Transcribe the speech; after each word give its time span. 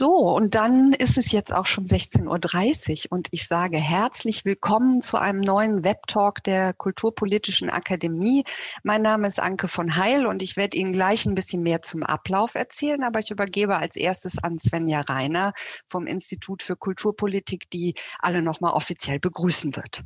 So, 0.00 0.16
und 0.30 0.54
dann 0.54 0.94
ist 0.94 1.18
es 1.18 1.30
jetzt 1.30 1.52
auch 1.52 1.66
schon 1.66 1.84
16.30 1.84 3.04
Uhr 3.04 3.12
und 3.12 3.28
ich 3.32 3.46
sage 3.46 3.76
herzlich 3.76 4.46
willkommen 4.46 5.02
zu 5.02 5.18
einem 5.18 5.42
neuen 5.42 5.84
Webtalk 5.84 6.42
der 6.42 6.72
Kulturpolitischen 6.72 7.68
Akademie. 7.68 8.44
Mein 8.82 9.02
Name 9.02 9.28
ist 9.28 9.38
Anke 9.38 9.68
von 9.68 9.96
Heil 9.96 10.24
und 10.24 10.40
ich 10.40 10.56
werde 10.56 10.78
Ihnen 10.78 10.94
gleich 10.94 11.26
ein 11.26 11.34
bisschen 11.34 11.62
mehr 11.62 11.82
zum 11.82 12.02
Ablauf 12.02 12.54
erzählen, 12.54 13.04
aber 13.04 13.18
ich 13.18 13.30
übergebe 13.30 13.76
als 13.76 13.94
erstes 13.94 14.42
an 14.42 14.58
Svenja 14.58 15.02
Reiner 15.02 15.52
vom 15.84 16.06
Institut 16.06 16.62
für 16.62 16.76
Kulturpolitik, 16.76 17.68
die 17.68 17.92
alle 18.20 18.40
nochmal 18.40 18.72
offiziell 18.72 19.20
begrüßen 19.20 19.76
wird. 19.76 20.02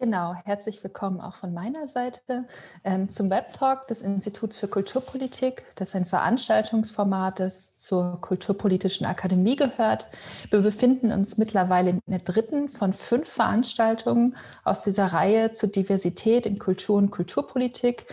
Genau, 0.00 0.32
herzlich 0.44 0.84
willkommen 0.84 1.20
auch 1.20 1.34
von 1.34 1.52
meiner 1.52 1.88
Seite 1.88 2.46
ähm, 2.84 3.08
zum 3.08 3.30
Webtalk 3.30 3.88
des 3.88 4.00
Instituts 4.00 4.56
für 4.56 4.68
Kulturpolitik, 4.68 5.64
das 5.74 5.96
ein 5.96 6.06
Veranstaltungsformat 6.06 7.40
ist, 7.40 7.84
zur 7.84 8.20
Kulturpolitischen 8.20 9.06
Akademie 9.06 9.56
gehört. 9.56 10.06
Wir 10.50 10.60
befinden 10.60 11.10
uns 11.10 11.36
mittlerweile 11.36 11.90
in 11.90 12.00
der 12.06 12.20
dritten 12.20 12.68
von 12.68 12.92
fünf 12.92 13.28
Veranstaltungen 13.28 14.36
aus 14.62 14.84
dieser 14.84 15.06
Reihe 15.06 15.50
zur 15.50 15.70
Diversität 15.70 16.46
in 16.46 16.60
Kultur 16.60 16.96
und 16.96 17.10
Kulturpolitik. 17.10 18.06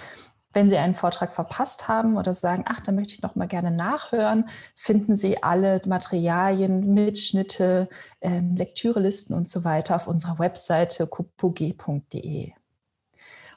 Wenn 0.55 0.69
Sie 0.69 0.77
einen 0.77 0.95
Vortrag 0.95 1.33
verpasst 1.33 1.89
haben 1.89 2.15
oder 2.15 2.33
sagen, 2.33 2.63
ach, 2.65 2.79
da 2.79 2.93
möchte 2.93 3.13
ich 3.13 3.21
noch 3.21 3.35
mal 3.35 3.45
gerne 3.45 3.71
nachhören, 3.71 4.47
finden 4.73 5.13
Sie 5.13 5.43
alle 5.43 5.81
Materialien, 5.85 6.93
Mitschnitte, 6.93 7.89
ähm, 8.21 8.55
Lektürelisten 8.55 9.35
und 9.35 9.49
so 9.49 9.65
weiter 9.65 9.97
auf 9.97 10.07
unserer 10.07 10.39
Webseite 10.39 11.07
kupog.de. 11.07 12.53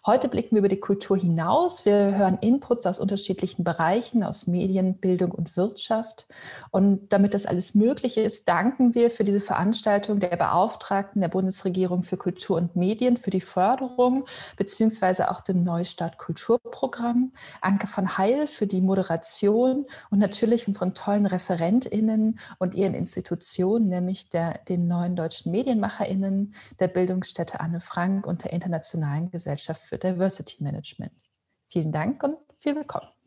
Heute 0.09 0.29
blicken 0.29 0.53
wir 0.53 0.61
über 0.61 0.69
die 0.69 0.81
Kultur 0.81 1.19
hinaus. 1.19 1.85
Wir 1.85 2.17
hören 2.17 2.39
Inputs 2.41 2.87
aus 2.87 2.99
unterschiedlichen 2.99 3.63
Bereichen, 3.63 4.25
aus 4.25 4.47
Medien, 4.47 4.95
Bildung 4.95 5.33
und 5.33 5.55
Wirtschaft. 5.55 6.27
Und 6.71 7.13
damit 7.13 7.35
das 7.35 7.45
alles 7.45 7.75
möglich 7.75 8.17
ist, 8.17 8.49
danken 8.49 8.95
wir 8.95 9.11
für 9.11 9.25
diese 9.25 9.43
Veranstaltung 9.43 10.19
der 10.19 10.35
Beauftragten 10.35 11.21
der 11.21 11.29
Bundesregierung 11.29 12.05
für 12.05 12.17
Kultur 12.17 12.57
und 12.57 12.75
Medien 12.75 13.19
für 13.19 13.29
die 13.29 13.43
Förderung 13.43 14.25
beziehungsweise 14.57 15.31
auch 15.31 15.43
dem 15.43 15.63
Neustart 15.63 16.17
Kulturprogramm, 16.17 17.33
Anke 17.61 17.87
von 17.87 18.17
Heil 18.17 18.49
für 18.49 18.67
die 18.67 18.81
Moderation 18.81 19.85
und 20.09 20.21
natürlich 20.21 20.67
unseren 20.67 20.95
tollen 20.95 21.27
ReferentInnen 21.27 22.39
und 22.57 22.75
ihren 22.75 22.95
Institutionen, 22.95 23.91
nämlich 23.91 24.31
der, 24.31 24.61
den 24.71 24.89
neuen 24.89 25.17
deutschen 25.17 25.53
MedienmacherInnen, 25.53 26.55
der 26.81 26.89
Bildungsstätte 26.89 27.61
Anne 27.61 27.83
Frank 27.83 28.27
und 28.27 28.45
der 28.45 28.55
Internationalen 28.55 29.31
Gesellschaft 29.31 29.83
für 29.83 29.98
Diversity 29.99 30.63
Management. 30.63 31.13
Vielen 31.69 31.93
Dank 31.93 32.23
und 32.23 32.37
viel 32.59 32.77
willkommen. 32.77 33.18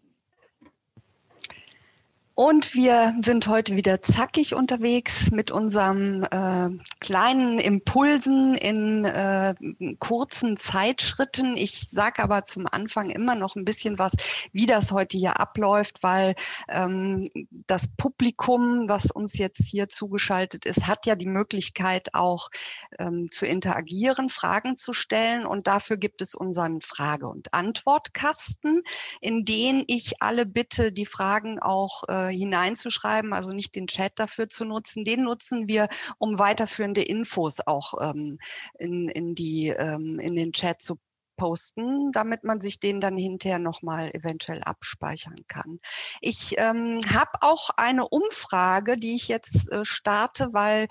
Und 2.41 2.73
wir 2.73 3.13
sind 3.21 3.45
heute 3.45 3.77
wieder 3.77 4.01
zackig 4.01 4.55
unterwegs 4.55 5.29
mit 5.29 5.51
unserem 5.51 6.23
äh, 6.23 6.69
kleinen 6.99 7.59
Impulsen 7.59 8.55
in 8.55 9.05
äh, 9.05 9.53
kurzen 9.99 10.57
Zeitschritten. 10.57 11.55
Ich 11.55 11.89
sage 11.91 12.23
aber 12.23 12.45
zum 12.45 12.65
Anfang 12.65 13.11
immer 13.11 13.35
noch 13.35 13.55
ein 13.55 13.63
bisschen 13.63 13.99
was, 13.99 14.13
wie 14.53 14.65
das 14.65 14.91
heute 14.91 15.19
hier 15.19 15.39
abläuft, 15.39 16.01
weil 16.01 16.33
ähm, 16.67 17.29
das 17.67 17.83
Publikum, 17.95 18.89
was 18.89 19.11
uns 19.11 19.37
jetzt 19.37 19.63
hier 19.63 19.87
zugeschaltet 19.87 20.65
ist, 20.65 20.87
hat 20.87 21.05
ja 21.05 21.15
die 21.15 21.27
Möglichkeit 21.27 22.15
auch 22.15 22.49
ähm, 22.97 23.27
zu 23.29 23.45
interagieren, 23.45 24.29
Fragen 24.29 24.77
zu 24.77 24.93
stellen. 24.93 25.45
Und 25.45 25.67
dafür 25.67 25.97
gibt 25.97 26.23
es 26.23 26.33
unseren 26.33 26.81
Frage- 26.81 27.29
und 27.29 27.53
Antwortkasten, 27.53 28.81
in 29.21 29.45
den 29.45 29.83
ich 29.85 30.23
alle 30.23 30.47
bitte, 30.47 30.91
die 30.91 31.05
Fragen 31.05 31.59
auch 31.59 32.05
äh, 32.09 32.30
hineinzuschreiben, 32.31 33.33
also 33.33 33.51
nicht 33.51 33.75
den 33.75 33.87
Chat 33.87 34.13
dafür 34.15 34.49
zu 34.49 34.65
nutzen. 34.65 35.05
Den 35.05 35.23
nutzen 35.23 35.67
wir, 35.67 35.87
um 36.17 36.39
weiterführende 36.39 37.01
Infos 37.01 37.59
auch 37.65 37.93
ähm, 38.01 38.39
in, 38.79 39.09
in, 39.09 39.35
die, 39.35 39.69
ähm, 39.69 40.19
in 40.19 40.35
den 40.35 40.53
Chat 40.53 40.81
zu 40.81 40.97
posten, 41.41 42.11
damit 42.11 42.43
man 42.43 42.61
sich 42.61 42.79
den 42.79 43.01
dann 43.01 43.17
hinterher 43.17 43.57
nochmal 43.57 44.11
eventuell 44.13 44.61
abspeichern 44.61 45.43
kann. 45.47 45.79
Ich 46.19 46.53
ähm, 46.59 47.01
habe 47.11 47.31
auch 47.41 47.71
eine 47.77 48.07
Umfrage, 48.07 48.95
die 48.95 49.15
ich 49.15 49.27
jetzt 49.27 49.71
äh, 49.71 49.83
starte, 49.83 50.49
weil 50.51 50.87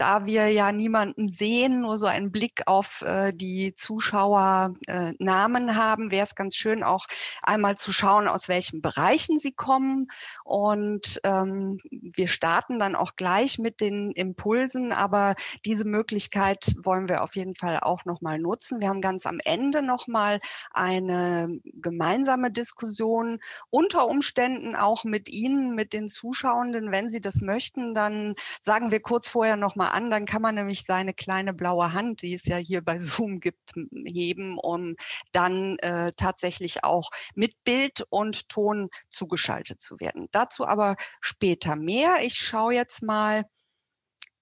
da 0.00 0.24
wir 0.24 0.48
ja 0.48 0.72
niemanden 0.72 1.30
sehen, 1.30 1.82
nur 1.82 1.98
so 1.98 2.06
einen 2.06 2.32
Blick 2.32 2.62
auf 2.66 3.02
äh, 3.02 3.32
die 3.34 3.74
Zuschauernamen 3.74 5.68
äh, 5.68 5.72
haben, 5.74 6.10
wäre 6.10 6.26
es 6.26 6.34
ganz 6.34 6.56
schön 6.56 6.82
auch 6.82 7.04
einmal 7.42 7.76
zu 7.76 7.92
schauen, 7.92 8.26
aus 8.26 8.48
welchen 8.48 8.80
Bereichen 8.80 9.38
sie 9.38 9.52
kommen. 9.52 10.08
Und 10.42 11.20
ähm, 11.24 11.78
wir 11.90 12.28
starten 12.28 12.78
dann 12.78 12.96
auch 12.96 13.14
gleich 13.16 13.58
mit 13.58 13.82
den 13.82 14.10
Impulsen, 14.12 14.92
aber 14.92 15.34
diese 15.66 15.84
Möglichkeit 15.84 16.74
wollen 16.82 17.10
wir 17.10 17.22
auf 17.22 17.36
jeden 17.36 17.54
Fall 17.54 17.80
auch 17.80 18.06
nochmal 18.06 18.38
nutzen. 18.38 18.80
Wir 18.80 18.88
haben 18.88 19.02
ganz 19.02 19.26
am 19.26 19.38
Ende 19.44 19.82
nochmal 19.82 20.40
eine 20.70 21.60
gemeinsame 21.64 22.50
Diskussion, 22.50 23.38
unter 23.68 24.06
Umständen 24.06 24.74
auch 24.76 25.04
mit 25.04 25.28
Ihnen, 25.28 25.74
mit 25.74 25.92
den 25.92 26.08
Zuschauenden. 26.08 26.90
Wenn 26.90 27.10
Sie 27.10 27.20
das 27.20 27.42
möchten, 27.42 27.92
dann 27.92 28.34
sagen 28.62 28.90
wir 28.90 29.00
kurz 29.00 29.28
vorher 29.28 29.56
nochmal 29.56 29.89
an, 29.92 30.10
dann 30.10 30.26
kann 30.26 30.42
man 30.42 30.54
nämlich 30.54 30.84
seine 30.84 31.14
kleine 31.14 31.54
blaue 31.54 31.92
Hand, 31.92 32.22
die 32.22 32.34
es 32.34 32.44
ja 32.44 32.56
hier 32.56 32.82
bei 32.82 32.96
Zoom 32.96 33.40
gibt, 33.40 33.72
heben, 34.04 34.58
um 34.58 34.96
dann 35.32 35.78
äh, 35.78 36.12
tatsächlich 36.16 36.84
auch 36.84 37.10
mit 37.34 37.62
Bild 37.64 38.04
und 38.10 38.48
Ton 38.48 38.88
zugeschaltet 39.10 39.80
zu 39.80 40.00
werden. 40.00 40.28
Dazu 40.32 40.66
aber 40.66 40.96
später 41.20 41.76
mehr. 41.76 42.18
Ich 42.22 42.34
schaue 42.34 42.74
jetzt 42.74 43.02
mal, 43.02 43.44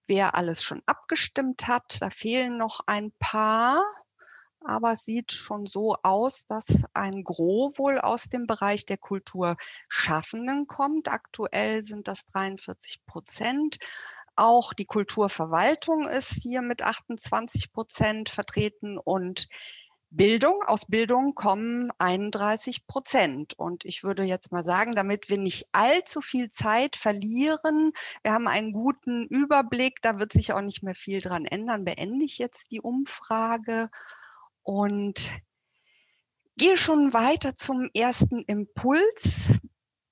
wer 0.07 0.35
alles 0.35 0.63
schon 0.63 0.83
abgestimmt 0.87 1.67
hat. 1.67 2.01
Da 2.01 2.11
fehlen 2.11 2.57
noch 2.57 2.81
ein 2.87 3.13
paar 3.19 3.83
aber 4.61 4.93
es 4.93 5.05
sieht 5.05 5.33
schon 5.33 5.67
so 5.67 5.97
aus, 6.03 6.47
dass 6.47 6.67
ein 6.93 7.23
Gros 7.23 7.79
wohl 7.79 7.99
aus 7.99 8.25
dem 8.25 8.47
Bereich 8.47 8.85
der 8.87 8.99
Kulturschaffenden 8.99 10.67
kommt. 10.67 11.09
Aktuell 11.09 11.85
sind 11.85 12.09
das 12.09 12.27
43 12.27 13.05
Prozent. 13.07 13.79
Auch 14.39 14.73
die 14.73 14.85
Kulturverwaltung 14.85 16.07
ist 16.07 16.45
hier 16.45 16.63
mit 16.63 16.83
28 16.85 17.73
Prozent 17.73 18.29
vertreten 18.29 18.97
und 18.97 19.49
Bildung, 20.11 20.63
aus 20.65 20.87
Bildung 20.87 21.35
kommen 21.35 21.91
31 21.99 22.87
Prozent. 22.87 23.59
Und 23.59 23.85
ich 23.85 24.05
würde 24.05 24.23
jetzt 24.23 24.53
mal 24.53 24.63
sagen, 24.63 24.93
damit 24.93 25.29
wir 25.29 25.39
nicht 25.39 25.67
allzu 25.73 26.21
viel 26.21 26.53
Zeit 26.53 26.95
verlieren, 26.95 27.91
wir 28.23 28.33
haben 28.33 28.47
einen 28.47 28.71
guten 28.71 29.27
Überblick, 29.27 30.01
da 30.03 30.21
wird 30.21 30.33
sich 30.33 30.53
auch 30.53 30.63
nicht 30.63 30.85
mehr 30.85 30.95
viel 30.95 31.21
dran 31.21 31.45
ändern, 31.45 31.85
beende 31.85 32.25
ich 32.25 32.39
jetzt 32.39 32.71
die 32.71 32.81
Umfrage 32.81 33.91
und 34.63 35.35
gehe 36.57 36.77
schon 36.77 37.13
weiter 37.13 37.57
zum 37.57 37.91
ersten 37.93 38.45
Impuls 38.45 39.61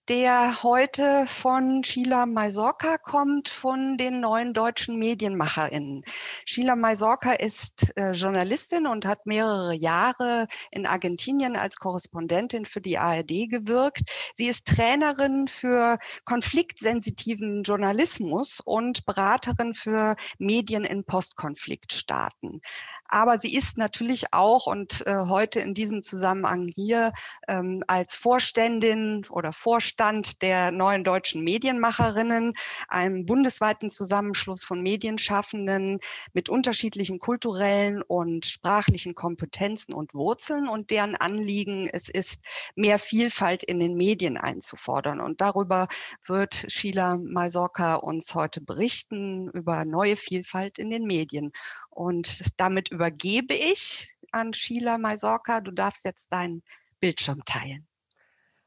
der 0.09 0.63
heute 0.63 1.27
von 1.27 1.83
Sheila 1.83 2.27
Maisorca 2.27 2.97
kommt, 2.97 3.49
von 3.49 3.97
den 3.97 4.21
neuen 4.21 4.55
deutschen 4.55 4.99
MedienmacherInnen. 4.99 6.05
Sheila 6.45 6.77
Maisorca 6.77 7.33
ist 7.33 7.93
äh, 7.97 8.13
Journalistin 8.13 8.87
und 8.87 9.05
hat 9.05 9.27
mehrere 9.27 9.75
Jahre 9.75 10.47
in 10.71 10.87
Argentinien 10.87 11.57
als 11.57 11.77
Korrespondentin 11.77 12.67
für 12.67 12.81
die 12.81 12.99
ARD 12.99 13.49
gewirkt. 13.51 14.03
Sie 14.37 14.47
ist 14.47 14.67
Trainerin 14.67 15.49
für 15.49 15.99
konfliktsensitiven 16.25 17.65
Journalismus 17.65 18.61
und 18.65 19.07
Beraterin 19.07 19.75
für 19.75 20.15
Medien 20.39 20.85
in 20.85 21.03
Postkonfliktstaaten. 21.03 22.61
Aber 23.09 23.39
sie 23.39 23.57
ist 23.57 23.77
natürlich 23.77 24.33
auch 24.33 24.67
und 24.69 25.05
äh, 25.07 25.25
heute 25.27 25.59
in 25.59 25.75
diesem 25.75 26.05
Zusammenhang 26.05 26.69
hier 26.73 27.13
ähm, 27.49 27.83
als 27.89 28.15
Vorständin 28.15 29.27
oder 29.31 29.53
Vorstand 29.53 29.96
Vorstand 29.97 30.43
der 30.43 30.73
neuen 30.73 31.05
deutschen 31.05 31.43
Medienmacherinnen, 31.43 32.53
einem 32.89 33.25
bundesweiten 33.25 33.89
Zusammenschluss 33.89 34.63
von 34.63 34.83
Medienschaffenden 34.83 36.01
mit 36.35 36.51
unterschiedlichen 36.51 37.19
kulturellen 37.19 38.03
und 38.03 38.45
sprachlichen 38.45 39.15
Kompetenzen 39.15 39.95
und 39.95 40.13
Wurzeln 40.13 40.69
und 40.69 40.91
deren 40.91 41.17
Anliegen 41.17 41.89
es 41.91 42.11
ist, 42.11 42.43
mehr 42.75 42.99
Vielfalt 42.99 43.63
in 43.63 43.81
den 43.81 43.95
Medien 43.95 44.37
einzufordern. 44.37 45.19
Und 45.19 45.41
darüber 45.41 45.89
wird 46.27 46.67
Sheila 46.69 47.17
Malsorka 47.17 47.95
uns 47.95 48.35
heute 48.35 48.61
berichten, 48.61 49.49
über 49.49 49.87
neue 49.87 50.17
Vielfalt 50.17 50.79
in 50.79 50.91
den 50.91 51.05
Medien. 51.05 51.53
Und 51.89 52.43
damit 52.59 52.91
übergebe 52.91 53.55
ich 53.55 54.15
an 54.31 54.53
Sheila 54.53 54.99
Maisorka. 54.99 55.63
Du 55.63 55.71
darfst 55.71 56.05
jetzt 56.05 56.31
deinen 56.31 56.63
Bildschirm 57.01 57.43
teilen. 57.47 57.89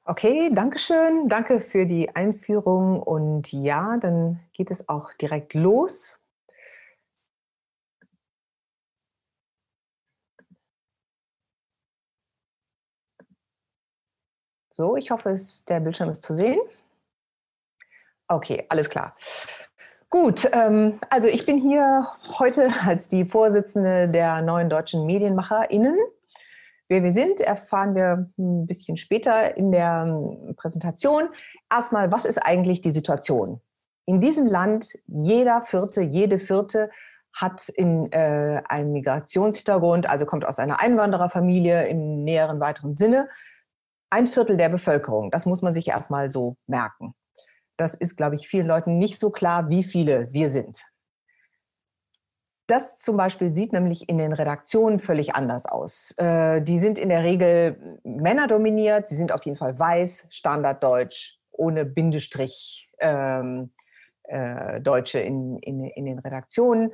Okay, 0.10 0.50
danke 0.52 0.80
schön. 0.80 1.30
Danke 1.30 1.62
für 1.62 1.86
die 1.86 2.10
Einführung. 2.16 3.00
Und 3.04 3.52
ja, 3.52 3.98
dann 3.98 4.40
geht 4.54 4.72
es 4.72 4.90
auch 4.90 5.14
direkt 5.14 5.54
los. 5.54 6.18
So, 14.72 14.96
ich 14.96 15.12
hoffe, 15.12 15.36
der 15.68 15.80
Bildschirm 15.80 16.10
ist 16.10 16.24
zu 16.24 16.34
sehen. 16.34 16.60
Okay, 18.28 18.66
alles 18.70 18.90
klar. 18.90 19.16
Gut, 20.10 20.50
ähm, 20.54 21.00
also 21.12 21.28
ich 21.28 21.46
bin 21.46 21.60
hier 21.60 22.08
heute 22.40 22.70
als 22.88 23.10
die 23.10 23.26
Vorsitzende 23.26 24.10
der 24.10 24.42
neuen 24.42 24.70
deutschen 24.72 25.06
MedienmacherInnen. 25.06 26.00
Wer 26.90 27.04
wir 27.04 27.12
sind, 27.12 27.40
erfahren 27.40 27.94
wir 27.94 28.32
ein 28.40 28.66
bisschen 28.66 28.98
später 28.98 29.56
in 29.56 29.72
der 29.72 30.06
ähm, 30.08 30.56
Präsentation. 30.56 31.30
Erstmal, 31.72 32.12
was 32.12 32.26
ist 32.26 32.40
eigentlich 32.40 32.82
die 32.82 32.92
Situation? 32.92 33.62
In 34.08 34.20
diesem 34.20 34.48
Land, 34.48 34.98
jeder 35.06 35.62
Vierte, 35.62 36.02
jede 36.02 36.40
Vierte 36.40 36.90
hat 37.32 37.70
in, 37.70 38.12
äh, 38.12 38.64
einen 38.68 38.92
Migrationshintergrund, 38.92 40.10
also 40.10 40.26
kommt 40.26 40.46
aus 40.46 40.58
einer 40.58 40.80
Einwandererfamilie 40.80 41.88
im 41.88 42.24
näheren 42.24 42.60
weiteren 42.60 42.96
Sinne. 42.96 43.30
Ein 44.10 44.26
Viertel 44.26 44.58
der 44.58 44.70
Bevölkerung, 44.70 45.30
das 45.30 45.46
muss 45.46 45.62
man 45.62 45.76
sich 45.76 45.88
erstmal 45.88 46.32
so 46.32 46.58
merken. 46.66 47.14
Das 47.78 47.94
ist, 47.94 48.18
glaube 48.18 48.34
ich, 48.34 48.48
vielen 48.48 48.66
Leuten 48.66 48.98
nicht 48.98 49.22
so 49.22 49.30
klar, 49.30 49.70
wie 49.70 49.84
viele 49.84 50.34
wir 50.34 50.50
sind. 50.50 50.84
Das 52.70 53.00
zum 53.00 53.18
Beispiel 53.18 53.50
sieht 53.50 53.74
nämlich 53.74 54.08
in 54.10 54.20
den 54.20 54.32
Redaktionen 54.32 55.00
völlig 55.00 55.34
anders 55.34 55.66
aus. 55.66 56.14
Äh, 56.20 56.62
die 56.62 56.78
sind 56.78 57.00
in 57.00 57.10
der 57.10 57.24
Regel 57.24 58.00
männerdominiert, 58.04 59.10
sie 59.10 59.16
sind 59.16 59.32
auf 59.32 59.44
jeden 59.44 59.58
Fall 59.58 59.80
weiß, 59.80 60.28
Standarddeutsch, 60.30 61.40
ohne 61.50 61.84
Bindestrich 61.84 62.88
ähm, 63.00 63.72
äh, 64.26 64.80
Deutsche 64.82 65.20
in, 65.20 65.58
in, 65.58 65.84
in 65.84 66.06
den 66.06 66.20
Redaktionen. 66.20 66.92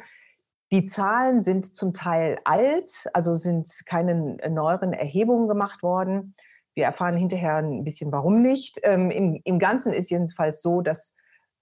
Die 0.72 0.86
Zahlen 0.86 1.44
sind 1.44 1.76
zum 1.76 1.94
Teil 1.94 2.40
alt, 2.46 3.10
also 3.12 3.36
sind 3.36 3.70
keine 3.86 4.38
neueren 4.50 4.94
Erhebungen 4.94 5.50
gemacht 5.50 5.84
worden. 5.84 6.36
Wir 6.74 6.86
erfahren 6.86 7.18
hinterher 7.18 7.58
ein 7.58 7.84
bisschen, 7.84 8.14
warum 8.14 8.42
nicht. 8.42 8.80
Ähm, 8.84 9.12
im, 9.12 9.42
Im 9.44 9.60
Ganzen 9.60 9.92
ist 9.92 10.10
jedenfalls 10.10 10.62
so, 10.62 10.80
dass 10.80 11.14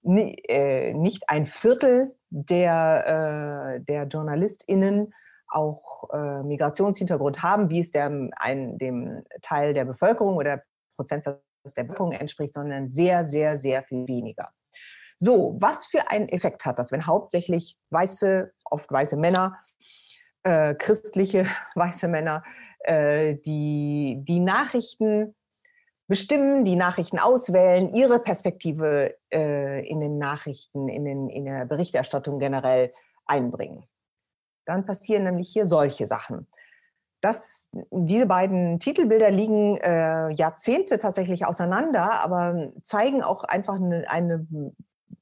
äh, 0.04 0.94
nicht 0.94 1.30
ein 1.30 1.48
Viertel 1.48 2.14
der, 2.34 3.76
äh, 3.78 3.82
der 3.82 4.08
JournalistInnen 4.08 5.14
auch 5.48 6.10
äh, 6.12 6.42
Migrationshintergrund 6.44 7.44
haben, 7.44 7.70
wie 7.70 7.80
es 7.80 7.92
dem, 7.92 8.32
ein, 8.36 8.78
dem 8.80 9.24
Teil 9.44 9.74
der 9.74 9.86
Bevölkerung 9.86 10.38
oder 10.38 10.64
Prozentsatz 10.98 11.40
der 11.78 11.84
Bevölkerung 11.84 12.12
entspricht, 12.12 12.56
sondern 12.56 12.90
sehr, 12.90 13.28
sehr, 13.28 13.60
sehr 13.60 13.84
viel 13.84 14.08
weniger. 14.08 14.50
So, 15.20 15.56
was 15.60 15.86
für 15.86 16.10
einen 16.10 16.28
Effekt 16.28 16.66
hat 16.66 16.80
das, 16.80 16.92
wenn 16.92 17.06
hauptsächlich 17.06 17.78
weiße, 17.92 18.52
oft 18.66 18.92
weiße 18.92 19.16
Männer, 19.16 19.60
äh, 20.42 20.74
christliche 20.74 21.46
weiße 21.76 22.08
Männer 22.08 22.44
äh, 22.80 23.36
die, 23.36 24.24
die 24.28 24.40
Nachrichten 24.40 25.36
bestimmen, 26.08 26.66
die 26.66 26.76
Nachrichten 26.76 27.20
auswählen, 27.20 27.94
ihre 27.94 28.20
Perspektive 28.20 29.16
äh, 29.34 29.88
in 29.88 30.00
den 30.00 30.18
Nachrichten, 30.18 30.90
in, 30.90 31.06
den, 31.06 31.30
in 31.30 31.46
der 31.46 31.66
Berichterstattung 31.66 32.40
generell 32.40 32.94
einbringen. 33.26 33.86
Dann 34.66 34.86
passieren 34.86 35.24
nämlich 35.24 35.50
hier 35.50 35.66
solche 35.66 36.08
Sachen. 36.08 36.48
Das, 37.22 37.70
diese 37.92 38.26
beiden 38.26 38.80
Titelbilder 38.80 39.32
liegen 39.32 39.78
äh, 39.78 40.30
Jahrzehnte 40.32 41.00
tatsächlich 41.00 41.46
auseinander, 41.46 42.20
aber 42.20 42.74
zeigen 42.82 43.24
auch 43.24 43.46
einfach 43.46 43.76
eine, 43.76 44.10
eine 44.10 44.46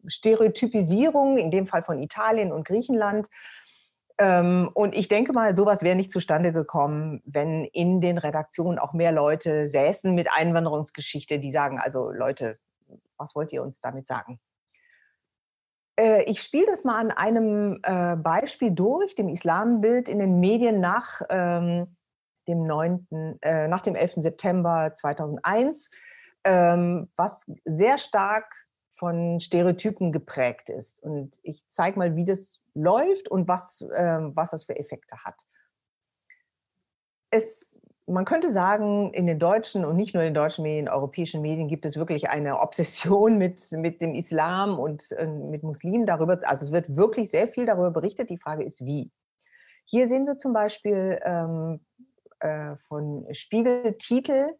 Stereotypisierung, 0.07 1.37
in 1.37 1.51
dem 1.51 1.67
Fall 1.67 1.83
von 1.83 2.01
Italien 2.01 2.51
und 2.51 2.65
Griechenland, 2.65 3.29
und 4.19 4.93
ich 4.93 5.07
denke 5.07 5.33
mal, 5.33 5.55
sowas 5.55 5.83
wäre 5.83 5.95
nicht 5.95 6.11
zustande 6.11 6.51
gekommen, 6.51 7.21
wenn 7.25 7.65
in 7.65 8.01
den 8.01 8.17
Redaktionen 8.17 8.77
auch 8.77 8.93
mehr 8.93 9.11
Leute 9.11 9.67
säßen 9.67 10.13
mit 10.13 10.31
Einwanderungsgeschichte, 10.31 11.39
die 11.39 11.51
sagen, 11.51 11.79
also 11.79 12.11
Leute, 12.11 12.59
was 13.17 13.35
wollt 13.35 13.53
ihr 13.53 13.63
uns 13.63 13.81
damit 13.81 14.07
sagen? 14.07 14.39
Äh, 15.99 16.23
ich 16.23 16.41
spiele 16.41 16.67
das 16.67 16.83
mal 16.83 16.99
an 16.99 17.11
einem 17.11 17.79
äh, 17.83 18.15
Beispiel 18.15 18.71
durch, 18.71 19.15
dem 19.15 19.29
Islambild 19.29 20.09
in 20.09 20.19
den 20.19 20.39
Medien 20.39 20.79
nach 20.79 21.21
ähm, 21.29 21.95
dem 22.47 22.65
9., 22.65 23.07
äh, 23.41 23.67
nach 23.67 23.81
dem 23.81 23.95
11. 23.95 24.15
September 24.17 24.93
2001, 24.95 25.91
ähm, 26.43 27.11
was 27.15 27.45
sehr 27.65 27.97
stark 27.97 28.51
von 29.01 29.39
Stereotypen 29.42 30.12
geprägt 30.12 30.69
ist. 30.69 31.01
Und 31.01 31.39
ich 31.42 31.68
zeige 31.69 31.98
mal, 31.98 32.15
wie 32.15 32.24
das 32.24 32.62
läuft 32.75 33.30
und 33.30 33.48
was, 33.48 33.81
äh, 33.81 34.19
was 34.36 34.51
das 34.51 34.65
für 34.65 34.77
Effekte 34.77 35.24
hat. 35.25 35.42
Es, 37.31 37.81
man 38.06 38.25
könnte 38.25 38.51
sagen, 38.51 39.12
in 39.15 39.25
den 39.25 39.39
deutschen 39.39 39.86
und 39.86 39.95
nicht 39.95 40.13
nur 40.13 40.21
in 40.21 40.27
den 40.27 40.33
deutschen 40.36 40.62
Medien, 40.62 40.88
europäischen 40.88 41.42
Medien 41.42 41.68
gibt 41.68 41.88
es 41.88 41.98
wirklich 41.98 42.30
eine 42.30 42.59
Obsession 42.59 43.39
mit, 43.39 43.71
mit 43.71 44.01
dem 44.01 44.13
Islam 44.13 44.77
und 44.77 45.12
äh, 45.13 45.25
mit 45.25 45.63
Muslimen 45.63 46.06
darüber. 46.06 46.39
Also 46.44 46.65
es 46.65 46.71
wird 46.71 46.95
wirklich 46.95 47.31
sehr 47.31 47.48
viel 47.48 47.65
darüber 47.65 47.89
berichtet. 47.89 48.30
Die 48.30 48.38
Frage 48.38 48.63
ist, 48.63 48.86
wie. 48.86 49.09
Hier 49.86 50.07
sehen 50.09 50.27
wir 50.27 50.38
zum 50.38 50.53
Beispiel 50.53 51.19
ähm, 51.25 51.80
äh, 52.39 52.75
von 52.88 53.25
Spiegel 53.31 53.95
Titel, 53.98 54.53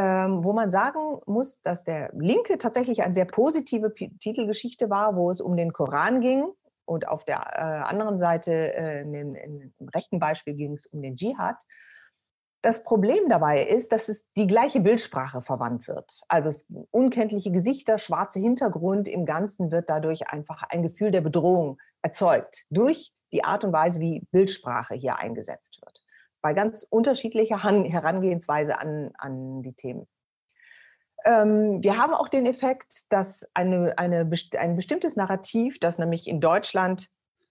wo 0.00 0.52
man 0.52 0.70
sagen 0.70 1.20
muss, 1.26 1.60
dass 1.62 1.84
der 1.84 2.10
Linke 2.14 2.58
tatsächlich 2.58 3.02
eine 3.02 3.14
sehr 3.14 3.26
positive 3.26 3.90
P 3.90 4.10
Titelgeschichte 4.20 4.90
war, 4.90 5.14
wo 5.16 5.30
es 5.30 5.40
um 5.40 5.56
den 5.56 5.72
Koran 5.72 6.20
ging. 6.20 6.46
Und 6.86 7.08
auf 7.08 7.24
der 7.24 7.38
äh, 7.54 7.60
anderen 7.60 8.18
Seite, 8.18 8.52
äh, 8.52 9.02
in 9.02 9.14
in, 9.14 9.72
im 9.78 9.88
rechten 9.88 10.18
Beispiel, 10.18 10.54
ging 10.54 10.74
es 10.74 10.86
um 10.86 11.00
den 11.00 11.16
Dschihad. 11.16 11.56
Das 12.62 12.82
Problem 12.82 13.28
dabei 13.28 13.66
ist, 13.66 13.92
dass 13.92 14.08
es 14.08 14.24
die 14.36 14.46
gleiche 14.46 14.80
Bildsprache 14.80 15.42
verwandt 15.42 15.86
wird. 15.86 16.22
Also 16.28 16.50
unkenntliche 16.90 17.52
Gesichter, 17.52 17.98
schwarze 17.98 18.40
Hintergrund, 18.40 19.06
im 19.06 19.26
Ganzen 19.26 19.70
wird 19.70 19.90
dadurch 19.90 20.28
einfach 20.28 20.62
ein 20.70 20.82
Gefühl 20.82 21.10
der 21.10 21.20
Bedrohung 21.20 21.78
erzeugt 22.02 22.64
durch 22.70 23.12
die 23.32 23.44
Art 23.44 23.64
und 23.64 23.72
Weise, 23.72 24.00
wie 24.00 24.26
Bildsprache 24.30 24.94
hier 24.94 25.18
eingesetzt 25.18 25.78
wird 25.82 25.93
bei 26.44 26.52
ganz 26.52 26.82
unterschiedlicher 26.82 27.62
Herangehensweise 27.62 28.78
an, 28.78 29.12
an 29.16 29.62
die 29.62 29.72
Themen. 29.72 30.06
Ähm, 31.24 31.82
wir 31.82 31.96
haben 31.96 32.12
auch 32.12 32.28
den 32.28 32.44
Effekt, 32.44 33.10
dass 33.10 33.48
eine, 33.54 33.96
eine, 33.96 34.30
ein 34.58 34.76
bestimmtes 34.76 35.16
Narrativ, 35.16 35.78
das 35.78 35.98
nämlich 35.98 36.28
in 36.28 36.42
Deutschland, 36.42 37.08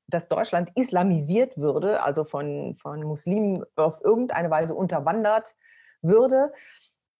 dass 0.07 0.27
Deutschland 0.27 0.69
islamisiert 0.75 1.57
würde, 1.57 2.03
also 2.03 2.23
von, 2.23 2.75
von 2.75 3.01
Muslimen 3.01 3.63
auf 3.75 3.99
irgendeine 4.03 4.51
Weise 4.51 4.75
unterwandert 4.75 5.55
würde, 6.03 6.53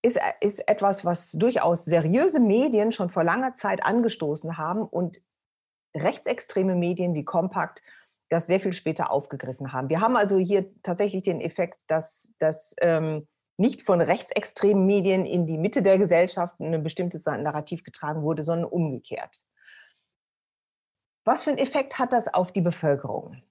ist, 0.03 0.19
ist 0.41 0.67
etwas, 0.67 1.03
was 1.05 1.31
durchaus 1.31 1.85
seriöse 1.85 2.39
Medien 2.39 2.91
schon 2.91 3.09
vor 3.09 3.23
langer 3.23 3.55
Zeit 3.55 3.83
angestoßen 3.83 4.59
haben 4.59 4.83
und 4.83 5.23
rechtsextreme 5.95 6.75
Medien 6.75 7.15
wie 7.15 7.25
Kompakt 7.25 7.81
das 8.29 8.47
sehr 8.47 8.59
viel 8.59 8.73
später 8.73 9.11
aufgegriffen 9.11 9.73
haben. 9.73 9.89
Wir 9.89 10.01
haben 10.01 10.15
also 10.15 10.37
hier 10.37 10.65
tatsächlich 10.81 11.23
den 11.23 11.41
Effekt, 11.41 11.79
dass 11.87 12.33
das 12.39 12.75
ähm, 12.81 13.27
nicht 13.57 13.83
von 13.83 14.01
rechtsextremen 14.01 14.85
Medien 14.85 15.25
in 15.25 15.45
die 15.45 15.57
Mitte 15.57 15.83
der 15.83 15.97
Gesellschaft 15.97 16.59
ein 16.59 16.83
bestimmtes 16.83 17.25
Narrativ 17.25 17.83
getragen 17.83 18.23
wurde, 18.23 18.43
sondern 18.43 18.69
umgekehrt. 18.69 19.39
Was 21.25 21.43
für 21.43 21.51
einen 21.51 21.59
Effekt 21.59 21.99
hat 21.99 22.11
das 22.11 22.33
auf 22.33 22.51
die 22.51 22.61
Bevölkerung? 22.61 23.41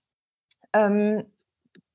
Ähm, 0.72 1.24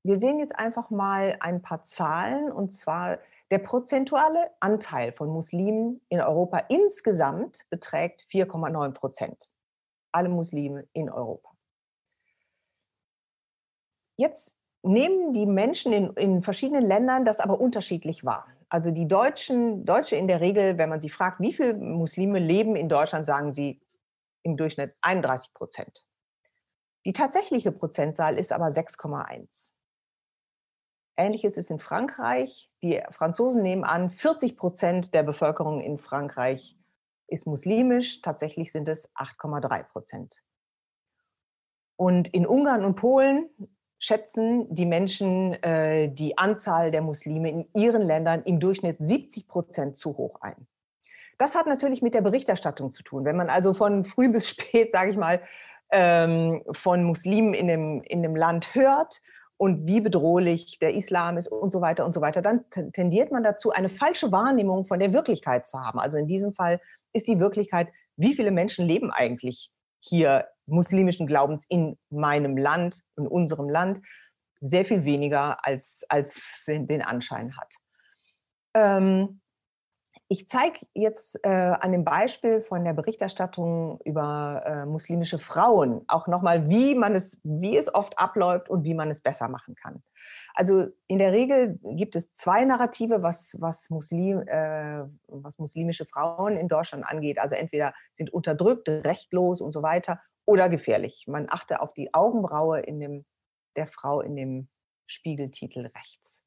wir 0.04 0.20
sehen 0.20 0.40
jetzt 0.40 0.56
einfach 0.56 0.90
mal 0.90 1.38
ein 1.40 1.62
paar 1.62 1.84
Zahlen, 1.84 2.52
und 2.52 2.74
zwar 2.74 3.20
der 3.52 3.60
prozentuale 3.60 4.52
Anteil 4.60 5.12
von 5.12 5.30
Muslimen 5.30 6.02
in 6.10 6.22
Europa 6.22 6.60
insgesamt 6.70 7.66
beträgt 7.70 8.24
4,9 8.24 8.92
Prozent. 8.92 9.52
Alle 10.12 10.30
Muslime 10.30 10.88
in 10.94 11.10
Europa. 11.10 11.47
Jetzt 14.18 14.56
nehmen 14.84 15.34
die 15.34 15.46
Menschen 15.46 15.94
in, 15.94 16.14
in 16.14 16.42
verschiedenen 16.42 16.86
Ländern 16.86 17.24
das 17.24 17.40
aber 17.40 17.60
unterschiedlich 17.60 18.26
wahr. 18.26 18.48
Also 18.70 18.92
die 18.92 19.08
Deutschen, 19.08 19.86
Deutsche 19.86 20.18
in 20.18 20.28
der 20.28 20.42
Regel, 20.42 20.78
wenn 20.78 20.90
man 20.90 21.00
sie 21.00 21.10
fragt, 21.10 21.40
wie 21.40 21.54
viele 21.54 21.74
Muslime 21.76 22.40
leben 22.40 22.76
in 22.76 22.90
Deutschland, 22.90 23.26
sagen 23.26 23.54
sie 23.54 23.80
im 24.44 24.58
Durchschnitt 24.58 24.96
31 25.02 25.54
Prozent. 25.54 26.08
Die 27.06 27.14
tatsächliche 27.14 27.72
Prozentzahl 27.72 28.38
ist 28.38 28.52
aber 28.52 28.68
6,1. 28.68 29.74
Ähnliches 31.16 31.58
ist 31.58 31.72
in 31.72 31.80
Frankreich. 31.80 32.70
Die 32.82 33.02
Franzosen 33.12 33.64
nehmen 33.64 33.84
an, 33.84 34.12
40 34.12 34.58
Prozent 34.58 35.14
der 35.14 35.24
Bevölkerung 35.24 35.80
in 35.80 36.00
Frankreich 36.00 36.78
ist 37.28 37.48
muslimisch. 37.48 38.22
Tatsächlich 38.22 38.72
sind 38.72 38.88
es 38.88 39.10
8,3 39.16 39.84
Prozent. 39.84 40.44
Und 41.96 42.28
in 42.34 42.46
Ungarn 42.46 42.86
und 42.86 42.96
Polen 42.96 43.50
schätzen 44.00 44.74
die 44.74 44.86
Menschen 44.86 45.54
äh, 45.64 46.10
die 46.10 46.38
Anzahl 46.38 46.92
der 46.92 47.02
Muslime 47.02 47.50
in 47.50 47.66
ihren 47.74 48.04
Ländern 48.04 48.44
im 48.44 48.60
Durchschnitt 48.60 48.98
70 49.00 49.48
Prozent 49.48 49.98
zu 49.98 50.18
hoch 50.18 50.42
ein. 50.42 50.68
Das 51.38 51.56
hat 51.56 51.68
natürlich 51.68 52.02
mit 52.02 52.14
der 52.14 52.22
Berichterstattung 52.22 52.92
zu 52.92 53.04
tun. 53.04 53.26
Wenn 53.26 53.36
man 53.36 53.50
also 53.50 53.74
von 53.74 54.06
früh 54.06 54.30
bis 54.32 54.48
spät, 54.48 54.92
sage 54.92 55.12
ich 55.12 55.18
mal, 55.18 55.42
ähm, 55.92 56.64
von 56.74 57.04
Muslimen 57.04 57.54
in 57.54 57.68
dem, 57.68 58.02
in 58.04 58.22
dem 58.22 58.36
Land 58.36 58.76
hört 58.76 59.22
und 59.58 59.88
wie 59.88 60.02
bedrohlich 60.02 60.80
der 60.80 60.94
Islam 60.94 61.38
ist 61.38 61.48
und 61.48 61.72
so 61.72 61.82
weiter 61.82 62.06
und 62.06 62.14
so 62.14 62.22
weiter, 62.22 62.42
dann 62.42 62.66
tendiert 62.94 63.32
man 63.32 63.44
dazu, 63.44 63.72
eine 63.72 63.90
falsche 63.90 64.32
Wahrnehmung 64.32 64.86
von 64.86 65.00
der 65.00 65.14
Wirklichkeit 65.14 65.66
zu 65.66 65.80
haben. 65.80 66.00
Also 66.00 66.18
in 66.18 66.28
diesem 66.28 66.54
Fall 66.54 66.82
ist 67.14 67.28
die 67.28 67.40
Wirklichkeit 67.40 67.88
wie 68.18 68.34
viele 68.34 68.52
Menschen 68.52 68.86
leben 68.86 69.12
eigentlich 69.12 69.72
hier 70.00 70.48
muslimischen 70.66 71.28
Glaubens 71.28 71.66
in 71.70 71.98
meinem 72.10 72.58
Land, 72.58 73.02
in 73.16 73.28
unserem 73.28 73.70
Land, 73.70 74.02
sehr 74.60 74.86
viel 74.86 75.04
weniger, 75.04 75.66
als, 75.66 76.04
als 76.10 76.64
den 76.68 77.02
Anschein 77.02 77.56
hat. 77.58 77.74
Ähm, 78.74 79.42
ich 80.30 80.50
zeige 80.50 80.80
jetzt 80.94 81.40
äh, 81.44 81.50
an 81.50 81.94
dem 81.94 82.04
Beispiel 82.04 82.62
von 82.62 82.84
der 82.84 82.94
Berichterstattung 82.94 84.00
über 84.04 84.62
äh, 84.66 84.86
muslimische 84.86 85.40
Frauen 85.40 86.04
auch 86.08 86.28
nochmal, 86.28 86.70
wie 86.70 86.96
man 86.96 87.16
es, 87.16 87.40
wie 87.44 87.78
es 87.78 87.94
oft 87.94 88.20
abläuft 88.20 88.70
und 88.70 88.84
wie 88.84 88.94
man 88.94 89.10
es 89.10 89.22
besser 89.22 89.48
machen 89.48 89.76
kann. 89.76 90.04
Also 90.54 90.88
in 91.08 91.20
der 91.20 91.32
Regel 91.32 91.80
gibt 91.84 92.18
es 92.18 92.34
zwei 92.34 92.66
Narrative, 92.66 93.24
was, 93.24 93.56
was, 93.60 93.90
Muslim, 93.90 94.42
äh, 94.48 95.04
was 95.28 95.60
muslimische 95.60 96.06
Frauen 96.06 96.58
in 96.58 96.68
Deutschland 96.68 97.06
angeht. 97.06 97.40
Also 97.40 97.56
entweder 97.56 97.94
sind 98.12 98.34
unterdrückt, 98.34 98.90
rechtlos 98.90 99.62
und 99.62 99.72
so 99.72 99.82
weiter 99.82 100.20
oder 100.46 100.68
gefährlich. 100.68 101.26
Man 101.28 101.48
achte 101.50 101.80
auf 101.80 101.94
die 101.94 102.14
Augenbraue 102.14 102.82
in 102.82 103.00
dem, 103.00 103.26
der 103.78 103.88
Frau 103.88 104.20
in 104.20 104.36
dem 104.36 104.68
Spiegeltitel 105.06 105.90
rechts. 105.96 106.42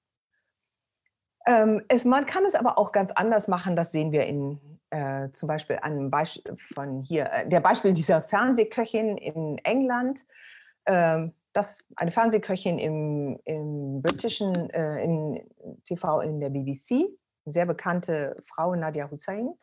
Ähm, 1.46 1.82
es, 1.88 2.04
man 2.04 2.26
kann 2.26 2.44
es 2.44 2.54
aber 2.54 2.78
auch 2.78 2.92
ganz 2.92 3.12
anders 3.12 3.48
machen. 3.48 3.76
Das 3.76 3.92
sehen 3.92 4.12
wir 4.12 4.26
in 4.26 4.60
äh, 4.90 5.30
zum 5.32 5.48
Beispiel 5.48 5.76
einem 5.76 6.10
Beispiel 6.10 6.56
von 6.74 7.02
hier, 7.02 7.30
äh, 7.30 7.48
der 7.48 7.60
Beispiel 7.60 7.92
dieser 7.92 8.22
Fernsehköchin 8.22 9.16
in 9.16 9.58
England. 9.58 10.24
Ähm, 10.86 11.32
das 11.52 11.82
eine 11.96 12.12
Fernsehköchin 12.12 12.78
im, 12.78 13.40
im 13.44 14.02
britischen 14.02 14.70
äh, 14.70 15.02
in 15.02 15.40
TV 15.84 16.20
in 16.20 16.40
der 16.40 16.50
BBC, 16.50 17.08
sehr 17.44 17.66
bekannte 17.66 18.36
Frau 18.46 18.74
Nadia 18.74 19.10
Hussein. 19.10 19.54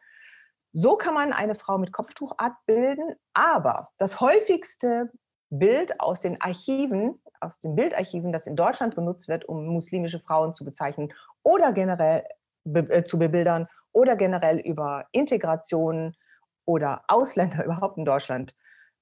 So 0.74 0.96
kann 0.96 1.14
man 1.14 1.32
eine 1.34 1.56
Frau 1.56 1.78
mit 1.78 1.94
Kopftuch 1.94 2.34
abbilden, 2.38 3.16
aber 3.34 3.90
das 3.98 4.20
häufigste 4.20 5.12
Bild 5.50 6.00
aus 6.02 6.20
den 6.20 6.42
Archiven, 6.42 7.22
aus 7.40 7.60
den 7.62 7.76
Bildarchiven, 7.76 8.32
das 8.34 8.46
in 8.46 8.56
Deutschland 8.56 8.96
benutzt 8.96 9.28
wird, 9.28 9.46
um 9.46 9.66
muslimische 9.68 10.20
Frauen 10.20 10.54
zu 10.54 10.66
bezeichnen 10.66 11.14
oder 11.48 11.72
generell 11.72 12.26
be 12.66 12.80
äh, 12.90 13.06
zu 13.06 13.18
bebildern 13.18 13.68
oder 13.94 14.18
generell 14.18 14.60
über 14.60 15.08
Integration 15.14 16.14
oder 16.66 17.04
Ausländer 17.08 17.64
überhaupt 17.66 17.98
in 17.98 18.04
Deutschland 18.04 18.54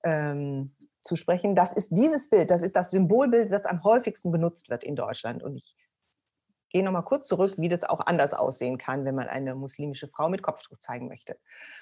ähm, 0.03 0.75
zu 1.01 1.15
sprechen. 1.15 1.55
Das 1.55 1.73
ist 1.73 1.89
dieses 1.89 2.29
Bild, 2.29 2.51
das 2.51 2.61
ist 2.61 2.75
das 2.75 2.91
Symbolbild, 2.91 3.51
das 3.51 3.65
am 3.65 3.83
häufigsten 3.83 4.31
benutzt 4.31 4.69
wird 4.69 4.83
in 4.83 4.95
Deutschland. 4.95 5.41
Und 5.41 5.57
ich 5.57 5.75
gehe 6.69 6.83
nochmal 6.83 7.03
kurz 7.03 7.27
zurück, 7.27 7.55
wie 7.57 7.69
das 7.69 7.83
auch 7.83 8.05
anders 8.05 8.35
aussehen 8.35 8.77
kann, 8.77 9.05
wenn 9.05 9.15
man 9.15 9.27
eine 9.27 9.55
muslimische 9.55 10.07
Frau 10.07 10.29
mit 10.29 10.43
Kopftuch 10.43 10.77
zeigen 10.77 11.07
möchte. 11.07 11.37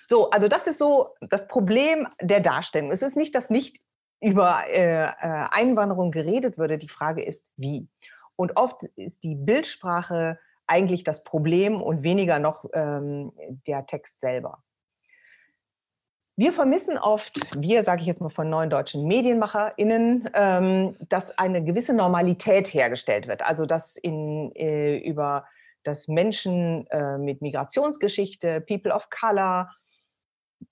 So, 0.08 0.30
also 0.30 0.48
das 0.48 0.68
ist 0.68 0.80
so 0.80 1.10
das 1.30 1.48
Problem 1.50 2.08
der 2.22 2.40
Darstellung. 2.40 2.92
Es 2.92 3.02
ist 3.02 3.18
nicht, 3.18 3.36
dass 3.36 3.50
nicht 3.50 3.82
über 4.22 4.66
äh, 4.68 5.08
äh 5.08 5.48
Einwanderung 5.52 6.12
geredet 6.12 6.58
würde. 6.58 6.78
Die 6.78 6.88
Frage 6.88 7.22
ist, 7.22 7.46
wie. 7.58 7.90
Und 8.38 8.56
oft 8.56 8.84
ist 8.96 9.24
die 9.26 9.36
Bildsprache 9.36 10.40
eigentlich 10.68 11.04
das 11.04 11.24
Problem 11.24 11.82
und 11.82 12.04
weniger 12.04 12.40
noch 12.40 12.66
ähm, 12.74 13.34
der 13.68 13.86
Text 13.86 14.20
selber. 14.20 14.64
Wir 16.36 16.52
vermissen 16.52 16.98
oft, 16.98 17.40
wir 17.56 17.84
sage 17.84 18.02
ich 18.02 18.08
jetzt 18.08 18.20
mal 18.20 18.30
von 18.30 18.50
neuen 18.50 18.72
deutschen 18.72 19.06
MedienmacherInnen, 19.06 20.30
ähm, 20.34 20.98
dass 21.08 21.38
eine 21.38 21.64
gewisse 21.64 21.94
Normalität 21.94 22.74
hergestellt 22.74 23.28
wird. 23.28 23.44
Also 23.44 23.68
dass 23.68 23.98
in, 23.98 24.52
äh, 24.56 24.98
über 24.98 25.46
dass 25.84 26.08
Menschen 26.08 26.88
äh, 26.88 27.18
mit 27.18 27.42
Migrationsgeschichte, 27.42 28.62
People 28.62 28.94
of 28.94 29.10
Color, 29.10 29.70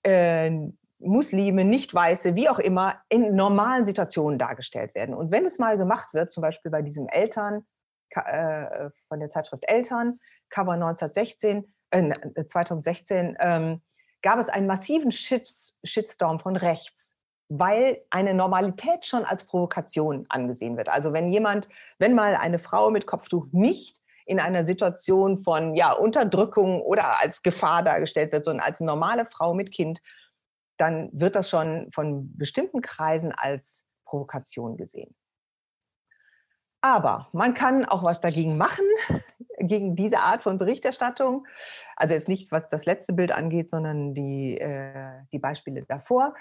äh, 0.02 0.50
Muslime, 0.98 1.64
Nicht-Weiße, 1.64 2.34
wie 2.34 2.48
auch 2.48 2.58
immer, 2.58 2.96
in 3.08 3.34
normalen 3.34 3.84
Situationen 3.84 4.38
dargestellt 4.38 4.94
werden. 4.94 5.14
Und 5.14 5.30
wenn 5.30 5.44
es 5.44 5.58
mal 5.58 5.76
gemacht 5.76 6.14
wird, 6.14 6.32
zum 6.32 6.42
Beispiel 6.42 6.70
bei 6.70 6.82
diesem 6.82 7.08
Eltern, 7.08 7.66
äh, 8.16 8.90
von 9.08 9.20
der 9.20 9.30
Zeitschrift 9.30 9.64
Eltern, 9.66 10.20
Cover 10.50 10.72
1916, 10.72 11.72
äh, 11.90 12.44
2016, 12.46 13.36
ähm, 13.40 13.82
gab 14.22 14.38
es 14.38 14.48
einen 14.48 14.66
massiven 14.66 15.12
Shitstorm 15.12 16.40
von 16.40 16.56
rechts, 16.56 17.16
weil 17.48 18.00
eine 18.10 18.34
Normalität 18.34 19.04
schon 19.04 19.24
als 19.24 19.44
Provokation 19.44 20.26
angesehen 20.28 20.76
wird. 20.76 20.88
Also 20.88 21.12
wenn 21.12 21.28
jemand, 21.28 21.68
wenn 21.98 22.14
mal 22.14 22.36
eine 22.36 22.58
Frau 22.58 22.90
mit 22.90 23.06
Kopftuch 23.06 23.46
nicht 23.52 24.00
in 24.24 24.38
einer 24.38 24.64
Situation 24.64 25.42
von 25.42 25.74
ja, 25.74 25.92
Unterdrückung 25.92 26.80
oder 26.80 27.20
als 27.20 27.42
Gefahr 27.42 27.82
dargestellt 27.82 28.32
wird, 28.32 28.44
sondern 28.44 28.64
als 28.64 28.80
normale 28.80 29.26
Frau 29.26 29.52
mit 29.52 29.72
Kind, 29.72 30.00
dann 30.78 31.10
wird 31.12 31.36
das 31.36 31.50
schon 31.50 31.90
von 31.92 32.36
bestimmten 32.36 32.80
Kreisen 32.80 33.32
als 33.32 33.84
Provokation 34.04 34.76
gesehen. 34.76 35.14
Aber 36.82 37.28
man 37.32 37.54
kann 37.54 37.84
auch 37.84 38.02
was 38.02 38.20
dagegen 38.20 38.58
machen, 38.58 38.84
gegen 39.58 39.94
diese 39.94 40.18
Art 40.18 40.42
von 40.42 40.58
Berichterstattung. 40.58 41.46
Also 41.96 42.14
jetzt 42.14 42.28
nicht, 42.28 42.50
was 42.50 42.68
das 42.68 42.84
letzte 42.84 43.12
Bild 43.12 43.32
angeht, 43.32 43.70
sondern 43.70 44.14
die, 44.14 44.58
äh, 44.58 45.22
die 45.32 45.38
Beispiele 45.38 45.84
davor. 45.86 46.34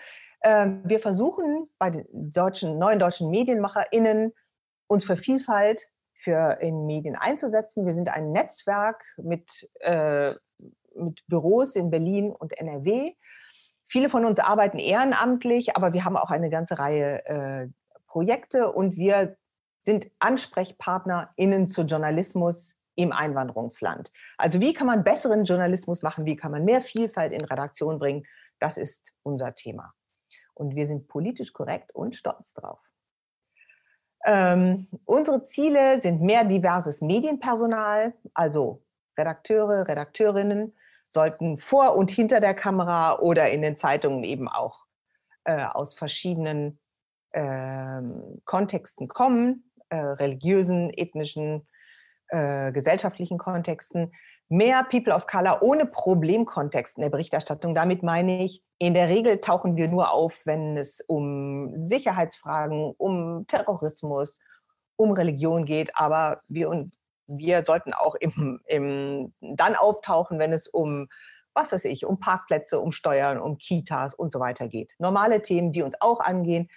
Ähm, 0.43 0.81
wir 0.83 0.99
versuchen 0.99 1.69
bei 1.77 1.91
den 1.91 2.05
deutschen, 2.11 2.79
neuen 2.79 2.97
deutschen 2.97 3.29
MedienmacherInnen 3.29 4.33
uns 4.87 5.05
für 5.05 5.15
Vielfalt 5.15 5.87
für 6.15 6.57
in 6.59 6.85
Medien 6.85 7.15
einzusetzen. 7.15 7.85
Wir 7.85 7.93
sind 7.93 8.09
ein 8.09 8.31
Netzwerk 8.31 9.03
mit, 9.17 9.69
äh, 9.79 10.33
mit 10.95 11.25
Büros 11.27 11.75
in 11.75 11.91
Berlin 11.91 12.31
und 12.31 12.57
NRW. 12.57 13.13
Viele 13.87 14.09
von 14.09 14.25
uns 14.25 14.39
arbeiten 14.39 14.79
ehrenamtlich, 14.79 15.75
aber 15.75 15.93
wir 15.93 16.05
haben 16.05 16.17
auch 16.17 16.31
eine 16.31 16.49
ganze 16.49 16.79
Reihe 16.79 17.25
äh, 17.25 17.67
Projekte 18.07 18.71
und 18.71 18.95
wir 18.97 19.37
sind 19.81 20.09
AnsprechpartnerInnen 20.19 21.67
zu 21.67 21.83
Journalismus 21.83 22.75
im 22.95 23.11
Einwanderungsland. 23.11 24.11
Also 24.37 24.59
wie 24.59 24.73
kann 24.73 24.87
man 24.87 25.03
besseren 25.03 25.45
Journalismus 25.45 26.01
machen? 26.01 26.25
Wie 26.25 26.35
kann 26.35 26.51
man 26.51 26.65
mehr 26.65 26.81
Vielfalt 26.81 27.33
in 27.33 27.43
Redaktion 27.43 27.99
bringen? 27.99 28.25
Das 28.59 28.77
ist 28.77 29.11
unser 29.23 29.55
Thema. 29.55 29.93
Und 30.53 30.75
wir 30.75 30.87
sind 30.87 31.07
politisch 31.07 31.53
korrekt 31.53 31.93
und 31.95 32.15
stolz 32.15 32.53
drauf. 32.53 32.79
Ähm, 34.23 34.87
unsere 35.05 35.43
Ziele 35.43 35.99
sind 36.01 36.21
mehr 36.21 36.43
diverses 36.43 37.01
Medienpersonal, 37.01 38.13
also 38.33 38.83
Redakteure, 39.17 39.87
Redakteurinnen 39.87 40.75
sollten 41.09 41.57
vor 41.57 41.95
und 41.95 42.11
hinter 42.11 42.39
der 42.39 42.53
Kamera 42.53 43.19
oder 43.19 43.49
in 43.49 43.61
den 43.61 43.77
Zeitungen 43.77 44.23
eben 44.23 44.47
auch 44.47 44.85
äh, 45.43 45.65
aus 45.65 45.93
verschiedenen 45.93 46.79
äh, 47.31 48.01
Kontexten 48.45 49.07
kommen 49.07 49.70
äh, 49.91 49.97
religiösen, 49.97 50.89
ethnischen, 50.89 51.67
äh, 52.29 52.71
gesellschaftlichen 52.71 53.37
Kontexten, 53.37 54.13
mehr 54.47 54.85
People 54.89 55.13
of 55.13 55.27
Color 55.27 55.61
ohne 55.61 55.85
Problemkontext 55.85 56.97
in 56.97 57.01
der 57.01 57.09
Berichterstattung. 57.09 57.75
Damit 57.75 58.01
meine 58.01 58.43
ich, 58.43 58.63
in 58.79 58.93
der 58.93 59.09
Regel 59.09 59.39
tauchen 59.39 59.75
wir 59.75 59.87
nur 59.89 60.11
auf, 60.11 60.41
wenn 60.45 60.77
es 60.77 61.01
um 61.07 61.73
Sicherheitsfragen, 61.83 62.93
um 62.97 63.45
Terrorismus, 63.47 64.39
um 64.95 65.11
Religion 65.11 65.65
geht. 65.65 65.91
Aber 65.95 66.41
wir, 66.47 66.89
wir 67.27 67.65
sollten 67.65 67.93
auch 67.93 68.15
im, 68.15 68.61
im, 68.65 69.33
dann 69.41 69.75
auftauchen, 69.75 70.39
wenn 70.39 70.53
es 70.53 70.67
um, 70.67 71.07
was 71.53 71.73
weiß 71.73 71.85
ich, 71.85 72.05
um 72.05 72.19
Parkplätze, 72.19 72.79
um 72.79 72.93
Steuern, 72.93 73.39
um 73.39 73.57
Kitas 73.57 74.13
und 74.13 74.31
so 74.31 74.39
weiter 74.39 74.67
geht. 74.67 74.93
Normale 74.99 75.41
Themen, 75.41 75.73
die 75.73 75.81
uns 75.81 75.95
auch 75.99 76.21
angehen, 76.21 76.69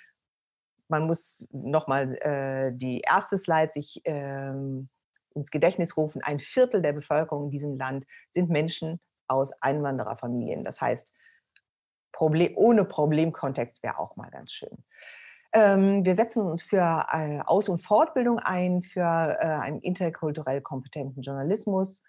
man 0.89 1.07
muss 1.07 1.47
nochmal 1.51 2.15
äh, 2.19 2.73
die 2.75 3.01
erste 3.01 3.39
Slide 3.39 3.73
sich 3.73 4.01
ähm, 4.05 4.89
ins 5.35 5.51
Gedächtnis 5.51 5.97
rufen. 5.97 6.23
Ein 6.23 6.41
Viertel 6.41 6.83
der 6.83 6.93
Bevölkerung 6.93 7.47
in 7.47 7.51
diesem 7.51 7.77
Land 7.77 8.07
sind 8.33 8.51
Menschen 8.51 9.01
aus 9.27 9.53
Einwandererfamilien. 9.63 10.65
Das 10.65 10.81
heißt, 10.81 11.11
Problem, 12.13 12.53
ohne 12.57 12.85
Problemkontext 12.85 13.83
wäre 13.83 13.99
auch 13.99 14.17
mal 14.17 14.31
ganz 14.31 14.53
schön. 14.53 14.85
Ähm, 15.53 16.05
wir 16.05 16.15
setzen 16.15 16.45
uns 16.45 16.63
für 16.63 17.07
äh, 17.13 17.41
Aus- 17.41 17.69
und 17.69 17.83
Fortbildung 17.83 18.39
ein, 18.39 18.83
für 18.83 19.01
äh, 19.01 19.45
einen 19.45 19.81
interkulturell 19.81 20.61
kompetenten 20.61 21.23
Journalismus. 21.23 22.03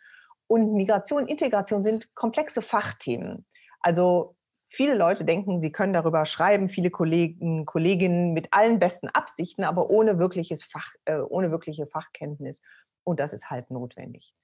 Und 0.48 0.74
Migration, 0.74 1.27
Integration 1.27 1.84
sind 1.84 2.13
komplexe 2.15 2.62
Fachthemen. 2.62 3.46
Also 3.82 4.36
Viele 4.75 4.94
Leute 4.94 5.24
denken, 5.24 5.62
sie 5.62 5.72
können 5.72 5.94
darüber 5.94 6.25
schreiben, 6.25 6.67
viele 6.67 6.89
Kollegen, 6.89 7.65
Kolleginnen 7.65 8.34
mit 8.34 8.50
allen 8.51 8.77
besten 8.77 9.08
Absichten, 9.08 9.63
aber 9.63 9.89
ohne, 9.89 10.20
wirkliches 10.20 10.65
Fach, 10.65 10.94
äh, 11.05 11.20
ohne 11.20 11.50
wirkliche 11.50 11.88
Fachkenntnis. 11.88 12.62
Und 13.05 13.22
das 13.22 13.32
ist 13.32 13.50
halt 13.50 13.72
notwendig. 13.72 14.36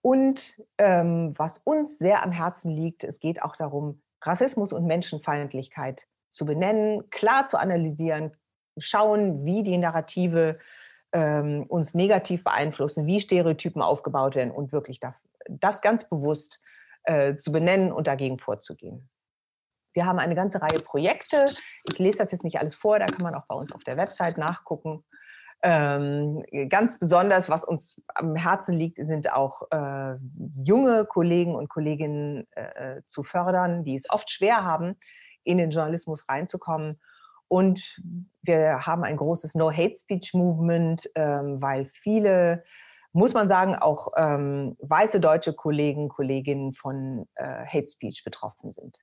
Und 0.00 0.60
ähm, 0.76 1.34
was 1.36 1.58
uns 1.58 1.98
sehr 1.98 2.24
am 2.24 2.32
Herzen 2.32 2.72
liegt, 2.72 3.04
es 3.04 3.20
geht 3.20 3.42
auch 3.42 3.54
darum, 3.54 4.02
Rassismus 4.22 4.72
und 4.72 4.86
Menschenfeindlichkeit 4.86 6.08
zu 6.32 6.46
benennen, 6.46 7.08
klar 7.10 7.46
zu 7.46 7.56
analysieren, 7.56 8.32
schauen, 8.76 9.44
wie 9.44 9.62
die 9.62 9.78
Narrative 9.78 10.58
ähm, 11.12 11.62
uns 11.68 11.94
negativ 11.94 12.42
beeinflussen, 12.42 13.06
wie 13.06 13.20
Stereotypen 13.20 13.82
aufgebaut 13.82 14.34
werden 14.34 14.50
und 14.50 14.72
wirklich 14.72 14.98
das, 15.48 15.80
ganz 15.80 16.08
bewusst 16.08 16.60
äh, 17.04 17.36
zu 17.36 17.52
benennen 17.52 17.92
und 17.92 18.08
dagegen 18.08 18.40
vorzugehen. 18.40 19.08
Wir 19.94 20.06
haben 20.06 20.18
eine 20.18 20.34
ganze 20.34 20.60
Reihe 20.60 20.80
Projekte. 20.80 21.46
Ich 21.90 21.98
lese 21.98 22.18
das 22.18 22.32
jetzt 22.32 22.44
nicht 22.44 22.58
alles 22.58 22.74
vor, 22.74 22.98
da 22.98 23.06
kann 23.06 23.22
man 23.22 23.34
auch 23.34 23.46
bei 23.46 23.54
uns 23.54 23.72
auf 23.72 23.84
der 23.84 23.96
Website 23.96 24.36
nachgucken. 24.36 25.04
Ähm, 25.62 26.44
ganz 26.68 26.98
besonders, 26.98 27.48
was 27.48 27.64
uns 27.64 27.98
am 28.14 28.36
Herzen 28.36 28.76
liegt, 28.76 28.98
sind 28.98 29.32
auch 29.32 29.62
äh, 29.70 30.16
junge 30.62 31.06
Kollegen 31.06 31.54
und 31.54 31.70
Kolleginnen 31.70 32.46
äh, 32.50 33.00
zu 33.06 33.22
fördern, 33.22 33.82
die 33.82 33.94
es 33.94 34.10
oft 34.10 34.30
schwer 34.30 34.62
haben, 34.64 34.96
in 35.42 35.56
den 35.56 35.70
Journalismus 35.70 36.28
reinzukommen. 36.28 37.00
Und 37.48 37.80
wir 38.42 38.84
haben 38.84 39.04
ein 39.04 39.16
großes 39.16 39.54
No-Hate-Speech-Movement, 39.54 41.08
ähm, 41.14 41.62
weil 41.62 41.86
viele, 41.86 42.64
muss 43.12 43.32
man 43.32 43.48
sagen, 43.48 43.74
auch 43.74 44.08
ähm, 44.18 44.76
weiße 44.80 45.18
deutsche 45.20 45.54
Kollegen, 45.54 46.10
Kolleginnen 46.10 46.74
von 46.74 47.26
äh, 47.36 47.64
Hate 47.64 47.88
Speech 47.88 48.22
betroffen 48.22 48.70
sind. 48.70 48.98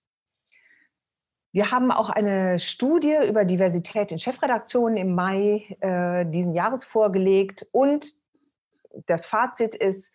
Wir 1.54 1.72
haben 1.72 1.92
auch 1.92 2.10
eine 2.10 2.60
Studie 2.60 3.16
über 3.28 3.44
Diversität 3.44 4.12
in 4.12 4.20
Chefredaktionen 4.20 4.98
im 4.98 5.14
Mai 5.14 5.66
äh, 5.82 6.26
diesen 6.26 6.54
Jahres 6.54 6.86
vorgelegt 6.86 7.68
und 7.72 8.06
das 9.06 9.26
Fazit 9.26 9.76
ist, 9.76 10.14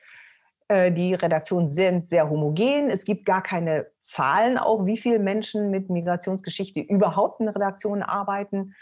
äh, 0.68 0.90
die 0.90 1.14
Redaktionen 1.14 1.70
sind 1.70 2.08
sehr 2.08 2.30
homogen. 2.30 2.90
Es 2.90 3.04
gibt 3.04 3.24
gar 3.24 3.42
keine 3.42 3.86
Zahlen, 4.00 4.58
auch 4.58 4.86
wie 4.86 4.96
viele 4.96 5.18
Menschen 5.18 5.70
mit 5.70 5.90
Migrationsgeschichte 5.90 6.80
überhaupt 6.80 7.40
in 7.40 7.48
Redaktionen 7.48 8.02
arbeiten. 8.02 8.74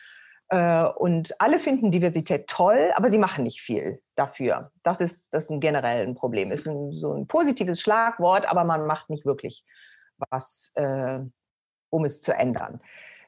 Äh, 0.49 0.85
und 0.85 1.41
alle 1.41 1.59
finden 1.59 1.91
Diversität 1.91 2.47
toll, 2.47 2.93
aber 2.95 3.11
sie 3.11 3.19
machen 3.19 3.45
nicht 3.45 3.61
viel 3.61 4.01
dafür. 4.15 4.71
Das 4.83 5.01
ist, 5.01 5.33
das 5.33 5.45
ist 5.45 5.51
ein 5.51 5.61
generell 5.61 6.07
ein 6.07 6.15
Problem. 6.15 6.53
Ist 6.53 6.67
ein, 6.67 6.93
so 6.93 7.13
ein 7.13 7.27
positives 7.27 7.81
Schlagwort, 7.81 8.47
aber 8.47 8.65
man 8.65 8.87
macht 8.87 9.11
nicht 9.11 9.27
wirklich 9.27 9.65
was 10.31 10.71
äh, 10.77 11.19
um 11.95 12.05
es 12.05 12.21
zu 12.21 12.33
ändern. 12.33 12.81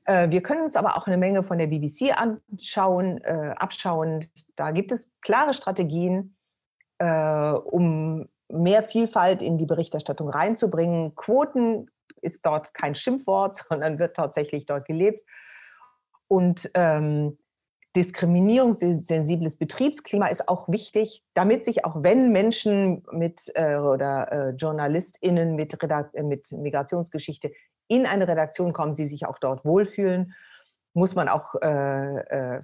Äh, 0.04 0.30
wir 0.30 0.42
können 0.42 0.62
uns 0.62 0.76
aber 0.76 0.96
auch 0.96 1.06
eine 1.06 1.16
Menge 1.16 1.44
von 1.44 1.58
der 1.58 1.68
BBC 1.68 2.12
anschauen, 2.12 3.18
äh, 3.18 3.54
abschauen. 3.56 4.28
Da 4.56 4.72
gibt 4.72 4.92
es 4.92 5.12
klare 5.22 5.54
Strategien, 5.54 6.36
äh, 6.98 7.50
um 7.52 8.28
mehr 8.48 8.82
Vielfalt 8.82 9.42
in 9.42 9.56
die 9.56 9.66
Berichterstattung 9.66 10.28
reinzubringen. 10.28 11.14
Quoten 11.14 11.90
ist 12.22 12.44
dort 12.44 12.74
kein 12.74 12.94
Schimpfwort, 12.94 13.56
sondern 13.68 13.98
wird 13.98 14.16
tatsächlich 14.16 14.66
dort 14.66 14.84
gelebt. 14.86 15.24
Und 16.28 16.68
ähm, 16.74 17.38
diskriminierungssensibles 17.94 19.56
Betriebsklima 19.56 20.26
ist 20.26 20.48
auch 20.48 20.68
wichtig, 20.68 21.24
damit 21.34 21.64
sich 21.64 21.84
auch 21.84 22.02
wenn 22.02 22.32
Menschen 22.32 23.04
mit 23.12 23.50
äh, 23.54 23.76
oder 23.76 24.32
äh, 24.32 24.50
JournalistInnen 24.50 25.54
mit, 25.54 25.78
mit 26.24 26.52
Migrationsgeschichte 26.52 27.52
in 27.88 28.06
eine 28.06 28.28
Redaktion 28.28 28.72
kommen, 28.72 28.94
sie 28.94 29.06
sich 29.06 29.26
auch 29.26 29.38
dort 29.38 29.64
wohlfühlen, 29.64 30.34
muss 30.94 31.14
man 31.14 31.28
auch 31.28 31.54
äh, 31.60 32.16
äh, 32.18 32.62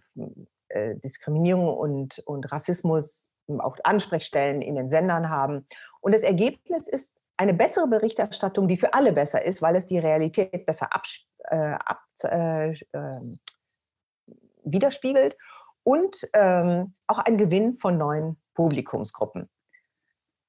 äh, 0.69 0.97
Diskriminierung 0.97 1.69
und, 1.69 2.19
und 2.21 2.51
Rassismus, 2.51 3.29
auch 3.59 3.77
Ansprechstellen 3.85 4.63
in 4.63 4.75
den 4.75 4.89
Sendern 4.89 5.29
haben. 5.29 5.67
Und 6.01 6.15
das 6.15 6.23
Ergebnis 6.23 6.89
ist 6.89 7.15
eine 7.37 7.55
bessere 7.55 7.89
Berichterstattung, 7.89 8.69
die 8.69 8.77
für 8.77 8.95
alle 8.95 9.13
besser 9.13 9.45
ist, 9.45 9.63
weil 9.63 9.77
es 9.77 9.87
die 9.87 9.99
Realität 9.99 10.65
besser 10.65 10.95
ab, 10.95 11.05
äh, 11.51 11.57
ab, 11.57 12.03
äh, 12.23 12.75
ähm, 12.93 13.41
widerspiegelt 14.65 15.37
und 15.83 16.29
ähm, 16.35 16.95
auch 17.07 17.19
ein 17.19 17.37
Gewinn 17.37 17.79
von 17.79 17.99
neuen 17.99 18.41
Publikumsgruppen. 18.55 19.51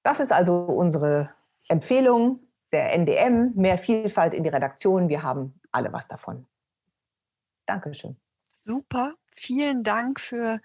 Das 0.04 0.20
ist 0.20 0.32
also 0.32 0.56
unsere 0.56 1.32
Empfehlung 1.68 2.43
der 2.74 2.92
NDM, 2.94 3.54
mehr 3.56 3.78
Vielfalt 3.78 4.34
in 4.34 4.44
die 4.44 4.50
Redaktion. 4.50 5.08
Wir 5.10 5.24
haben 5.24 5.60
alle 5.72 5.94
was 5.94 6.08
davon. 6.08 6.46
Dankeschön. 7.66 8.18
Super. 8.46 9.14
Vielen 9.36 9.84
Dank 9.84 10.20
für 10.20 10.60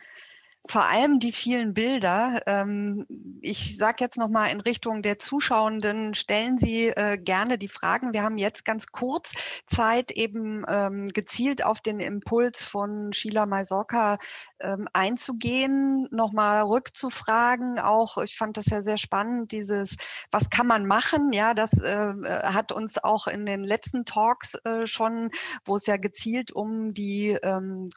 vor 0.67 0.87
allem 0.87 1.19
die 1.19 1.33
vielen 1.33 1.73
Bilder. 1.73 2.43
Ähm, 2.47 3.07
ich 3.41 3.79
sage 3.79 3.97
jetzt 4.01 4.19
noch 4.19 4.29
mal 4.29 4.49
in 4.49 4.61
Richtung 4.61 5.03
der 5.03 5.19
Zuschauenden, 5.19 6.15
stellen 6.15 6.59
Sie 6.59 6.89
äh, 6.89 7.17
gerne 7.17 7.57
die 7.59 7.69
Fragen. 7.69 8.13
Wir 8.13 8.23
haben 8.23 8.37
jetzt 8.37 8.65
ganz 8.65 8.89
kurz 8.89 9.33
Zeit, 9.67 10.11
eben 10.11 10.65
ähm, 10.69 11.07
gezielt 11.07 11.65
auf 11.65 11.81
den 11.81 12.01
Impuls 12.01 12.63
von 12.63 13.13
Sheila 13.13 13.47
Maisorka 13.47 14.19
ähm, 14.61 14.89
einzugehen, 14.93 16.09
noch 16.11 16.33
mal 16.33 16.63
rückzufragen. 16.63 17.79
Auch 17.79 18.19
ich 18.19 18.37
fand 18.37 18.57
das 18.57 18.67
ja 18.67 18.83
sehr 18.83 18.99
spannend, 18.99 19.53
dieses, 19.53 19.97
was 20.31 20.51
kann 20.51 20.67
man 20.67 20.87
machen? 20.87 21.33
Ja, 21.33 21.55
das 21.55 21.73
äh, 21.73 22.13
hat 22.43 22.73
uns 22.73 23.03
auch 23.03 23.27
in 23.27 23.47
den 23.47 23.65
letzten 23.65 24.05
Talks 24.05 24.55
äh, 24.65 24.87
schon, 24.87 25.31
wo 25.65 25.77
es 25.77 25.87
ja 25.87 25.97
gezielt 25.97 26.53
um 26.53 26.93
die 26.93 27.39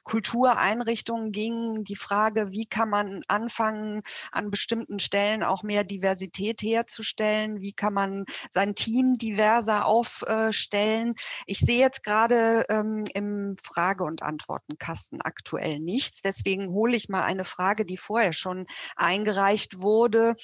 Kultureinrichtungen 0.03 1.31
ging, 1.31 1.83
die 1.83 1.95
Frage, 1.95 2.51
wie 2.51 2.60
wie 2.61 2.67
kann 2.67 2.91
man 2.91 3.23
anfangen, 3.27 4.03
an 4.31 4.51
bestimmten 4.51 4.99
Stellen 4.99 5.41
auch 5.41 5.63
mehr 5.63 5.83
Diversität 5.83 6.61
herzustellen? 6.61 7.59
Wie 7.59 7.73
kann 7.73 7.91
man 7.91 8.25
sein 8.51 8.75
Team 8.75 9.15
diverser 9.15 9.87
aufstellen? 9.87 11.15
Ich 11.47 11.57
sehe 11.57 11.79
jetzt 11.79 12.03
gerade 12.03 12.65
ähm, 12.69 13.05
im 13.15 13.55
Frage- 13.57 14.03
und 14.03 14.21
Antwortenkasten 14.21 15.23
aktuell 15.23 15.79
nichts. 15.79 16.21
Deswegen 16.21 16.67
hole 16.67 16.95
ich 16.95 17.09
mal 17.09 17.23
eine 17.23 17.45
Frage, 17.45 17.83
die 17.83 17.97
vorher 17.97 18.33
schon 18.33 18.67
eingereicht 18.95 19.81
wurde. 19.81 20.35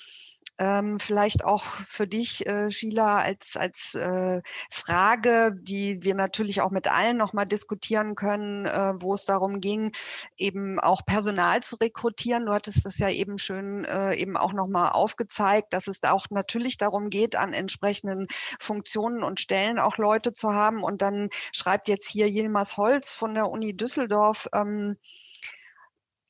Ähm, 0.60 1.00
vielleicht 1.00 1.44
auch 1.46 1.64
für 1.64 2.08
dich, 2.08 2.48
äh, 2.48 2.72
Sheila, 2.72 3.20
als, 3.20 3.56
als 3.58 3.94
äh, 3.96 4.42
Frage, 4.72 5.56
die 5.62 6.02
wir 6.02 6.16
natürlich 6.16 6.62
auch 6.62 6.72
mit 6.72 6.88
allen 6.88 7.18
nochmal 7.18 7.46
diskutieren 7.46 8.16
können, 8.16 8.66
äh, 8.66 8.94
wo 9.00 9.14
es 9.14 9.26
darum 9.26 9.62
ging, 9.62 9.92
eben 10.38 10.80
auch 10.80 11.06
Personal 11.06 11.62
zu 11.62 11.76
rekrutieren. 11.76 12.46
Du 12.46 12.54
hattest 12.54 12.86
das 12.86 12.98
ja 12.98 13.10
eben 13.10 13.38
schön 13.38 13.86
äh, 13.86 14.16
eben 14.16 14.36
auch 14.36 14.54
nochmal 14.54 14.92
aufgezeigt, 14.92 15.74
dass 15.74 15.88
es 15.88 16.02
da 16.02 16.12
auch 16.12 16.26
natürlich 16.32 16.78
darum 16.78 17.10
geht, 17.10 17.36
an 17.36 17.54
entsprechenden 17.54 18.28
Funktionen 18.60 19.24
und 19.24 19.40
Stellen 19.40 19.80
auch 19.80 19.98
Leute 19.98 20.34
zu 20.34 20.54
haben. 20.54 20.84
Und 20.84 21.02
dann 21.02 21.30
schreibt 21.52 21.88
jetzt 21.88 22.10
hier 22.10 22.28
Yilmaz 22.28 22.78
Holz 22.78 23.14
von 23.14 23.34
der 23.36 23.50
Uni 23.50 23.76
Düsseldorf, 23.76 24.48
ähm, 24.54 24.98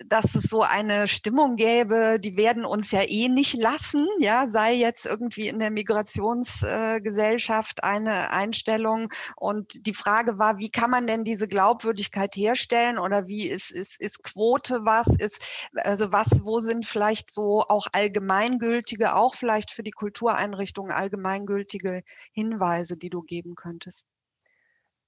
dass 0.06 0.36
es 0.36 0.44
so 0.44 0.62
eine 0.62 1.08
Stimmung 1.08 1.56
gäbe, 1.56 2.20
die 2.20 2.38
werden 2.38 2.66
uns 2.66 2.92
ja 2.92 3.02
eh 3.02 3.30
nicht 3.30 3.56
lassen, 3.56 4.08
ja, 4.20 4.48
sei 4.48 4.76
jetzt 4.76 5.06
irgendwie 5.06 5.48
in 5.48 5.60
der 5.60 5.72
Migrationsgesellschaft 5.72 7.80
äh, 7.80 7.84
eine 7.84 8.32
Einstellung. 8.32 9.12
Und 9.36 9.88
die 9.88 9.94
Frage 9.94 10.38
war, 10.38 10.60
wie 10.60 10.70
kann 10.70 10.92
man 10.92 11.08
denn 11.08 11.24
diese 11.24 11.48
Glaubwürdigkeit 11.48 12.36
herstellen 12.36 13.00
oder 13.00 13.28
wie 13.28 13.48
ist, 13.48 13.72
ist, 13.72 14.00
ist 14.00 14.24
Quote 14.24 14.82
was, 14.84 15.08
ist, 15.08 15.44
also 15.76 16.12
was, 16.12 16.44
wo 16.44 16.60
sind 16.60 16.86
vielleicht 16.86 17.32
so 17.32 17.64
auch 17.68 17.88
allgemeingültige, 17.92 19.16
auch 19.16 19.36
vielleicht 19.36 19.72
für 19.72 19.84
die 19.84 19.92
Kultureinrichtungen 19.92 20.92
allgemeingültige 20.92 22.04
Hinweise, 22.32 22.98
die 22.98 23.10
du 23.10 23.24
geben 23.24 23.56
könntest? 23.56 24.06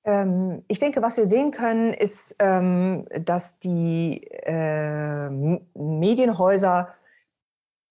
Ähm, 0.05 0.63
ich 0.67 0.79
denke, 0.79 1.01
was 1.01 1.17
wir 1.17 1.25
sehen 1.25 1.51
können, 1.51 1.93
ist, 1.93 2.35
ähm, 2.39 3.05
dass 3.19 3.59
die 3.59 4.23
äh, 4.23 5.29
Medienhäuser 5.29 6.93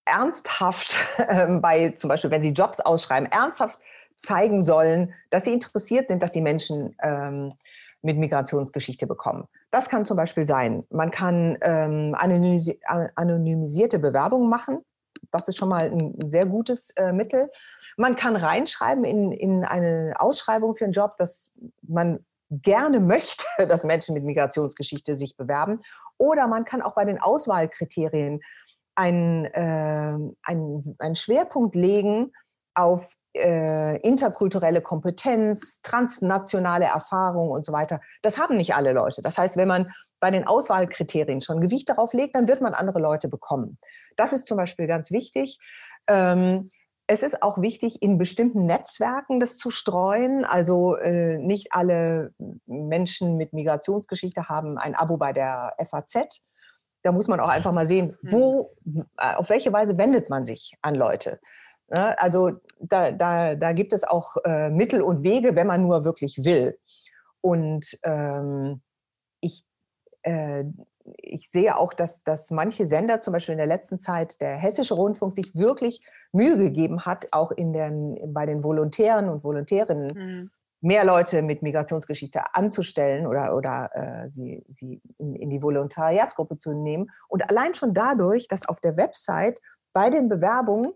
ernsthaft 0.05 0.97
ähm, 1.29 1.61
bei, 1.61 1.91
zum 1.91 2.07
Beispiel, 2.07 2.31
wenn 2.31 2.41
sie 2.41 2.49
Jobs 2.49 2.79
ausschreiben, 2.79 3.31
ernsthaft 3.31 3.79
zeigen 4.17 4.61
sollen, 4.61 5.13
dass 5.29 5.45
sie 5.45 5.53
interessiert 5.53 6.09
sind, 6.09 6.21
dass 6.21 6.31
die 6.31 6.41
Menschen 6.41 6.93
mit 8.01 8.17
Migrationsgeschichte 8.17 9.07
bekommen. 9.07 9.47
Das 9.71 9.87
kann 9.87 10.03
zum 10.03 10.17
Beispiel 10.17 10.45
sein, 10.45 10.83
man 10.89 11.09
kann 11.09 11.55
anonymisierte 11.61 13.97
Bewerbungen 13.97 14.49
machen. 14.49 14.79
Das 15.31 15.47
ist 15.47 15.55
schon 15.55 15.69
mal 15.69 15.89
ein 15.89 16.29
sehr 16.29 16.45
gutes 16.45 16.89
äh, 16.97 17.13
Mittel. 17.13 17.49
Man 17.99 18.15
kann 18.15 18.37
reinschreiben 18.37 19.03
in, 19.03 19.33
in 19.33 19.65
eine 19.65 20.13
Ausschreibung 20.19 20.73
für 20.73 20.85
einen 20.85 20.93
Job, 20.93 21.17
dass 21.17 21.51
man 21.81 22.25
gerne 22.49 23.01
möchte, 23.01 23.45
dass 23.67 23.83
Menschen 23.83 24.13
mit 24.13 24.23
Migrationsgeschichte 24.23 25.17
sich 25.17 25.35
bewerben. 25.35 25.81
Oder 26.17 26.47
man 26.47 26.63
kann 26.63 26.81
auch 26.81 26.95
bei 26.95 27.03
den 27.03 27.21
Auswahlkriterien 27.21 28.39
einen, 28.95 29.45
äh, 29.45 30.17
einen, 30.43 30.95
einen 30.97 31.15
Schwerpunkt 31.17 31.75
legen 31.75 32.31
auf 32.73 33.11
äh, 33.35 33.97
interkulturelle 33.97 34.81
Kompetenz, 34.81 35.81
transnationale 35.81 36.85
Erfahrung 36.85 37.49
und 37.49 37.65
so 37.65 37.73
weiter. 37.73 37.99
Das 38.21 38.37
haben 38.37 38.55
nicht 38.55 38.75
alle 38.75 38.93
Leute. 38.93 39.21
Das 39.21 39.37
heißt, 39.37 39.57
wenn 39.57 39.67
man 39.67 39.91
bei 40.21 40.31
den 40.31 40.47
Auswahlkriterien 40.47 41.41
schon 41.41 41.59
Gewicht 41.59 41.89
darauf 41.89 42.13
legt, 42.13 42.35
dann 42.35 42.47
wird 42.47 42.61
man 42.61 42.73
andere 42.73 42.99
Leute 42.99 43.27
bekommen. 43.27 43.77
Das 44.15 44.31
ist 44.31 44.47
zum 44.47 44.55
Beispiel 44.55 44.87
ganz 44.87 45.11
wichtig. 45.11 45.59
Ähm, 46.07 46.71
es 47.11 47.23
ist 47.23 47.41
auch 47.41 47.59
wichtig, 47.59 48.03
in 48.03 48.19
bestimmten 48.19 48.67
Netzwerken 48.67 49.39
das 49.39 49.57
zu 49.57 49.71
streuen. 49.71 50.45
Also 50.45 50.95
äh, 50.95 51.39
nicht 51.39 51.73
alle 51.73 52.35
Menschen 52.67 53.35
mit 53.35 53.51
Migrationsgeschichte 53.51 54.47
haben 54.47 54.77
ein 54.77 54.93
Abo 54.93 55.17
bei 55.17 55.33
der 55.33 55.73
FAZ. 55.83 56.39
Da 57.01 57.11
muss 57.11 57.27
man 57.27 57.39
auch 57.39 57.49
einfach 57.49 57.71
mal 57.71 57.87
sehen, 57.87 58.15
hm. 58.21 58.31
wo, 58.31 58.75
äh, 59.17 59.33
auf 59.33 59.49
welche 59.49 59.73
Weise 59.73 59.97
wendet 59.97 60.29
man 60.29 60.45
sich 60.45 60.75
an 60.83 60.93
Leute. 60.93 61.39
Ne? 61.87 62.15
also 62.19 62.51
da, 62.79 63.11
da, 63.11 63.55
da 63.55 63.73
gibt 63.73 63.93
es 63.93 64.03
auch 64.03 64.37
äh, 64.45 64.69
Mittel 64.69 65.01
und 65.01 65.23
Wege, 65.23 65.55
wenn 65.55 65.65
man 65.65 65.81
nur 65.81 66.05
wirklich 66.05 66.45
will. 66.45 66.77
Und 67.41 67.87
ähm, 68.03 68.83
ich, 69.41 69.65
äh, 70.21 70.63
ich 71.17 71.49
sehe 71.49 71.77
auch, 71.77 71.93
dass, 71.93 72.23
dass 72.23 72.51
manche 72.51 72.87
Sender, 72.87 73.21
zum 73.21 73.33
Beispiel 73.33 73.53
in 73.53 73.57
der 73.59 73.67
letzten 73.67 73.99
Zeit 73.99 74.39
der 74.41 74.55
Hessische 74.55 74.93
Rundfunk, 74.93 75.31
sich 75.31 75.55
wirklich 75.55 76.01
Mühe 76.31 76.57
gegeben 76.57 77.05
hat, 77.05 77.27
auch 77.31 77.51
in 77.51 77.73
den, 77.73 78.33
bei 78.33 78.45
den 78.45 78.63
Volontären 78.63 79.29
und 79.29 79.43
Volontärinnen 79.43 80.07
mhm. 80.07 80.51
mehr 80.81 81.05
Leute 81.05 81.41
mit 81.41 81.61
Migrationsgeschichte 81.61 82.53
anzustellen 82.53 83.27
oder, 83.27 83.55
oder 83.55 83.89
äh, 83.93 84.29
sie, 84.29 84.63
sie 84.69 85.01
in, 85.17 85.35
in 85.35 85.49
die 85.49 85.61
Volontariatsgruppe 85.61 86.57
zu 86.57 86.73
nehmen. 86.73 87.09
Und 87.27 87.49
allein 87.49 87.73
schon 87.73 87.93
dadurch, 87.93 88.47
dass 88.47 88.67
auf 88.67 88.79
der 88.79 88.97
Website 88.97 89.61
bei 89.93 90.09
den 90.09 90.29
Bewerbungen 90.29 90.93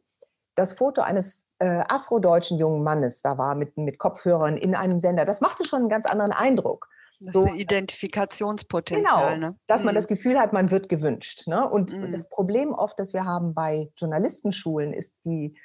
das 0.55 0.73
Foto 0.73 1.01
eines 1.01 1.45
äh, 1.59 1.81
afrodeutschen 1.87 2.59
jungen 2.59 2.83
Mannes 2.83 3.21
da 3.21 3.37
war 3.37 3.55
mit, 3.55 3.75
mit 3.77 3.97
Kopfhörern 3.97 4.57
in 4.57 4.75
einem 4.75 4.99
Sender, 4.99 5.25
das 5.25 5.41
machte 5.41 5.65
schon 5.65 5.79
einen 5.79 5.89
ganz 5.89 6.05
anderen 6.05 6.31
Eindruck. 6.31 6.87
Das 7.23 7.33
so, 7.33 7.45
Identifikationspotenzial. 7.47 9.35
Genau, 9.35 9.47
ne? 9.47 9.55
dass 9.67 9.83
man 9.83 9.93
mhm. 9.93 9.97
das 9.97 10.07
Gefühl 10.07 10.39
hat, 10.39 10.53
man 10.53 10.71
wird 10.71 10.89
gewünscht. 10.89 11.47
Ne? 11.47 11.67
Und 11.69 11.93
mhm. 11.93 12.11
das 12.11 12.29
Problem 12.29 12.73
oft, 12.73 12.99
das 12.99 13.13
wir 13.13 13.25
haben 13.25 13.53
bei 13.53 13.89
Journalistenschulen, 13.97 14.93
ist, 14.93 15.15
die, 15.25 15.57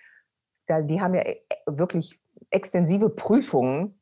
die 0.69 1.01
haben 1.01 1.15
ja 1.15 1.23
e, 1.23 1.43
wirklich 1.67 2.21
extensive 2.51 3.11
Prüfungen, 3.11 4.01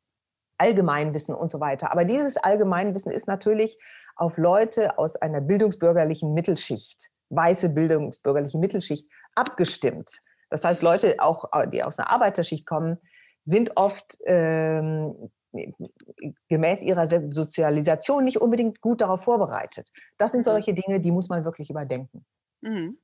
Allgemeinwissen 0.58 1.34
und 1.34 1.50
so 1.50 1.60
weiter. 1.60 1.92
Aber 1.92 2.04
dieses 2.04 2.36
Allgemeinwissen 2.36 3.12
ist 3.12 3.26
natürlich 3.26 3.78
auf 4.16 4.38
Leute 4.38 4.98
aus 4.98 5.16
einer 5.16 5.40
bildungsbürgerlichen 5.40 6.32
Mittelschicht, 6.32 7.10
weiße 7.30 7.70
bildungsbürgerliche 7.70 8.58
Mittelschicht 8.58 9.08
abgestimmt. 9.34 10.10
Das 10.48 10.64
heißt, 10.64 10.82
Leute, 10.82 11.16
auch 11.18 11.44
die 11.72 11.82
aus 11.82 11.98
einer 11.98 12.10
Arbeiterschicht 12.10 12.66
kommen, 12.66 12.98
sind 13.44 13.76
oft 13.76 14.18
ähm, 14.26 15.30
gemäß 16.48 16.82
ihrer 16.82 17.06
Sozialisation 17.06 18.24
nicht 18.24 18.40
unbedingt 18.40 18.80
gut 18.80 19.00
darauf 19.00 19.22
vorbereitet. 19.22 19.90
Das 20.16 20.32
sind 20.32 20.40
mhm. 20.40 20.50
solche 20.50 20.74
Dinge, 20.74 21.00
die 21.00 21.10
muss 21.10 21.28
man 21.28 21.44
wirklich 21.44 21.70
überdenken. 21.70 22.24
Mhm. 22.60 22.98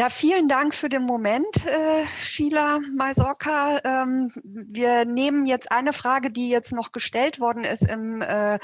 Ja, 0.00 0.10
vielen 0.10 0.46
Dank 0.46 0.76
für 0.76 0.88
den 0.88 1.02
Moment, 1.02 1.66
äh, 1.66 2.06
Sheila 2.22 2.78
Maisorka. 2.94 3.80
Ähm, 3.82 4.30
wir 4.44 5.04
nehmen 5.04 5.44
jetzt 5.44 5.72
eine 5.72 5.92
Frage, 5.92 6.30
die 6.30 6.48
jetzt 6.48 6.70
noch 6.70 6.92
gestellt 6.92 7.40
worden 7.40 7.64
ist 7.64 7.82
im, 7.82 8.22
äh, 8.22 8.60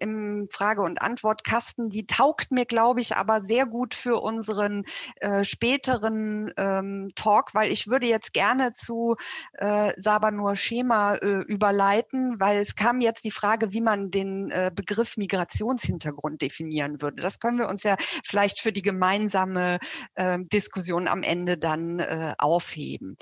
im 0.00 0.48
Frage- 0.50 0.82
und 0.82 1.00
Antwortkasten. 1.00 1.88
Die 1.88 2.08
taugt 2.08 2.50
mir, 2.50 2.64
glaube 2.64 3.00
ich, 3.00 3.14
aber 3.14 3.42
sehr 3.44 3.64
gut 3.64 3.94
für 3.94 4.20
unseren 4.20 4.82
äh, 5.20 5.44
späteren 5.44 6.52
ähm, 6.56 7.12
Talk, 7.14 7.54
weil 7.54 7.70
ich 7.70 7.86
würde 7.86 8.08
jetzt 8.08 8.32
gerne 8.32 8.72
zu 8.72 9.14
äh, 9.58 9.92
Sabanur 9.98 10.56
Schema 10.56 11.14
äh, 11.14 11.44
überleiten, 11.46 12.40
weil 12.40 12.58
es 12.58 12.74
kam 12.74 13.00
jetzt 13.00 13.22
die 13.22 13.30
Frage, 13.30 13.72
wie 13.72 13.82
man 13.82 14.10
den 14.10 14.50
äh, 14.50 14.72
Begriff 14.74 15.16
Migrationshintergrund 15.16 16.42
definieren 16.42 17.00
würde. 17.00 17.22
Das 17.22 17.38
können 17.38 17.60
wir 17.60 17.68
uns 17.68 17.84
ja 17.84 17.94
vielleicht 18.24 18.58
für 18.58 18.72
die 18.72 18.82
gemeinsame 18.82 19.78
äh, 20.16 20.38
Diskussion 20.56 21.06
am 21.06 21.22
Ende 21.22 21.58
dann 21.58 21.98
äh, 21.98 22.34
aufheben. 22.38 23.18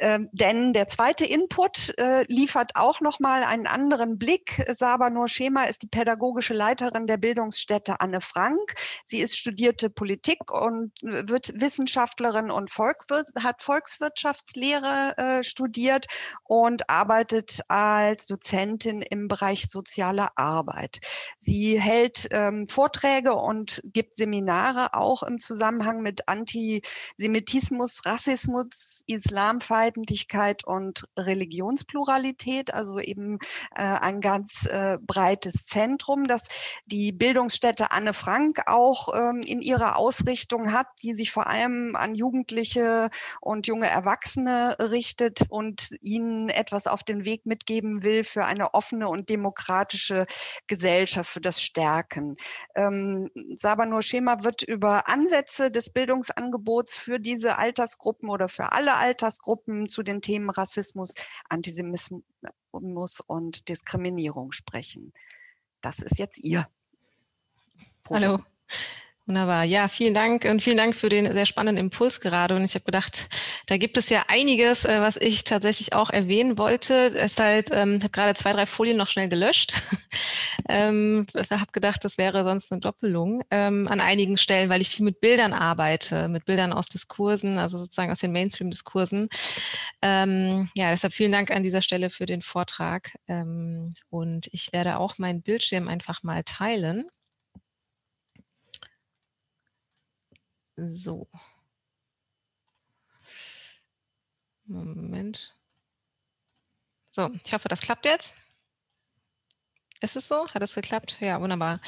Ähm, 0.00 0.28
denn 0.32 0.72
der 0.72 0.88
zweite 0.88 1.24
Input 1.24 1.96
äh, 1.96 2.24
liefert 2.26 2.72
auch 2.74 3.00
nochmal 3.00 3.44
einen 3.44 3.68
anderen 3.68 4.18
Blick. 4.18 4.64
Saba 4.68 5.08
Nur 5.08 5.28
Schema 5.28 5.62
ist 5.64 5.82
die 5.82 5.86
pädagogische 5.86 6.54
Leiterin 6.54 7.06
der 7.06 7.18
Bildungsstätte 7.18 8.00
Anne 8.00 8.20
Frank. 8.20 8.74
Sie 9.04 9.20
ist 9.20 9.38
studierte 9.38 9.90
Politik 9.90 10.50
und 10.50 10.90
wird 11.02 11.52
Wissenschaftlerin 11.60 12.50
und 12.50 12.68
Volkwirt, 12.68 13.28
hat 13.40 13.62
Volkswirtschaftslehre 13.62 15.14
äh, 15.16 15.44
studiert 15.44 16.06
und 16.42 16.90
arbeitet 16.90 17.60
als 17.68 18.26
Dozentin 18.26 19.02
im 19.02 19.28
Bereich 19.28 19.70
soziale 19.70 20.36
Arbeit. 20.36 20.98
Sie 21.38 21.80
hält 21.80 22.26
ähm, 22.32 22.66
Vorträge 22.66 23.34
und 23.34 23.80
gibt 23.84 24.16
Seminare 24.16 24.94
auch 24.94 25.22
im 25.22 25.38
Zusammenhang 25.38 26.02
mit 26.02 26.28
Anti 26.28 26.71
Antisemitismus, 26.80 28.06
Rassismus, 28.06 29.04
Islamfeindlichkeit 29.06 30.64
und 30.64 31.04
Religionspluralität, 31.18 32.72
also 32.72 32.98
eben 32.98 33.38
äh, 33.74 33.82
ein 33.82 34.20
ganz 34.20 34.66
äh, 34.66 34.98
breites 35.00 35.66
Zentrum, 35.66 36.26
das 36.26 36.48
die 36.86 37.12
Bildungsstätte 37.12 37.90
Anne 37.92 38.14
Frank 38.14 38.62
auch 38.66 39.08
ähm, 39.14 39.42
in 39.44 39.60
ihrer 39.60 39.96
Ausrichtung 39.96 40.72
hat, 40.72 40.86
die 41.02 41.14
sich 41.14 41.30
vor 41.30 41.46
allem 41.46 41.96
an 41.96 42.14
Jugendliche 42.14 43.10
und 43.40 43.66
junge 43.66 43.88
Erwachsene 43.88 44.76
richtet 44.78 45.42
und 45.48 45.90
ihnen 46.00 46.48
etwas 46.48 46.86
auf 46.86 47.02
den 47.02 47.24
Weg 47.24 47.46
mitgeben 47.46 48.02
will 48.02 48.24
für 48.24 48.44
eine 48.44 48.74
offene 48.74 49.08
und 49.08 49.28
demokratische 49.28 50.26
Gesellschaft, 50.66 51.30
für 51.30 51.40
das 51.40 51.60
Stärken. 51.62 52.36
Ähm, 52.74 53.30
Sabanur 53.54 54.02
Schema 54.02 54.44
wird 54.44 54.62
über 54.62 55.08
Ansätze 55.08 55.70
des 55.70 55.90
Bildungsangebots 55.90 56.61
Angebots 56.62 56.96
für 56.96 57.18
diese 57.18 57.58
Altersgruppen 57.58 58.28
oder 58.28 58.48
für 58.48 58.72
alle 58.72 58.94
Altersgruppen 58.94 59.88
zu 59.88 60.02
den 60.02 60.20
Themen 60.20 60.50
Rassismus, 60.50 61.14
Antisemitismus 61.48 63.20
und 63.26 63.68
Diskriminierung 63.68 64.52
sprechen. 64.52 65.12
Das 65.80 65.98
ist 65.98 66.18
jetzt 66.18 66.38
Ihr. 66.38 66.64
Hallo. 68.08 68.44
Wunderbar. 69.24 69.62
Ja, 69.62 69.86
vielen 69.86 70.14
Dank 70.14 70.46
und 70.46 70.64
vielen 70.64 70.76
Dank 70.76 70.96
für 70.96 71.08
den 71.08 71.32
sehr 71.32 71.46
spannenden 71.46 71.86
Impuls 71.86 72.20
gerade. 72.20 72.56
Und 72.56 72.64
ich 72.64 72.74
habe 72.74 72.84
gedacht, 72.84 73.28
da 73.66 73.76
gibt 73.76 73.96
es 73.96 74.08
ja 74.08 74.24
einiges, 74.26 74.84
äh, 74.84 75.00
was 75.00 75.16
ich 75.16 75.44
tatsächlich 75.44 75.92
auch 75.92 76.10
erwähnen 76.10 76.58
wollte. 76.58 77.10
Deshalb 77.10 77.70
ähm, 77.72 78.00
habe 78.02 78.10
gerade 78.10 78.34
zwei, 78.34 78.52
drei 78.52 78.66
Folien 78.66 78.96
noch 78.96 79.06
schnell 79.06 79.28
gelöscht. 79.28 79.74
ähm, 80.68 81.26
habe 81.36 81.70
gedacht, 81.70 82.04
das 82.04 82.18
wäre 82.18 82.42
sonst 82.42 82.72
eine 82.72 82.80
Doppelung 82.80 83.42
ähm, 83.52 83.86
an 83.86 84.00
einigen 84.00 84.38
Stellen, 84.38 84.68
weil 84.68 84.80
ich 84.80 84.88
viel 84.88 85.04
mit 85.04 85.20
Bildern 85.20 85.52
arbeite, 85.52 86.26
mit 86.26 86.44
Bildern 86.44 86.72
aus 86.72 86.86
Diskursen, 86.86 87.58
also 87.58 87.78
sozusagen 87.78 88.10
aus 88.10 88.18
den 88.18 88.32
Mainstream-Diskursen. 88.32 89.28
Ähm, 90.02 90.68
ja, 90.74 90.90
deshalb 90.90 91.12
vielen 91.12 91.30
Dank 91.30 91.52
an 91.52 91.62
dieser 91.62 91.82
Stelle 91.82 92.10
für 92.10 92.26
den 92.26 92.42
Vortrag. 92.42 93.12
Ähm, 93.28 93.94
und 94.10 94.48
ich 94.50 94.72
werde 94.72 94.98
auch 94.98 95.18
meinen 95.18 95.42
Bildschirm 95.42 95.86
einfach 95.86 96.24
mal 96.24 96.42
teilen. 96.42 97.04
So. 100.76 101.28
Moment. 104.66 105.54
So, 107.10 107.30
ich 107.44 107.52
hoffe, 107.52 107.68
das 107.68 107.82
klappt 107.82 108.06
jetzt. 108.06 108.34
Ist 110.02 110.16
es 110.16 110.26
so? 110.26 110.48
Hat 110.48 110.60
es 110.62 110.74
geklappt? 110.74 111.16
Ja, 111.20 111.40
wunderbar. 111.40 111.80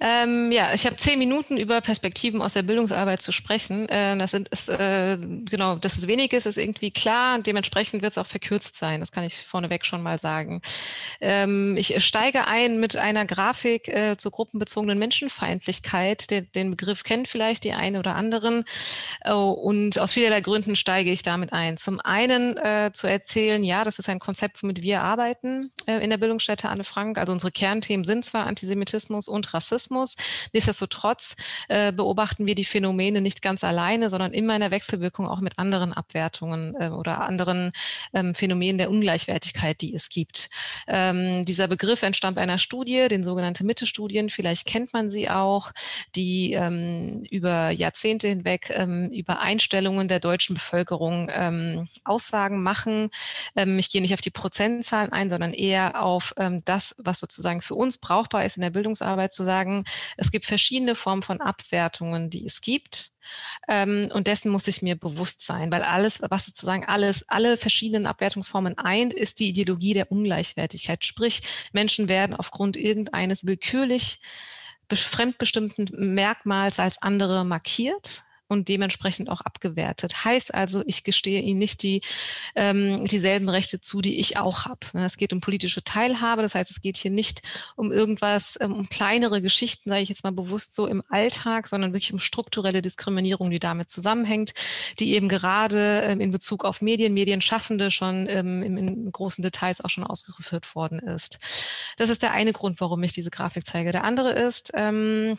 Ähm, 0.00 0.52
ja, 0.52 0.72
ich 0.72 0.86
habe 0.86 0.94
zehn 0.94 1.18
Minuten 1.18 1.56
über 1.56 1.80
Perspektiven 1.80 2.40
aus 2.40 2.52
der 2.52 2.62
Bildungsarbeit 2.62 3.22
zu 3.22 3.32
sprechen. 3.32 3.88
Äh, 3.88 4.16
das 4.18 4.30
sind, 4.30 4.48
ist, 4.50 4.68
äh, 4.68 5.18
genau, 5.18 5.74
dass 5.74 5.96
es 5.96 6.06
wenig 6.06 6.32
ist, 6.32 6.46
ist 6.46 6.58
irgendwie 6.58 6.92
klar. 6.92 7.40
Dementsprechend 7.40 8.02
wird 8.02 8.12
es 8.12 8.18
auch 8.18 8.26
verkürzt 8.26 8.76
sein. 8.76 9.00
Das 9.00 9.10
kann 9.10 9.24
ich 9.24 9.36
vorneweg 9.36 9.84
schon 9.84 10.00
mal 10.00 10.20
sagen. 10.20 10.62
Ähm, 11.20 11.76
ich 11.76 12.04
steige 12.04 12.46
ein 12.46 12.78
mit 12.78 12.96
einer 12.96 13.26
Grafik 13.26 13.88
äh, 13.88 14.16
zur 14.16 14.30
gruppenbezogenen 14.30 14.98
Menschenfeindlichkeit. 15.00 16.30
Den, 16.30 16.48
den, 16.52 16.70
Begriff 16.70 17.02
kennen 17.02 17.26
vielleicht 17.26 17.64
die 17.64 17.72
einen 17.72 17.96
oder 17.96 18.14
anderen. 18.14 18.64
Oh, 19.24 19.50
und 19.50 19.98
aus 19.98 20.12
vielerlei 20.12 20.40
Gründen 20.40 20.76
steige 20.76 21.10
ich 21.10 21.24
damit 21.24 21.52
ein. 21.52 21.78
Zum 21.78 21.98
einen 21.98 22.56
äh, 22.58 22.92
zu 22.92 23.08
erzählen, 23.08 23.64
ja, 23.64 23.82
das 23.82 23.98
ist 23.98 24.08
ein 24.08 24.20
Konzept, 24.20 24.62
womit 24.62 24.82
wir 24.82 25.02
arbeiten 25.02 25.72
äh, 25.86 25.98
in 25.98 26.10
der 26.10 26.18
Bildungsstätte 26.18 26.68
Anne 26.68 26.84
Frank. 26.84 27.18
Also 27.18 27.32
unsere 27.32 27.55
Kernthemen 27.56 28.04
sind 28.04 28.22
zwar 28.22 28.46
Antisemitismus 28.46 29.28
und 29.28 29.54
Rassismus, 29.54 30.16
nichtsdestotrotz 30.52 31.36
äh, 31.68 31.90
beobachten 31.90 32.46
wir 32.46 32.54
die 32.54 32.66
Phänomene 32.66 33.22
nicht 33.22 33.40
ganz 33.40 33.64
alleine, 33.64 34.10
sondern 34.10 34.34
immer 34.34 34.54
in 34.54 34.60
der 34.60 34.70
Wechselwirkung 34.70 35.26
auch 35.26 35.40
mit 35.40 35.58
anderen 35.58 35.94
Abwertungen 35.94 36.74
äh, 36.78 36.90
oder 36.90 37.22
anderen 37.22 37.72
ähm, 38.12 38.34
Phänomenen 38.34 38.76
der 38.76 38.90
Ungleichwertigkeit, 38.90 39.80
die 39.80 39.94
es 39.94 40.10
gibt. 40.10 40.50
Ähm, 40.86 41.46
dieser 41.46 41.66
Begriff 41.66 42.02
entstammt 42.02 42.36
einer 42.36 42.58
Studie, 42.58 43.08
den 43.08 43.24
sogenannten 43.24 43.64
Mitte-Studien, 43.64 44.28
vielleicht 44.28 44.66
kennt 44.66 44.92
man 44.92 45.08
sie 45.08 45.30
auch, 45.30 45.72
die 46.14 46.52
ähm, 46.52 47.24
über 47.30 47.70
Jahrzehnte 47.70 48.28
hinweg 48.28 48.70
ähm, 48.70 49.10
über 49.10 49.40
Einstellungen 49.40 50.08
der 50.08 50.20
deutschen 50.20 50.52
Bevölkerung 50.52 51.30
ähm, 51.32 51.88
Aussagen 52.04 52.62
machen. 52.62 53.08
Ähm, 53.56 53.78
ich 53.78 53.90
gehe 53.90 54.02
nicht 54.02 54.12
auf 54.12 54.20
die 54.20 54.30
Prozentzahlen 54.30 55.10
ein, 55.10 55.30
sondern 55.30 55.54
eher 55.54 56.02
auf 56.02 56.34
das, 56.64 56.94
was 56.98 57.20
sozusagen 57.20 57.45
sozusagen 57.46 57.62
für 57.62 57.76
uns 57.76 57.98
brauchbar 57.98 58.44
ist 58.44 58.56
in 58.56 58.62
der 58.62 58.70
Bildungsarbeit, 58.70 59.32
zu 59.32 59.44
sagen, 59.44 59.84
es 60.16 60.32
gibt 60.32 60.46
verschiedene 60.46 60.96
Formen 60.96 61.22
von 61.22 61.40
Abwertungen, 61.40 62.28
die 62.28 62.44
es 62.44 62.60
gibt. 62.60 63.12
Ähm, 63.68 64.08
und 64.12 64.26
dessen 64.26 64.50
muss 64.50 64.66
ich 64.66 64.82
mir 64.82 64.96
bewusst 64.96 65.46
sein, 65.46 65.70
weil 65.70 65.82
alles, 65.82 66.20
was 66.28 66.46
sozusagen 66.46 66.84
alles, 66.84 67.28
alle 67.28 67.56
verschiedenen 67.56 68.06
Abwertungsformen 68.06 68.78
eint, 68.78 69.14
ist 69.14 69.38
die 69.38 69.48
Ideologie 69.48 69.94
der 69.94 70.10
Ungleichwertigkeit. 70.10 71.04
Sprich, 71.04 71.42
Menschen 71.72 72.08
werden 72.08 72.34
aufgrund 72.34 72.76
irgendeines 72.76 73.46
willkürlich 73.46 74.18
fremdbestimmten 74.92 75.88
Merkmals 76.14 76.78
als 76.78 77.00
andere 77.02 77.44
markiert 77.44 78.25
und 78.48 78.68
dementsprechend 78.68 79.28
auch 79.28 79.40
abgewertet. 79.40 80.24
Heißt 80.24 80.54
also, 80.54 80.82
ich 80.86 81.04
gestehe 81.04 81.40
ihnen 81.40 81.58
nicht 81.58 81.82
die, 81.82 82.02
ähm, 82.54 83.04
dieselben 83.06 83.48
Rechte 83.48 83.80
zu, 83.80 84.00
die 84.00 84.18
ich 84.18 84.36
auch 84.36 84.66
habe. 84.66 84.86
Es 84.94 85.16
geht 85.16 85.32
um 85.32 85.40
politische 85.40 85.82
Teilhabe, 85.82 86.42
das 86.42 86.54
heißt, 86.54 86.70
es 86.70 86.80
geht 86.80 86.96
hier 86.96 87.10
nicht 87.10 87.42
um 87.76 87.92
irgendwas, 87.92 88.58
ähm, 88.60 88.72
um 88.72 88.88
kleinere 88.88 89.42
Geschichten, 89.42 89.90
sage 89.90 90.02
ich 90.02 90.08
jetzt 90.08 90.24
mal 90.24 90.32
bewusst 90.32 90.74
so 90.74 90.86
im 90.86 91.02
Alltag, 91.08 91.68
sondern 91.68 91.92
wirklich 91.92 92.12
um 92.12 92.18
strukturelle 92.18 92.82
Diskriminierung, 92.82 93.50
die 93.50 93.58
damit 93.58 93.90
zusammenhängt, 93.90 94.54
die 94.98 95.14
eben 95.14 95.28
gerade 95.28 96.02
ähm, 96.02 96.20
in 96.20 96.30
Bezug 96.30 96.64
auf 96.64 96.82
Medien, 96.82 97.14
Medienschaffende 97.14 97.90
schon 97.90 98.26
ähm, 98.28 98.62
in, 98.62 98.78
in 98.78 99.12
großen 99.12 99.42
Details 99.42 99.80
auch 99.80 99.90
schon 99.90 100.04
ausgeführt 100.04 100.74
worden 100.74 100.98
ist. 100.98 101.38
Das 101.96 102.10
ist 102.10 102.22
der 102.22 102.32
eine 102.32 102.52
Grund, 102.52 102.80
warum 102.80 103.02
ich 103.02 103.12
diese 103.12 103.30
Grafik 103.30 103.66
zeige. 103.66 103.92
Der 103.92 104.04
andere 104.04 104.32
ist, 104.32 104.72
ähm, 104.74 105.38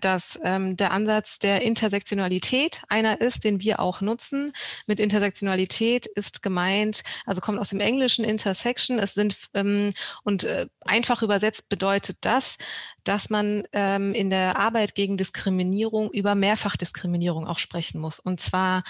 dass 0.00 0.38
ähm, 0.42 0.76
der 0.76 0.92
Ansatz 0.92 1.38
der 1.38 1.62
Intersektionalität 1.62 2.82
einer 2.88 3.20
ist, 3.20 3.44
den 3.44 3.60
wir 3.60 3.80
auch 3.80 4.00
nutzen. 4.00 4.52
Mit 4.86 5.00
Intersektionalität 5.00 6.06
ist 6.06 6.42
gemeint, 6.42 7.02
also 7.26 7.40
kommt 7.40 7.58
aus 7.58 7.70
dem 7.70 7.80
englischen 7.80 8.24
Intersection. 8.24 8.98
Es 8.98 9.14
sind 9.14 9.36
ähm, 9.54 9.92
und 10.22 10.44
äh, 10.44 10.66
einfach 10.80 11.22
übersetzt 11.22 11.68
bedeutet 11.68 12.18
das, 12.22 12.56
dass 13.04 13.30
man 13.30 13.64
ähm, 13.72 14.14
in 14.14 14.30
der 14.30 14.58
Arbeit 14.58 14.94
gegen 14.94 15.16
Diskriminierung 15.16 16.10
über 16.10 16.34
Mehrfachdiskriminierung 16.34 17.46
auch 17.46 17.58
sprechen 17.58 18.00
muss. 18.00 18.18
Und 18.18 18.40
zwar 18.40 18.82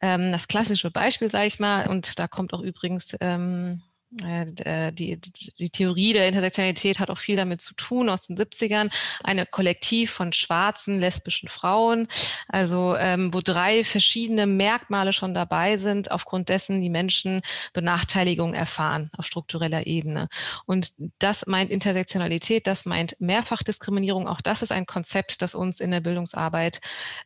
ähm, 0.00 0.32
das 0.32 0.48
klassische 0.48 0.90
Beispiel, 0.90 1.30
sage 1.30 1.46
ich 1.46 1.58
mal, 1.58 1.88
und 1.88 2.18
da 2.18 2.28
kommt 2.28 2.52
auch 2.52 2.60
übrigens 2.60 3.16
ähm, 3.20 3.82
äh, 3.82 3.87
die, 4.10 5.20
die 5.58 5.70
Theorie 5.70 6.12
der 6.12 6.28
Intersektionalität 6.28 6.98
hat 6.98 7.10
auch 7.10 7.18
viel 7.18 7.36
damit 7.36 7.60
zu 7.60 7.74
tun 7.74 8.08
aus 8.08 8.26
den 8.26 8.36
70ern. 8.36 8.90
Eine 9.22 9.44
Kollektiv 9.44 10.10
von 10.10 10.32
schwarzen, 10.32 10.98
lesbischen 10.98 11.48
Frauen, 11.48 12.08
also 12.48 12.96
ähm, 12.96 13.32
wo 13.34 13.40
drei 13.40 13.84
verschiedene 13.84 14.46
Merkmale 14.46 15.12
schon 15.12 15.34
dabei 15.34 15.76
sind, 15.76 16.10
aufgrund 16.10 16.48
dessen 16.48 16.80
die 16.80 16.90
Menschen 16.90 17.42
Benachteiligung 17.72 18.54
erfahren 18.54 19.10
auf 19.16 19.26
struktureller 19.26 19.86
Ebene. 19.86 20.28
Und 20.66 20.92
das 21.18 21.46
meint 21.46 21.70
Intersektionalität, 21.70 22.66
das 22.66 22.84
meint 22.84 23.20
Mehrfachdiskriminierung. 23.20 24.26
Auch 24.28 24.40
das 24.40 24.62
ist 24.62 24.72
ein 24.72 24.86
Konzept, 24.86 25.42
das 25.42 25.54
uns 25.54 25.80
in 25.80 25.90
der 25.90 26.00
Bildungsarbeit, 26.00 26.80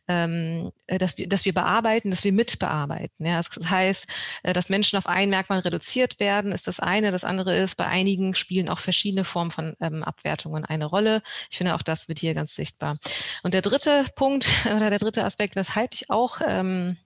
ähm, 0.07 0.71
äh, 0.87 0.97
dass, 0.97 1.17
wir, 1.17 1.27
dass 1.27 1.45
wir 1.45 1.53
bearbeiten, 1.53 2.09
dass 2.09 2.23
wir 2.23 2.33
mitbearbeiten. 2.33 3.25
Ja, 3.25 3.37
das 3.37 3.49
heißt, 3.69 4.07
äh, 4.43 4.53
dass 4.53 4.69
Menschen 4.69 4.97
auf 4.97 5.07
ein 5.07 5.29
Merkmal 5.29 5.59
reduziert 5.59 6.19
werden, 6.19 6.51
ist 6.51 6.67
das 6.67 6.72
das 6.77 6.79
eine. 6.79 7.11
Das 7.11 7.23
andere 7.23 7.57
ist, 7.57 7.75
bei 7.77 7.87
einigen 7.87 8.35
spielen 8.35 8.69
auch 8.69 8.79
verschiedene 8.79 9.25
Formen 9.25 9.51
von 9.51 9.75
ähm, 9.79 10.03
Abwertungen 10.03 10.65
eine 10.65 10.85
Rolle. 10.85 11.21
Ich 11.51 11.57
finde, 11.57 11.75
auch 11.75 11.81
das 11.81 12.07
wird 12.07 12.19
hier 12.19 12.33
ganz 12.33 12.55
sichtbar. 12.55 12.97
Und 13.43 13.53
der 13.53 13.61
dritte 13.61 14.05
Punkt 14.15 14.47
oder 14.65 14.89
der 14.89 14.99
dritte 14.99 15.23
Aspekt, 15.23 15.55
weshalb 15.55 15.93
ich 15.93 16.09
auch 16.09 16.41
ähm, 16.45 16.97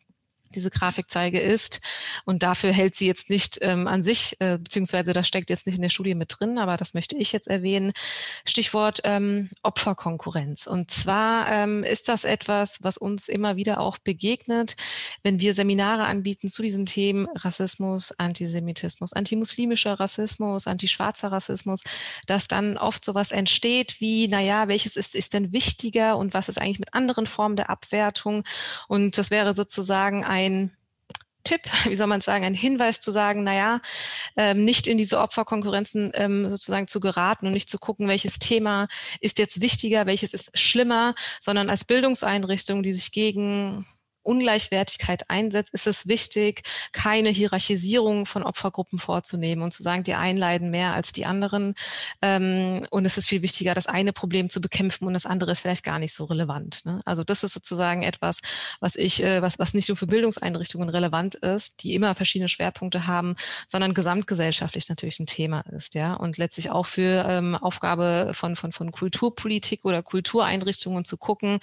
diese 0.55 0.69
Grafik 0.69 1.09
zeige, 1.09 1.39
ist, 1.39 1.81
und 2.25 2.43
dafür 2.43 2.71
hält 2.71 2.95
sie 2.95 3.07
jetzt 3.07 3.29
nicht 3.29 3.57
ähm, 3.61 3.87
an 3.87 4.03
sich, 4.03 4.35
äh, 4.39 4.57
beziehungsweise 4.57 5.13
das 5.13 5.27
steckt 5.27 5.49
jetzt 5.49 5.65
nicht 5.65 5.75
in 5.75 5.81
der 5.81 5.89
Studie 5.89 6.15
mit 6.15 6.33
drin, 6.39 6.57
aber 6.57 6.77
das 6.77 6.93
möchte 6.93 7.17
ich 7.17 7.31
jetzt 7.31 7.47
erwähnen, 7.47 7.91
Stichwort 8.45 9.01
ähm, 9.03 9.49
Opferkonkurrenz. 9.63 10.67
Und 10.67 10.91
zwar 10.91 11.51
ähm, 11.51 11.83
ist 11.83 12.07
das 12.07 12.23
etwas, 12.23 12.83
was 12.83 12.97
uns 12.97 13.27
immer 13.27 13.55
wieder 13.55 13.79
auch 13.79 13.97
begegnet, 13.97 14.75
wenn 15.23 15.39
wir 15.39 15.53
Seminare 15.53 16.05
anbieten 16.05 16.49
zu 16.49 16.61
diesen 16.61 16.85
Themen 16.85 17.27
Rassismus, 17.35 18.11
Antisemitismus, 18.17 19.13
antimuslimischer 19.13 19.99
Rassismus, 19.99 20.67
antischwarzer 20.67 21.31
Rassismus, 21.31 21.83
dass 22.25 22.47
dann 22.47 22.77
oft 22.77 23.03
sowas 23.03 23.31
entsteht 23.31 23.99
wie, 23.99 24.27
naja, 24.27 24.67
welches 24.67 24.95
ist, 24.95 25.15
ist 25.15 25.33
denn 25.33 25.51
wichtiger 25.51 26.17
und 26.17 26.33
was 26.33 26.49
ist 26.49 26.59
eigentlich 26.59 26.79
mit 26.79 26.93
anderen 26.93 27.27
Formen 27.27 27.55
der 27.55 27.69
Abwertung? 27.69 28.43
Und 28.87 29.17
das 29.17 29.31
wäre 29.31 29.53
sozusagen 29.53 30.23
ein 30.23 30.36
ein 30.37 30.71
Tipp, 31.43 31.61
wie 31.85 31.95
soll 31.95 32.07
man 32.07 32.21
sagen, 32.21 32.45
ein 32.45 32.53
Hinweis 32.53 32.99
zu 32.99 33.11
sagen, 33.11 33.43
naja, 33.43 33.81
ähm, 34.35 34.65
nicht 34.65 34.87
in 34.87 34.97
diese 34.97 35.19
Opferkonkurrenzen 35.19 36.11
ähm, 36.13 36.49
sozusagen 36.49 36.87
zu 36.87 36.99
geraten 36.99 37.47
und 37.47 37.53
nicht 37.53 37.69
zu 37.69 37.79
gucken, 37.79 38.07
welches 38.07 38.39
Thema 38.39 38.87
ist 39.21 39.39
jetzt 39.39 39.61
wichtiger, 39.61 40.05
welches 40.05 40.33
ist 40.33 40.57
schlimmer, 40.57 41.15
sondern 41.39 41.69
als 41.69 41.85
Bildungseinrichtung, 41.85 42.83
die 42.83 42.93
sich 42.93 43.11
gegen 43.11 43.85
Ungleichwertigkeit 44.27 45.29
einsetzt, 45.29 45.73
ist 45.73 45.87
es 45.87 46.07
wichtig, 46.07 46.63
keine 46.91 47.29
Hierarchisierung 47.29 48.25
von 48.25 48.43
Opfergruppen 48.43 48.99
vorzunehmen 48.99 49.63
und 49.63 49.71
zu 49.71 49.81
sagen, 49.83 50.03
die 50.03 50.13
einen 50.13 50.37
leiden 50.37 50.69
mehr 50.69 50.93
als 50.93 51.13
die 51.13 51.25
anderen. 51.25 51.75
Ähm, 52.21 52.85
und 52.91 53.05
es 53.05 53.17
ist 53.17 53.29
viel 53.29 53.41
wichtiger, 53.41 53.73
das 53.73 53.87
eine 53.87 54.11
Problem 54.11 54.49
zu 54.49 54.59
bekämpfen 54.59 55.07
und 55.07 55.13
das 55.13 55.25
andere 55.25 55.51
ist 55.51 55.61
vielleicht 55.61 55.85
gar 55.85 55.97
nicht 55.97 56.13
so 56.13 56.25
relevant. 56.25 56.85
Ne? 56.85 57.01
Also 57.05 57.23
das 57.23 57.43
ist 57.43 57.53
sozusagen 57.53 58.03
etwas, 58.03 58.41
was 58.81 58.95
ich, 58.95 59.23
äh, 59.23 59.41
was, 59.41 59.59
was 59.59 59.73
nicht 59.73 59.87
nur 59.87 59.95
für 59.97 60.07
Bildungseinrichtungen 60.07 60.89
relevant 60.89 61.35
ist, 61.35 61.83
die 61.83 61.95
immer 61.95 62.13
verschiedene 62.13 62.49
Schwerpunkte 62.49 63.07
haben, 63.07 63.35
sondern 63.67 63.93
gesamtgesellschaftlich 63.93 64.89
natürlich 64.89 65.19
ein 65.19 65.25
Thema 65.25 65.61
ist, 65.71 65.95
ja. 65.95 66.15
Und 66.15 66.37
letztlich 66.37 66.69
auch 66.69 66.85
für 66.85 67.25
ähm, 67.27 67.55
Aufgabe 67.55 68.31
von, 68.33 68.57
von, 68.57 68.73
von 68.73 68.91
Kulturpolitik 68.91 69.85
oder 69.85 70.03
Kultureinrichtungen 70.03 71.05
zu 71.05 71.17
gucken, 71.17 71.59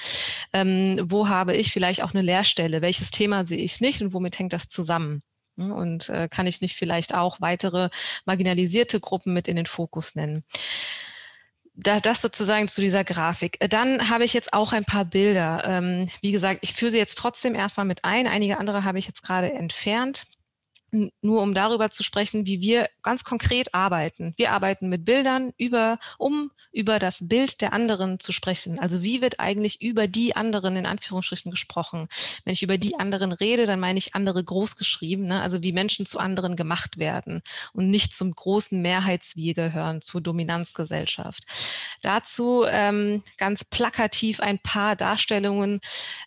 ähm, 0.52 1.00
wo 1.04 1.28
habe 1.28 1.54
ich 1.54 1.72
vielleicht 1.72 2.02
auch 2.02 2.14
eine 2.14 2.22
Lehrstelle 2.22 2.53
Stelle? 2.54 2.82
Welches 2.82 3.10
Thema 3.10 3.44
sehe 3.44 3.58
ich 3.58 3.80
nicht 3.80 4.00
und 4.00 4.12
womit 4.12 4.38
hängt 4.38 4.52
das 4.52 4.68
zusammen? 4.68 5.22
Und 5.56 6.08
äh, 6.08 6.28
kann 6.28 6.46
ich 6.46 6.60
nicht 6.60 6.76
vielleicht 6.76 7.14
auch 7.14 7.40
weitere 7.40 7.90
marginalisierte 8.24 9.00
Gruppen 9.00 9.32
mit 9.32 9.48
in 9.48 9.56
den 9.56 9.66
Fokus 9.66 10.14
nennen? 10.14 10.44
Das, 11.74 12.02
das 12.02 12.22
sozusagen 12.22 12.68
zu 12.68 12.80
dieser 12.80 13.02
Grafik. 13.02 13.56
Äh, 13.60 13.68
dann 13.68 14.08
habe 14.08 14.24
ich 14.24 14.32
jetzt 14.32 14.52
auch 14.52 14.72
ein 14.72 14.84
paar 14.84 15.04
Bilder. 15.04 15.64
Ähm, 15.66 16.08
wie 16.22 16.32
gesagt, 16.32 16.60
ich 16.62 16.74
führe 16.74 16.92
sie 16.92 16.98
jetzt 16.98 17.18
trotzdem 17.18 17.54
erstmal 17.54 17.86
mit 17.86 18.04
ein. 18.04 18.28
Einige 18.28 18.58
andere 18.58 18.84
habe 18.84 18.98
ich 18.98 19.06
jetzt 19.06 19.22
gerade 19.22 19.52
entfernt 19.52 20.24
nur 21.22 21.42
um 21.42 21.54
darüber 21.54 21.90
zu 21.90 22.02
sprechen, 22.02 22.46
wie 22.46 22.60
wir 22.60 22.88
ganz 23.02 23.24
konkret 23.24 23.74
arbeiten. 23.74 24.34
Wir 24.36 24.52
arbeiten 24.52 24.88
mit 24.88 25.04
Bildern 25.04 25.52
über, 25.56 25.98
um 26.18 26.50
über 26.72 26.98
das 26.98 27.28
Bild 27.28 27.60
der 27.60 27.72
anderen 27.72 28.20
zu 28.20 28.32
sprechen. 28.32 28.78
Also 28.78 29.02
wie 29.02 29.20
wird 29.20 29.40
eigentlich 29.40 29.80
über 29.82 30.08
die 30.08 30.36
anderen 30.36 30.76
in 30.76 30.86
Anführungsstrichen 30.86 31.50
gesprochen? 31.50 32.08
Wenn 32.44 32.52
ich 32.52 32.62
über 32.62 32.78
die 32.78 32.98
anderen 32.98 33.32
rede, 33.32 33.66
dann 33.66 33.80
meine 33.80 33.98
ich 33.98 34.14
andere 34.14 34.42
großgeschrieben, 34.42 35.26
ne? 35.26 35.40
also 35.40 35.62
wie 35.62 35.72
Menschen 35.72 36.06
zu 36.06 36.18
anderen 36.18 36.56
gemacht 36.56 36.98
werden 36.98 37.42
und 37.72 37.90
nicht 37.90 38.14
zum 38.14 38.32
großen 38.32 38.80
Mehrheitswir 38.80 39.54
gehören, 39.54 40.00
zur 40.00 40.20
Dominanzgesellschaft. 40.20 41.44
Dazu 42.02 42.64
ähm, 42.68 43.22
ganz 43.38 43.64
plakativ 43.64 44.40
ein 44.40 44.58
paar 44.58 44.96
Darstellungen, 44.96 45.80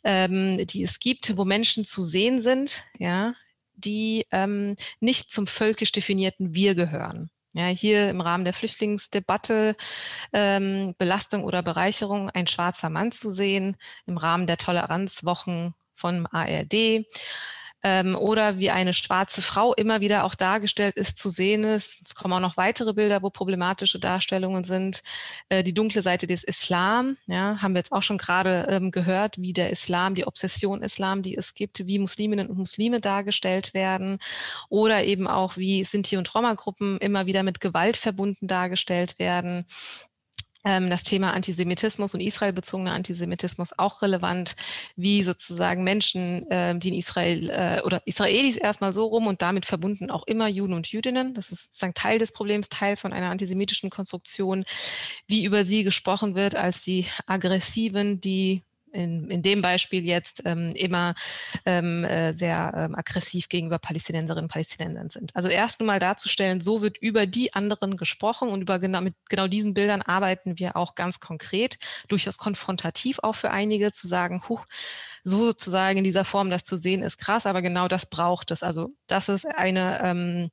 ähm, 0.04 0.66
die 0.66 0.84
es 0.84 1.00
gibt, 1.00 1.38
wo 1.38 1.46
Menschen 1.46 1.86
zu 1.86 2.04
sehen 2.04 2.42
sind, 2.42 2.84
ja, 3.00 3.34
die 3.78 4.26
ähm, 4.32 4.76
nicht 5.00 5.32
zum 5.32 5.48
völkisch 5.48 5.92
definierten 5.92 6.54
Wir 6.54 6.76
gehören. 6.76 7.30
Ja, 7.54 7.68
hier 7.68 8.10
im 8.10 8.22
Rahmen 8.22 8.44
der 8.44 8.54
Flüchtlingsdebatte 8.54 9.76
ähm, 10.32 10.94
Belastung 11.00 11.44
oder 11.44 11.64
Bereicherung 11.64 12.30
ein 12.30 12.46
schwarzer 12.46 12.90
Mann 12.90 13.12
zu 13.12 13.32
sehen, 13.32 13.78
im 14.06 14.18
Rahmen 14.18 14.46
der 14.46 14.58
Toleranzwochen 14.58 15.74
von 15.96 16.28
ARD 16.28 17.06
ähm, 17.88 18.16
oder 18.16 18.60
wie 18.60 18.70
eine 18.70 18.94
schwarze 18.94 19.42
Frau 19.42 19.74
immer 19.74 20.02
wieder 20.02 20.26
auch 20.26 20.36
dargestellt 20.36 20.98
ist, 20.98 21.18
zu 21.18 21.30
sehen 21.30 21.64
ist. 21.64 22.02
Es 22.06 22.16
kommen 22.16 22.34
auch 22.34 22.42
noch 22.42 22.58
weitere 22.58 22.94
Bilder, 22.94 23.22
wo 23.22 23.30
problematische 23.30 23.98
Darstellungen 23.98 24.66
sind. 24.66 25.04
Äh, 25.48 25.64
die 25.64 25.74
dunkle 25.74 26.02
Seite 26.02 26.28
des 26.28 26.44
Islam, 26.44 27.16
ja, 27.28 27.62
haben 27.62 27.74
wir 27.74 27.80
jetzt 27.80 27.94
auch 27.94 28.04
schon 28.04 28.18
gerade 28.18 28.68
ähm, 28.70 28.92
gehört, 28.92 29.38
wie 29.38 29.54
der 29.54 29.70
Islam, 29.70 30.16
die 30.16 30.28
Obsession 30.28 30.84
Islam, 30.84 31.22
die 31.22 31.38
es 31.38 31.54
gibt, 31.54 31.88
wie 31.88 32.00
Musliminnen 32.00 32.50
und 32.50 32.58
Muslime 32.58 33.00
dargestellt 33.00 33.74
werden 33.74 34.20
oder 34.68 35.06
eben 35.06 35.28
auch 35.28 35.56
wie 35.56 35.86
Sinti- 35.86 36.18
und 36.18 36.34
Roma-Gruppen 36.36 36.98
immer 36.98 37.26
wieder 37.26 37.44
mit 37.44 37.62
Gewalt 37.62 37.96
verbunden 37.96 38.48
dargestellt 38.48 39.18
werden 39.18 39.66
das 40.90 41.04
Thema 41.04 41.34
Antisemitismus 41.34 42.14
und 42.14 42.20
israelbezogener 42.20 42.92
Antisemitismus 42.92 43.78
auch 43.78 44.02
relevant, 44.02 44.56
wie 44.96 45.24
sozusagen 45.24 45.84
Menschen, 45.84 46.50
äh, 46.52 46.78
die 46.78 46.90
in 46.90 46.96
Israel 46.96 47.50
äh, 47.50 47.82
oder 47.84 48.02
Israelis 48.06 48.58
erstmal 48.58 48.94
so 48.94 49.06
rum 49.06 49.28
und 49.28 49.42
damit 49.42 49.66
verbunden 49.66 50.12
auch 50.12 50.28
immer 50.28 50.48
Juden 50.48 50.74
und 50.74 50.92
Jüdinnen, 50.92 51.34
das 51.34 51.52
ist 51.52 51.66
sozusagen 51.66 51.94
Teil 51.94 52.20
des 52.20 52.32
Problems, 52.32 52.70
Teil 52.70 52.98
von 52.98 53.14
einer 53.14 53.30
antisemitischen 53.30 53.90
Konstruktion, 53.90 54.66
wie 55.28 55.44
über 55.44 55.64
sie 55.64 55.84
gesprochen 55.84 56.36
wird 56.36 56.56
als 56.56 56.84
die 56.84 57.06
Aggressiven, 57.26 58.20
die 58.22 58.64
in, 58.92 59.30
in 59.30 59.42
dem 59.42 59.62
Beispiel 59.62 60.06
jetzt 60.06 60.42
ähm, 60.46 60.72
immer 60.76 61.16
ähm, 61.66 62.04
äh, 62.04 62.34
sehr 62.34 62.74
ähm, 62.76 62.96
aggressiv 62.96 63.50
gegenüber 63.50 63.80
Palästinenserinnen 63.80 64.46
und 64.46 64.52
Palästinensern 64.52 65.10
sind. 65.10 65.36
Also 65.36 65.50
erst 65.50 65.80
einmal 65.80 66.00
darzustellen, 66.00 66.62
so 66.62 66.82
wird 66.82 66.98
über 66.98 67.26
die 67.26 67.54
anderen 67.54 67.98
gesprochen 67.98 68.50
und 68.50 68.62
über 68.62 68.80
genau, 68.80 69.02
mit 69.02 69.16
genau 69.30 69.48
diesen 69.48 69.74
Bildern 69.74 70.02
arbeiten 70.02 70.58
wir 70.58 70.76
auch 70.76 70.96
ganz 70.96 71.20
konkret, 71.20 71.78
durchaus 72.08 72.38
konfrontativ 72.38 73.20
auch 73.24 73.36
für 73.36 73.52
einige 73.52 73.92
zu 73.92 74.08
sagen, 74.08 74.44
huch, 74.50 74.66
so 75.24 75.46
sozusagen 75.46 75.98
in 75.98 76.04
dieser 76.04 76.26
Form 76.26 76.50
das 76.50 76.64
zu 76.64 76.78
sehen 76.78 77.04
ist 77.04 77.18
krass, 77.18 77.46
aber 77.46 77.62
genau 77.62 77.88
das 77.88 78.06
braucht 78.06 78.52
es. 78.52 78.64
Also 78.64 78.90
das 79.08 79.30
ist 79.30 79.46
eine 79.46 80.52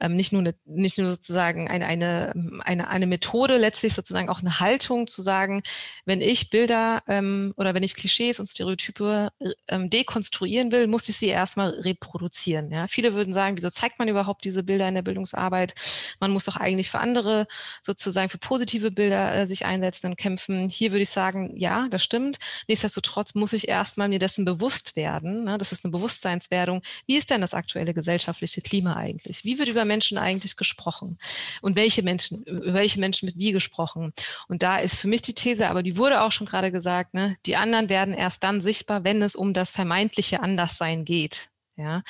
ähm, 0.00 0.16
nicht 0.16 0.32
nur 0.32 0.40
eine, 0.40 0.54
nicht 0.64 0.98
nur 0.98 1.08
sozusagen 1.08 1.68
eine, 1.68 1.86
eine, 1.86 2.32
eine, 2.60 2.88
eine 2.88 3.06
Methode, 3.06 3.56
letztlich 3.56 3.94
sozusagen 3.94 4.28
auch 4.28 4.40
eine 4.40 4.60
Haltung 4.60 5.06
zu 5.06 5.22
sagen, 5.22 5.62
wenn 6.04 6.20
ich 6.20 6.50
Bilder 6.50 7.02
ähm, 7.06 7.54
oder 7.56 7.74
wenn 7.74 7.82
ich 7.82 7.94
Klischees 7.94 8.40
und 8.40 8.46
Stereotype 8.46 9.30
ähm, 9.68 9.90
dekonstruieren 9.90 10.72
will, 10.72 10.86
muss 10.86 11.08
ich 11.08 11.16
sie 11.16 11.28
erstmal 11.28 11.70
reproduzieren. 11.70 12.70
Ja? 12.70 12.86
Viele 12.88 13.14
würden 13.14 13.32
sagen, 13.32 13.56
wieso 13.56 13.70
zeigt 13.70 13.98
man 13.98 14.08
überhaupt 14.08 14.44
diese 14.44 14.62
Bilder 14.62 14.88
in 14.88 14.94
der 14.94 15.02
Bildungsarbeit? 15.02 15.74
Man 16.20 16.30
muss 16.30 16.44
doch 16.44 16.56
eigentlich 16.56 16.90
für 16.90 16.98
andere 16.98 17.46
sozusagen 17.80 18.28
für 18.28 18.38
positive 18.38 18.90
Bilder 18.90 19.34
äh, 19.34 19.46
sich 19.46 19.64
einsetzen 19.64 20.08
und 20.08 20.16
kämpfen. 20.16 20.68
Hier 20.68 20.92
würde 20.92 21.02
ich 21.02 21.10
sagen, 21.10 21.54
ja, 21.56 21.88
das 21.90 22.02
stimmt. 22.02 22.38
Nichtsdestotrotz 22.68 23.34
muss 23.34 23.52
ich 23.52 23.68
erstmal 23.68 24.08
mir 24.08 24.18
dessen 24.18 24.44
bewusst 24.44 24.96
werden. 24.96 25.44
Ne? 25.44 25.58
Das 25.58 25.72
ist 25.72 25.84
eine 25.84 25.92
Bewusstseinswerdung. 25.92 26.82
Wie 27.06 27.16
ist 27.16 27.30
denn 27.30 27.40
das 27.40 27.54
aktuelle 27.54 27.94
gesellschaftliche 27.94 28.60
Klima 28.60 28.96
eigentlich? 28.96 29.44
Wie 29.44 29.58
wird 29.58 29.68
über 29.68 29.83
Menschen 29.84 30.18
eigentlich 30.18 30.56
gesprochen? 30.56 31.18
Und 31.62 31.76
welche 31.76 32.02
Menschen, 32.02 32.42
über 32.44 32.74
welche 32.74 33.00
Menschen 33.00 33.28
wird 33.28 33.38
wie 33.38 33.52
gesprochen? 33.52 34.12
Und 34.48 34.62
da 34.62 34.78
ist 34.78 34.98
für 34.98 35.08
mich 35.08 35.22
die 35.22 35.34
These, 35.34 35.68
aber 35.68 35.82
die 35.82 35.96
wurde 35.96 36.22
auch 36.22 36.32
schon 36.32 36.46
gerade 36.46 36.70
gesagt, 36.72 37.14
ne, 37.14 37.36
die 37.46 37.56
anderen 37.56 37.88
werden 37.88 38.14
erst 38.14 38.44
dann 38.44 38.60
sichtbar, 38.60 39.04
wenn 39.04 39.22
es 39.22 39.36
um 39.36 39.52
das 39.52 39.70
vermeintliche 39.70 40.40
Anderssein 40.40 41.04
geht. 41.04 41.48
Ja, 41.76 42.04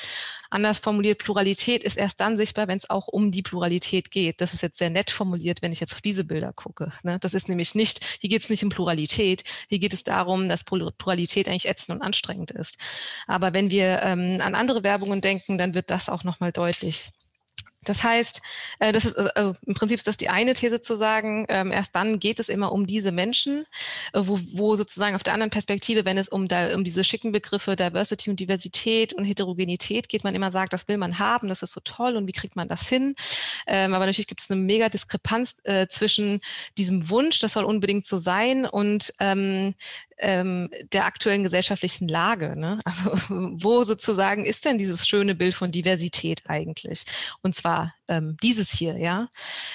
anders 0.51 0.77
formuliert, 0.77 1.17
Pluralität 1.17 1.83
ist 1.83 1.97
erst 1.97 2.19
dann 2.19 2.37
sichtbar, 2.37 2.67
wenn 2.67 2.77
es 2.77 2.87
auch 2.87 3.07
um 3.07 3.31
die 3.31 3.41
Pluralität 3.41 4.11
geht. 4.11 4.39
Das 4.39 4.53
ist 4.53 4.61
jetzt 4.61 4.77
sehr 4.77 4.91
nett 4.91 5.09
formuliert, 5.09 5.63
wenn 5.63 5.71
ich 5.71 5.79
jetzt 5.79 5.93
auf 5.93 6.01
diese 6.01 6.23
Bilder 6.23 6.53
gucke. 6.53 6.93
Ne? 7.01 7.17
Das 7.19 7.33
ist 7.33 7.49
nämlich 7.49 7.73
nicht, 7.73 7.99
hier 8.19 8.29
geht 8.29 8.43
es 8.43 8.51
nicht 8.51 8.63
um 8.63 8.69
Pluralität, 8.69 9.43
hier 9.67 9.79
geht 9.79 9.95
es 9.95 10.03
darum, 10.03 10.49
dass 10.49 10.63
Pluralität 10.63 11.47
eigentlich 11.47 11.67
ätzend 11.67 11.95
und 11.95 12.03
anstrengend 12.03 12.51
ist. 12.51 12.77
Aber 13.25 13.55
wenn 13.55 13.71
wir 13.71 14.03
ähm, 14.03 14.39
an 14.39 14.53
andere 14.53 14.83
Werbungen 14.83 15.21
denken, 15.21 15.57
dann 15.57 15.73
wird 15.73 15.89
das 15.89 16.09
auch 16.09 16.23
nochmal 16.23 16.51
deutlich. 16.51 17.11
Das 17.85 18.03
heißt, 18.03 18.41
äh, 18.79 18.91
das 18.91 19.05
ist 19.05 19.15
also 19.15 19.55
im 19.65 19.73
Prinzip 19.73 19.97
ist 19.97 20.07
das 20.07 20.17
die 20.17 20.29
eine 20.29 20.53
These 20.53 20.81
zu 20.81 20.95
sagen, 20.95 21.45
ähm, 21.49 21.71
erst 21.71 21.95
dann 21.95 22.19
geht 22.19 22.39
es 22.39 22.49
immer 22.49 22.71
um 22.71 22.85
diese 22.85 23.11
Menschen, 23.11 23.65
äh, 24.13 24.21
wo, 24.23 24.39
wo 24.53 24.75
sozusagen 24.75 25.15
auf 25.15 25.23
der 25.23 25.33
anderen 25.33 25.51
Perspektive, 25.51 26.05
wenn 26.05 26.17
es 26.17 26.29
um, 26.29 26.47
um 26.73 26.83
diese 26.83 27.03
schicken 27.03 27.31
Begriffe 27.31 27.75
Diversity 27.75 28.29
und 28.29 28.39
Diversität 28.39 29.13
und 29.13 29.25
Heterogenität 29.25 30.09
geht, 30.09 30.23
man 30.23 30.35
immer 30.35 30.51
sagt, 30.51 30.73
das 30.73 30.87
will 30.87 30.97
man 30.97 31.19
haben, 31.19 31.47
das 31.47 31.63
ist 31.63 31.71
so 31.71 31.81
toll 31.83 32.15
und 32.15 32.27
wie 32.27 32.33
kriegt 32.33 32.55
man 32.55 32.67
das 32.67 32.87
hin? 32.87 33.15
Ähm, 33.67 33.93
aber 33.93 34.05
natürlich 34.05 34.27
gibt 34.27 34.41
es 34.41 34.49
eine 34.49 34.59
mega 34.59 34.89
Diskrepanz 34.89 35.61
äh, 35.63 35.87
zwischen 35.87 36.41
diesem 36.77 37.09
Wunsch, 37.09 37.39
das 37.39 37.53
soll 37.53 37.63
unbedingt 37.63 38.05
so 38.05 38.17
sein 38.17 38.65
und 38.65 39.13
ähm, 40.17 40.69
der 40.93 41.05
aktuellen 41.05 41.43
gesellschaftlichen 41.43 42.07
Lage. 42.07 42.55
Ne? 42.55 42.81
Also 42.85 43.11
wo 43.29 43.83
sozusagen 43.83 44.45
ist 44.45 44.65
denn 44.65 44.77
dieses 44.77 45.07
schöne 45.07 45.35
Bild 45.35 45.55
von 45.55 45.71
Diversität 45.71 46.43
eigentlich? 46.47 47.03
Und 47.41 47.55
zwar 47.55 47.93
ähm, 48.07 48.37
dieses 48.41 48.71
hier, 48.71 48.97
ja. 48.97 49.29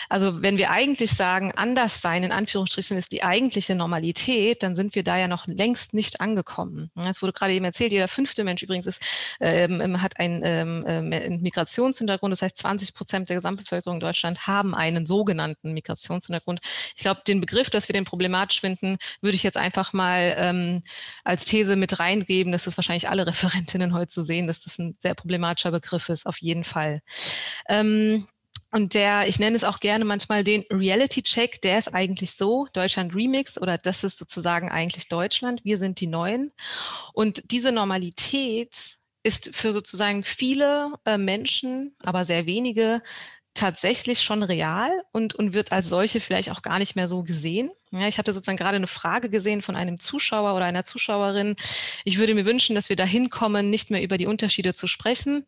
Also 0.08 0.42
wenn 0.42 0.58
wir 0.58 0.70
eigentlich 0.70 1.10
sagen, 1.10 1.52
anders 1.52 2.00
sein 2.00 2.22
in 2.22 2.32
Anführungsstrichen 2.32 2.96
ist 2.96 3.12
die 3.12 3.22
eigentliche 3.22 3.74
Normalität, 3.74 4.62
dann 4.62 4.76
sind 4.76 4.94
wir 4.94 5.02
da 5.02 5.16
ja 5.16 5.28
noch 5.28 5.46
längst 5.46 5.94
nicht 5.94 6.20
angekommen. 6.20 6.90
Es 7.08 7.22
wurde 7.22 7.32
gerade 7.32 7.52
eben 7.52 7.64
erzählt, 7.64 7.92
jeder 7.92 8.08
fünfte 8.08 8.44
Mensch 8.44 8.62
übrigens 8.62 8.86
ist, 8.86 9.02
ähm, 9.40 9.80
ähm 9.80 10.02
hat 10.02 10.18
einen 10.18 10.42
ähm, 10.44 10.84
ähm 10.86 11.40
Migrationshintergrund. 11.42 12.32
Das 12.32 12.42
heißt, 12.42 12.58
20 12.58 12.94
Prozent 12.94 13.28
der 13.28 13.36
Gesamtbevölkerung 13.36 13.96
in 13.96 14.00
Deutschland 14.00 14.46
haben 14.46 14.74
einen 14.74 15.06
sogenannten 15.06 15.72
Migrationshintergrund. 15.72 16.60
Ich 16.96 17.02
glaube, 17.02 17.22
den 17.26 17.40
Begriff, 17.40 17.70
dass 17.70 17.88
wir 17.88 17.92
den 17.92 18.04
problematisch 18.04 18.60
finden, 18.60 18.98
würde 19.20 19.36
ich 19.36 19.42
jetzt 19.42 19.56
einfach 19.56 19.92
mal 19.92 20.34
ähm, 20.36 20.82
als 21.24 21.44
These 21.44 21.76
mit 21.76 21.98
reingeben. 21.98 22.52
Das 22.52 22.66
ist 22.66 22.76
wahrscheinlich 22.76 23.08
alle 23.08 23.26
Referentinnen 23.26 23.94
heute 23.94 24.08
zu 24.08 24.22
sehen, 24.22 24.46
dass 24.46 24.62
das 24.62 24.78
ein 24.78 24.96
sehr 25.00 25.14
problematischer 25.14 25.70
Begriff 25.70 26.08
ist, 26.08 26.26
auf 26.26 26.38
jeden 26.38 26.64
Fall. 26.64 27.02
Ähm, 27.68 28.19
und 28.72 28.94
der, 28.94 29.26
ich 29.28 29.38
nenne 29.38 29.56
es 29.56 29.64
auch 29.64 29.80
gerne 29.80 30.04
manchmal 30.04 30.44
den 30.44 30.64
Reality-Check, 30.70 31.60
der 31.62 31.78
ist 31.78 31.92
eigentlich 31.92 32.32
so, 32.32 32.68
Deutschland 32.72 33.14
Remix 33.14 33.60
oder 33.60 33.78
das 33.78 34.04
ist 34.04 34.18
sozusagen 34.18 34.70
eigentlich 34.70 35.08
Deutschland, 35.08 35.64
wir 35.64 35.76
sind 35.76 36.00
die 36.00 36.06
Neuen. 36.06 36.52
Und 37.12 37.42
diese 37.50 37.72
Normalität 37.72 38.98
ist 39.22 39.54
für 39.54 39.72
sozusagen 39.72 40.24
viele 40.24 40.92
äh, 41.04 41.18
Menschen, 41.18 41.94
aber 42.02 42.24
sehr 42.24 42.46
wenige, 42.46 43.02
tatsächlich 43.54 44.22
schon 44.22 44.42
real 44.42 44.90
und, 45.12 45.34
und 45.34 45.52
wird 45.52 45.72
als 45.72 45.88
solche 45.88 46.20
vielleicht 46.20 46.50
auch 46.50 46.62
gar 46.62 46.78
nicht 46.78 46.94
mehr 46.94 47.08
so 47.08 47.22
gesehen. 47.22 47.70
Ja, 47.90 48.06
ich 48.06 48.18
hatte 48.18 48.32
sozusagen 48.32 48.56
gerade 48.56 48.76
eine 48.76 48.86
Frage 48.86 49.28
gesehen 49.28 49.60
von 49.60 49.76
einem 49.76 49.98
Zuschauer 49.98 50.54
oder 50.54 50.64
einer 50.64 50.84
Zuschauerin. 50.84 51.56
Ich 52.04 52.18
würde 52.18 52.34
mir 52.34 52.46
wünschen, 52.46 52.76
dass 52.76 52.88
wir 52.88 52.96
dahin 52.96 53.28
kommen, 53.28 53.68
nicht 53.68 53.90
mehr 53.90 54.02
über 54.02 54.16
die 54.16 54.26
Unterschiede 54.26 54.72
zu 54.74 54.86
sprechen, 54.86 55.44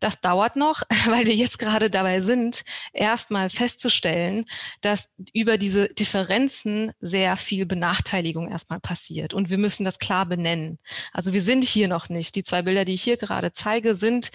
das 0.00 0.20
dauert 0.20 0.56
noch, 0.56 0.82
weil 1.06 1.26
wir 1.26 1.34
jetzt 1.34 1.58
gerade 1.58 1.90
dabei 1.90 2.20
sind, 2.20 2.64
erstmal 2.92 3.50
festzustellen, 3.50 4.44
dass 4.80 5.08
über 5.32 5.58
diese 5.58 5.88
Differenzen 5.88 6.92
sehr 7.00 7.36
viel 7.36 7.66
Benachteiligung 7.66 8.50
erstmal 8.50 8.80
passiert. 8.80 9.34
Und 9.34 9.50
wir 9.50 9.58
müssen 9.58 9.84
das 9.84 9.98
klar 9.98 10.26
benennen. 10.26 10.78
Also 11.12 11.32
wir 11.32 11.42
sind 11.42 11.64
hier 11.64 11.88
noch 11.88 12.08
nicht. 12.08 12.34
Die 12.34 12.44
zwei 12.44 12.62
Bilder, 12.62 12.84
die 12.84 12.94
ich 12.94 13.02
hier 13.02 13.16
gerade 13.16 13.52
zeige, 13.52 13.94
sind 13.94 14.30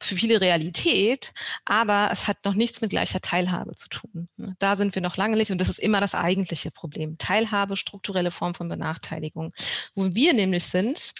für 0.00 0.16
viele 0.16 0.40
Realität, 0.40 1.32
aber 1.64 2.10
es 2.12 2.26
hat 2.28 2.44
noch 2.44 2.54
nichts 2.54 2.80
mit 2.80 2.90
gleicher 2.90 3.20
Teilhabe 3.20 3.74
zu 3.74 3.88
tun. 3.88 4.28
Da 4.58 4.76
sind 4.76 4.94
wir 4.94 5.02
noch 5.02 5.16
lange 5.16 5.36
nicht 5.36 5.50
und 5.50 5.60
das 5.60 5.68
ist 5.68 5.80
immer 5.80 6.00
das 6.00 6.14
eigentliche 6.14 6.70
Problem. 6.70 7.18
Teilhabe, 7.18 7.76
strukturelle 7.76 8.30
Form 8.30 8.54
von 8.54 8.68
Benachteiligung. 8.68 9.52
Wo 9.94 10.14
wir 10.14 10.32
nämlich 10.32 10.64
sind, 10.64 11.12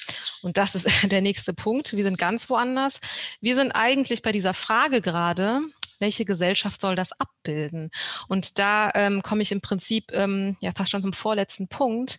und 0.43 0.57
das 0.57 0.75
ist 0.75 0.87
der 1.11 1.21
nächste 1.21 1.55
Punkt, 1.55 1.97
wir 1.97 2.05
sind 2.05 2.19
ganz 2.19 2.49
woanders. 2.51 3.01
Wir 3.41 3.55
sind 3.55 3.73
eigentlich 3.73 4.23
bei 4.23 4.33
dieser 4.33 4.55
Frage 4.55 5.01
gerade, 5.01 5.63
welche 6.01 6.25
Gesellschaft 6.25 6.81
soll 6.81 6.97
das 6.97 7.13
abbilden? 7.13 7.91
Und 8.29 8.59
da 8.59 8.91
ähm, 8.95 9.23
komme 9.23 9.43
ich 9.43 9.53
im 9.53 9.61
Prinzip 9.61 10.13
ähm, 10.13 10.57
ja 10.61 10.73
fast 10.75 10.91
schon 10.91 11.03
zum 11.03 11.13
vorletzten 11.13 11.69
Punkt. 11.69 12.19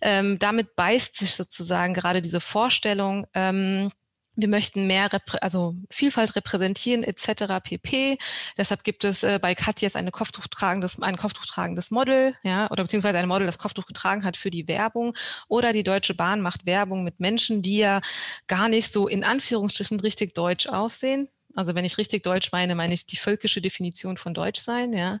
Ähm, 0.00 0.38
damit 0.38 0.74
beißt 0.76 1.14
sich 1.14 1.34
sozusagen 1.34 1.94
gerade 1.94 2.22
diese 2.22 2.40
Vorstellung, 2.40 3.26
ähm, 3.34 3.90
wir 4.36 4.48
möchten 4.48 4.86
mehr, 4.86 5.08
also 5.40 5.74
Vielfalt 5.90 6.34
repräsentieren 6.36 7.02
etc. 7.04 7.62
pp. 7.62 8.18
Deshalb 8.56 8.84
gibt 8.84 9.04
es 9.04 9.22
äh, 9.22 9.38
bei 9.40 9.54
Katjes 9.54 9.96
eine 9.96 10.10
Kopftuch 10.10 10.46
tragendes, 10.46 11.00
ein 11.00 11.16
Kopftuch 11.16 11.46
tragendes 11.46 11.90
Model, 11.90 12.34
ja, 12.42 12.70
oder 12.70 12.84
beziehungsweise 12.84 13.18
ein 13.18 13.28
Model, 13.28 13.46
das 13.46 13.58
Kopftuch 13.58 13.86
getragen 13.86 14.24
hat 14.24 14.36
für 14.36 14.50
die 14.50 14.68
Werbung. 14.68 15.14
Oder 15.48 15.72
die 15.72 15.82
Deutsche 15.82 16.14
Bahn 16.14 16.40
macht 16.40 16.66
Werbung 16.66 17.04
mit 17.04 17.20
Menschen, 17.20 17.62
die 17.62 17.78
ja 17.78 18.00
gar 18.46 18.68
nicht 18.68 18.92
so 18.92 19.08
in 19.08 19.24
Anführungsstrichen 19.24 20.00
richtig 20.00 20.34
deutsch 20.34 20.66
aussehen. 20.66 21.28
Also 21.54 21.74
wenn 21.74 21.84
ich 21.84 21.98
richtig 21.98 22.22
Deutsch 22.22 22.52
meine, 22.52 22.74
meine 22.74 22.94
ich 22.94 23.06
die 23.06 23.16
völkische 23.16 23.60
Definition 23.60 24.16
von 24.16 24.34
Deutsch 24.34 24.60
sein, 24.60 24.92
ja. 24.92 25.18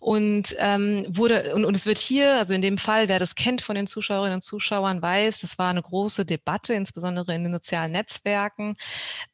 Und 0.00 0.54
ähm, 0.58 1.06
wurde, 1.08 1.54
und, 1.54 1.64
und 1.64 1.76
es 1.76 1.86
wird 1.86 1.98
hier, 1.98 2.36
also 2.36 2.54
in 2.54 2.62
dem 2.62 2.78
Fall, 2.78 3.08
wer 3.08 3.18
das 3.18 3.34
kennt 3.34 3.62
von 3.62 3.76
den 3.76 3.86
Zuschauerinnen 3.86 4.36
und 4.36 4.42
Zuschauern, 4.42 5.02
weiß, 5.02 5.42
es 5.42 5.58
war 5.58 5.70
eine 5.70 5.82
große 5.82 6.24
Debatte, 6.24 6.74
insbesondere 6.74 7.34
in 7.34 7.44
den 7.44 7.52
sozialen 7.52 7.92
Netzwerken. 7.92 8.74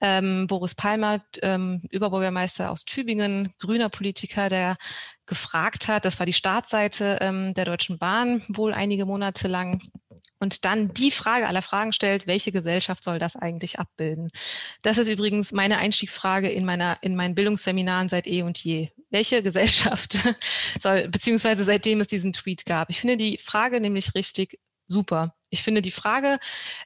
Ähm, 0.01 0.47
Boris 0.47 0.75
Palmer, 0.75 1.23
ähm, 1.43 1.83
Überbürgermeister 1.91 2.71
aus 2.71 2.85
Tübingen, 2.85 3.55
grüner 3.59 3.89
Politiker, 3.89 4.49
der 4.49 4.77
gefragt 5.27 5.89
hat, 5.89 6.05
das 6.05 6.19
war 6.19 6.27
die 6.27 6.33
Startseite 6.33 7.19
ähm, 7.21 7.53
der 7.55 7.65
Deutschen 7.65 7.99
Bahn 7.99 8.43
wohl 8.49 8.73
einige 8.73 9.07
Monate 9.07 9.49
lang, 9.49 9.83
und 10.39 10.65
dann 10.65 10.93
die 10.93 11.11
Frage 11.11 11.47
aller 11.47 11.63
Fragen 11.63 11.93
stellt, 11.93 12.27
welche 12.27 12.53
Gesellschaft 12.53 13.05
soll 13.05 13.19
das 13.19 13.37
eigentlich 13.37 13.79
abbilden? 13.79 14.31
Das 14.83 14.99
ist 14.99 15.09
übrigens 15.09 15.53
meine 15.53 15.79
Einstiegsfrage 15.79 16.51
in 16.51 16.65
meiner, 16.65 16.99
in 17.03 17.17
meinen 17.17 17.35
Bildungsseminaren 17.35 18.09
seit 18.09 18.27
eh 18.27 18.43
und 18.43 18.59
je. 18.59 18.91
Welche 19.11 19.43
Gesellschaft 19.43 20.19
soll, 20.81 21.09
beziehungsweise 21.09 21.65
seitdem 21.65 22.01
es 22.01 22.09
diesen 22.09 22.33
Tweet 22.33 22.67
gab? 22.67 22.91
Ich 22.91 23.01
finde 23.01 23.17
die 23.17 23.39
Frage 23.39 23.81
nämlich 23.81 24.15
richtig 24.15 24.59
super. 24.89 25.35
Ich 25.51 25.63
finde 25.63 25.83
die 25.83 25.91
Frage, 25.91 26.39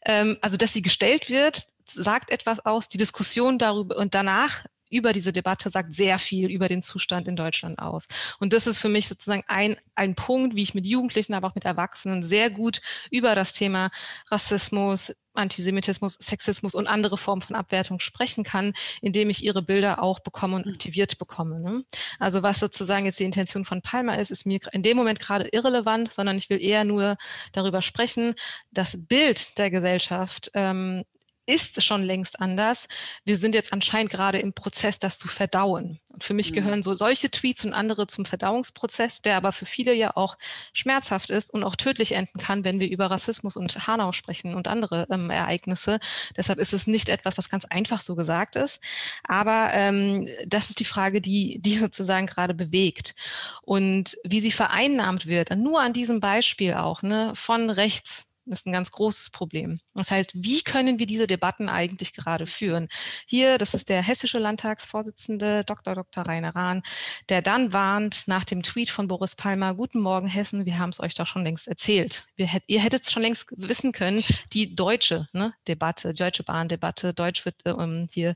ähm, 0.04 0.38
also 0.40 0.56
dass 0.56 0.72
sie 0.72 0.82
gestellt 0.82 1.30
wird, 1.30 1.66
sagt 1.84 2.30
etwas 2.30 2.64
aus, 2.64 2.88
die 2.88 2.98
Diskussion 2.98 3.58
darüber 3.58 3.96
und 3.96 4.14
danach 4.14 4.64
über 4.90 5.12
diese 5.12 5.32
Debatte 5.32 5.70
sagt 5.70 5.94
sehr 5.94 6.18
viel 6.18 6.50
über 6.50 6.68
den 6.68 6.82
Zustand 6.82 7.28
in 7.28 7.36
Deutschland 7.36 7.78
aus. 7.78 8.06
Und 8.38 8.52
das 8.52 8.66
ist 8.66 8.78
für 8.78 8.88
mich 8.88 9.08
sozusagen 9.08 9.44
ein, 9.46 9.76
ein 9.94 10.14
Punkt, 10.14 10.56
wie 10.56 10.62
ich 10.62 10.74
mit 10.74 10.86
Jugendlichen, 10.86 11.34
aber 11.34 11.48
auch 11.48 11.54
mit 11.54 11.64
Erwachsenen 11.64 12.22
sehr 12.22 12.50
gut 12.50 12.80
über 13.10 13.34
das 13.34 13.52
Thema 13.52 13.90
Rassismus, 14.30 15.12
Antisemitismus, 15.34 16.14
Sexismus 16.14 16.74
und 16.74 16.86
andere 16.86 17.16
Formen 17.16 17.42
von 17.42 17.56
Abwertung 17.56 18.00
sprechen 18.00 18.44
kann, 18.44 18.72
indem 19.00 19.30
ich 19.30 19.44
ihre 19.44 19.62
Bilder 19.62 20.02
auch 20.02 20.20
bekomme 20.20 20.56
und 20.56 20.66
aktiviert 20.66 21.18
bekomme. 21.18 21.60
Ne? 21.60 21.84
Also 22.18 22.42
was 22.42 22.58
sozusagen 22.58 23.06
jetzt 23.06 23.20
die 23.20 23.24
Intention 23.24 23.64
von 23.64 23.82
Palmer 23.82 24.18
ist, 24.18 24.30
ist 24.30 24.46
mir 24.46 24.58
in 24.72 24.82
dem 24.82 24.96
Moment 24.96 25.20
gerade 25.20 25.48
irrelevant, 25.48 26.12
sondern 26.12 26.36
ich 26.36 26.50
will 26.50 26.60
eher 26.60 26.84
nur 26.84 27.16
darüber 27.52 27.82
sprechen, 27.82 28.34
das 28.72 29.06
Bild 29.06 29.56
der 29.58 29.70
Gesellschaft 29.70 30.50
ähm, 30.54 31.04
ist 31.50 31.82
schon 31.82 32.04
längst 32.04 32.40
anders. 32.40 32.86
Wir 33.24 33.36
sind 33.36 33.54
jetzt 33.54 33.72
anscheinend 33.72 34.10
gerade 34.10 34.38
im 34.38 34.52
Prozess, 34.52 34.98
das 34.98 35.18
zu 35.18 35.28
verdauen. 35.28 36.00
Und 36.12 36.24
für 36.24 36.34
mich 36.34 36.50
mhm. 36.50 36.54
gehören 36.54 36.82
so 36.82 36.94
solche 36.94 37.30
Tweets 37.30 37.64
und 37.64 37.72
andere 37.72 38.06
zum 38.06 38.24
Verdauungsprozess, 38.24 39.22
der 39.22 39.36
aber 39.36 39.52
für 39.52 39.66
viele 39.66 39.94
ja 39.94 40.16
auch 40.16 40.36
schmerzhaft 40.72 41.30
ist 41.30 41.52
und 41.52 41.64
auch 41.64 41.76
tödlich 41.76 42.12
enden 42.12 42.38
kann, 42.38 42.64
wenn 42.64 42.80
wir 42.80 42.88
über 42.88 43.10
Rassismus 43.10 43.56
und 43.56 43.86
Hanau 43.86 44.12
sprechen 44.12 44.54
und 44.54 44.68
andere 44.68 45.06
ähm, 45.10 45.30
Ereignisse. 45.30 45.98
Deshalb 46.36 46.58
ist 46.58 46.72
es 46.72 46.86
nicht 46.86 47.08
etwas, 47.08 47.38
was 47.38 47.48
ganz 47.48 47.64
einfach 47.64 48.00
so 48.00 48.14
gesagt 48.14 48.56
ist. 48.56 48.82
Aber 49.24 49.70
ähm, 49.72 50.28
das 50.46 50.70
ist 50.70 50.80
die 50.80 50.84
Frage, 50.84 51.20
die, 51.20 51.60
die 51.60 51.76
sozusagen 51.76 52.26
gerade 52.26 52.54
bewegt. 52.54 53.14
Und 53.62 54.16
wie 54.24 54.40
sie 54.40 54.52
vereinnahmt 54.52 55.26
wird, 55.26 55.56
nur 55.56 55.80
an 55.80 55.92
diesem 55.92 56.20
Beispiel 56.20 56.74
auch, 56.74 57.02
ne, 57.02 57.32
von 57.34 57.70
rechts 57.70 58.26
das 58.46 58.60
ist 58.60 58.66
ein 58.66 58.72
ganz 58.72 58.90
großes 58.90 59.30
Problem. 59.30 59.80
Das 59.94 60.10
heißt, 60.10 60.32
wie 60.34 60.62
können 60.62 60.98
wir 60.98 61.06
diese 61.06 61.26
Debatten 61.26 61.68
eigentlich 61.68 62.12
gerade 62.12 62.46
führen? 62.46 62.88
Hier, 63.26 63.58
das 63.58 63.74
ist 63.74 63.88
der 63.88 64.02
hessische 64.02 64.38
Landtagsvorsitzende 64.38 65.64
Dr. 65.64 65.94
Dr. 65.94 66.26
Rainer 66.26 66.54
Rahn, 66.54 66.82
der 67.28 67.42
dann 67.42 67.72
warnt 67.72 68.26
nach 68.26 68.44
dem 68.44 68.62
Tweet 68.62 68.90
von 68.90 69.08
Boris 69.08 69.36
Palmer, 69.36 69.74
Guten 69.74 70.00
Morgen 70.00 70.28
Hessen, 70.28 70.66
wir 70.66 70.78
haben 70.78 70.90
es 70.90 71.00
euch 71.00 71.14
doch 71.14 71.26
schon 71.26 71.44
längst 71.44 71.68
erzählt. 71.68 72.26
Wir, 72.36 72.48
ihr 72.66 72.80
hättet 72.80 73.02
es 73.02 73.12
schon 73.12 73.22
längst 73.22 73.46
wissen 73.56 73.92
können, 73.92 74.22
die 74.52 74.74
deutsche 74.74 75.28
ne, 75.32 75.54
Debatte, 75.68 76.12
Deutsche 76.12 76.42
Bahn-Debatte, 76.42 77.14
Deutsch 77.14 77.44
wird 77.44 77.56
ähm, 77.64 78.08
hier 78.12 78.34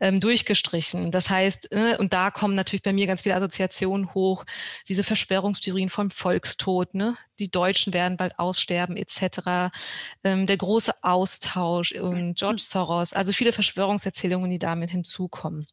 ähm, 0.00 0.20
durchgestrichen. 0.20 1.10
Das 1.10 1.30
heißt, 1.30 1.72
äh, 1.72 1.96
und 1.98 2.12
da 2.12 2.30
kommen 2.30 2.54
natürlich 2.54 2.82
bei 2.82 2.92
mir 2.92 3.06
ganz 3.06 3.22
viele 3.22 3.36
Assoziationen 3.36 4.14
hoch, 4.14 4.44
diese 4.88 5.04
Verschwörungstheorien 5.04 5.90
vom 5.90 6.10
Volkstod, 6.10 6.94
ne? 6.94 7.16
die 7.38 7.50
Deutschen 7.50 7.92
werden 7.92 8.16
bald 8.16 8.38
aussterben 8.38 8.96
etc. 8.96 9.33
Ähm, 10.22 10.46
der 10.46 10.56
große 10.56 10.92
Austausch 11.02 11.92
und 11.92 12.36
George 12.36 12.62
Soros, 12.62 13.12
also 13.12 13.32
viele 13.32 13.52
Verschwörungserzählungen, 13.52 14.50
die 14.50 14.58
damit 14.58 14.90
hinzukommen. 14.90 15.66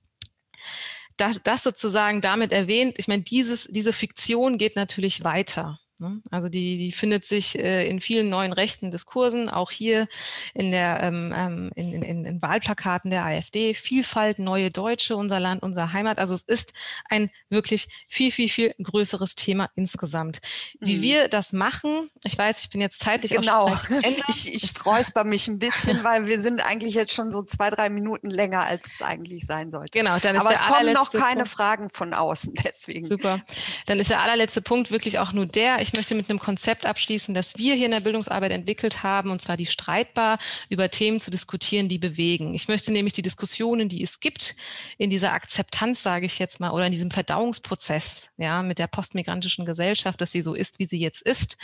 Das, 1.18 1.42
das 1.44 1.64
sozusagen 1.64 2.22
damit 2.22 2.52
erwähnt, 2.52 2.96
ich 2.98 3.08
meine, 3.08 3.24
dieses, 3.24 3.66
diese 3.66 3.94
Fiktion 3.94 4.58
geht 4.58 4.76
natürlich 4.76 5.24
weiter. 5.24 5.81
Ne? 6.02 6.22
Also 6.32 6.50
die, 6.50 6.78
die 6.80 6.92
findet 6.92 7.26
sich 7.26 7.58
äh, 7.58 7.88
in 7.88 8.02
vielen 8.02 8.30
neuen 8.30 8.54
rechten 8.54 8.90
Diskursen, 8.90 9.50
auch 9.50 9.70
hier 9.72 10.08
in 10.54 10.72
der 10.72 11.02
ähm, 11.04 11.34
ähm 11.36 11.72
in, 11.76 12.02
in, 12.02 12.26
in 12.26 12.42
Wahlplakaten 12.42 13.12
der 13.12 13.24
AfD. 13.24 13.76
Vielfalt, 13.76 14.40
neue 14.40 14.72
Deutsche, 14.72 15.16
unser 15.16 15.40
Land, 15.40 15.62
unsere 15.62 15.94
Heimat. 15.94 16.18
Also 16.18 16.34
es 16.34 16.42
ist 16.42 16.74
ein 17.08 17.30
wirklich 17.50 17.88
viel, 18.08 18.32
viel, 18.32 18.50
viel 18.50 18.74
größeres 18.82 19.36
Thema 19.36 19.70
insgesamt. 19.76 20.42
Wie 20.80 20.98
mhm. 20.98 21.02
wir 21.02 21.28
das 21.28 21.54
machen, 21.54 22.10
ich 22.24 22.38
weiß, 22.38 22.62
ich 22.62 22.70
bin 22.70 22.82
jetzt 22.82 23.02
zeitlich 23.02 23.32
genau. 23.32 23.68
auch 23.68 23.78
schon 23.86 24.04
Ich, 24.28 24.54
ich 24.54 24.86
räusper 24.86 25.24
mich 25.24 25.48
ein 25.48 25.60
bisschen, 25.60 26.04
weil 26.04 26.26
wir 26.26 26.42
sind 26.42 26.66
eigentlich 26.66 26.96
jetzt 26.96 27.14
schon 27.14 27.32
so 27.32 27.44
zwei, 27.44 27.70
drei 27.70 27.90
Minuten 27.90 28.30
länger, 28.30 28.66
als 28.66 28.88
es 28.88 29.02
eigentlich 29.02 29.46
sein 29.46 29.72
sollte. 29.72 30.00
Genau, 30.00 30.18
dann 30.18 30.36
ist 30.36 30.42
Aber 30.42 30.50
der 30.50 30.62
es 30.62 30.68
kommen 30.68 30.94
noch 30.94 31.12
keine 31.12 31.36
Punkt. 31.42 31.50
Fragen 31.50 31.90
von 31.90 32.14
außen, 32.14 32.54
deswegen. 32.66 33.06
Super. 33.06 33.40
Dann 33.86 34.00
ist 34.00 34.10
der 34.10 34.22
allerletzte 34.22 34.62
Punkt 34.62 34.90
wirklich 34.90 35.20
auch 35.20 35.32
nur 35.32 35.46
der, 35.46 35.82
ich 35.82 35.91
ich 35.92 35.98
möchte 35.98 36.16
mit 36.16 36.30
einem 36.30 36.40
Konzept 36.40 36.86
abschließen, 36.86 37.36
das 37.36 37.58
wir 37.58 37.76
hier 37.76 37.88
in 37.88 37.92
der 37.92 38.00
Bildungsarbeit 38.00 38.54
entwickelt 38.54 39.04
haben, 39.04 39.30
und 39.30 39.42
zwar 39.42 39.58
die 39.58 39.66
streitbar 39.66 40.40
über 40.70 40.90
Themen 40.90 41.20
zu 41.20 41.32
diskutieren, 41.32 41.90
die 41.90 41.98
bewegen. 41.98 42.54
Ich 42.54 42.70
möchte 42.70 42.94
nämlich 42.94 43.12
die 43.12 43.22
Diskussionen, 43.22 43.90
die 43.90 44.02
es 44.02 44.22
gibt, 44.22 44.56
in 44.98 45.10
dieser 45.10 45.34
Akzeptanz, 45.34 46.02
sage 46.02 46.26
ich 46.26 46.40
jetzt 46.40 46.62
mal, 46.62 46.72
oder 46.72 46.86
in 46.86 46.94
diesem 46.94 47.12
Verdauungsprozess, 47.12 48.30
ja, 48.38 48.64
mit 48.64 48.80
der 48.80 48.88
postmigrantischen 48.88 49.66
Gesellschaft, 49.66 50.22
dass 50.22 50.32
sie 50.32 50.42
so 50.42 50.54
ist, 50.54 50.80
wie 50.80 50.86
sie 50.86 50.98
jetzt 50.98 51.24
ist. 51.24 51.58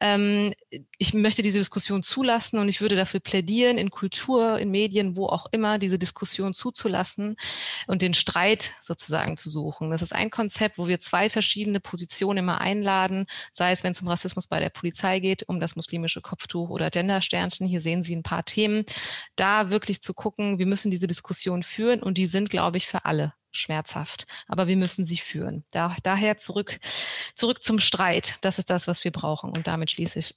Ähm, 0.00 0.52
ich 0.98 1.14
möchte 1.14 1.40
diese 1.40 1.58
Diskussion 1.58 2.02
zulassen 2.02 2.58
und 2.58 2.68
ich 2.68 2.82
würde 2.82 2.94
dafür 2.94 3.20
plädieren, 3.20 3.78
in 3.78 3.90
Kultur, 3.90 4.58
in 4.58 4.70
Medien, 4.70 5.16
wo 5.16 5.28
auch 5.28 5.46
immer, 5.50 5.78
diese 5.78 5.98
Diskussion 5.98 6.52
zuzulassen 6.52 7.36
und 7.86 8.02
den 8.02 8.12
Streit 8.12 8.72
sozusagen 8.82 9.38
zu 9.38 9.48
suchen. 9.48 9.90
Das 9.90 10.02
ist 10.02 10.14
ein 10.14 10.28
Konzept, 10.28 10.76
wo 10.76 10.88
wir 10.88 11.00
zwei 11.00 11.30
verschiedene 11.30 11.80
Positionen 11.80 12.40
immer 12.40 12.60
einladen, 12.60 13.24
sei 13.62 13.70
es, 13.70 13.84
wenn 13.84 13.92
es 13.92 14.02
um 14.02 14.08
Rassismus 14.08 14.48
bei 14.48 14.58
der 14.58 14.70
Polizei 14.70 15.20
geht, 15.20 15.48
um 15.48 15.60
das 15.60 15.76
muslimische 15.76 16.20
Kopftuch 16.20 16.68
oder 16.68 16.90
Gendersternchen. 16.90 17.68
Hier 17.68 17.80
sehen 17.80 18.02
Sie 18.02 18.16
ein 18.16 18.24
paar 18.24 18.44
Themen. 18.44 18.84
Da 19.36 19.70
wirklich 19.70 20.02
zu 20.02 20.14
gucken, 20.14 20.58
wir 20.58 20.66
müssen 20.66 20.90
diese 20.90 21.06
Diskussion 21.06 21.62
führen 21.62 22.02
und 22.02 22.18
die 22.18 22.26
sind, 22.26 22.50
glaube 22.50 22.78
ich, 22.78 22.88
für 22.88 23.04
alle 23.04 23.34
schmerzhaft. 23.52 24.26
Aber 24.48 24.66
wir 24.66 24.76
müssen 24.76 25.04
sie 25.04 25.16
führen. 25.16 25.64
Da, 25.70 25.94
daher 26.02 26.38
zurück, 26.38 26.80
zurück 27.36 27.62
zum 27.62 27.78
Streit. 27.78 28.36
Das 28.40 28.58
ist 28.58 28.68
das, 28.68 28.88
was 28.88 29.04
wir 29.04 29.12
brauchen. 29.12 29.50
Und 29.50 29.68
damit 29.68 29.92
schließe 29.92 30.18
ich. 30.18 30.34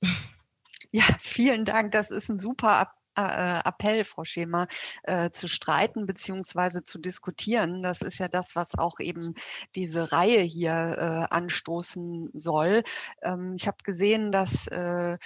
Ja, 0.91 1.03
vielen 1.19 1.65
Dank. 1.65 1.93
Das 1.93 2.11
ist 2.11 2.29
ein 2.29 2.37
super 2.37 2.79
Appell, 3.21 4.03
Frau 4.03 4.23
Schema, 4.23 4.67
äh, 5.03 5.31
zu 5.31 5.47
streiten 5.47 6.05
beziehungsweise 6.05 6.83
zu 6.83 6.99
diskutieren. 6.99 7.83
Das 7.83 8.01
ist 8.01 8.19
ja 8.19 8.27
das, 8.27 8.55
was 8.55 8.77
auch 8.77 8.99
eben 8.99 9.33
diese 9.75 10.11
Reihe 10.11 10.41
hier 10.41 11.27
äh, 11.29 11.33
anstoßen 11.33 12.31
soll. 12.33 12.83
Ähm, 13.21 13.55
ich 13.57 13.67
habe 13.67 13.77
gesehen, 13.83 14.31
dass 14.31 14.67
äh, 14.67 15.17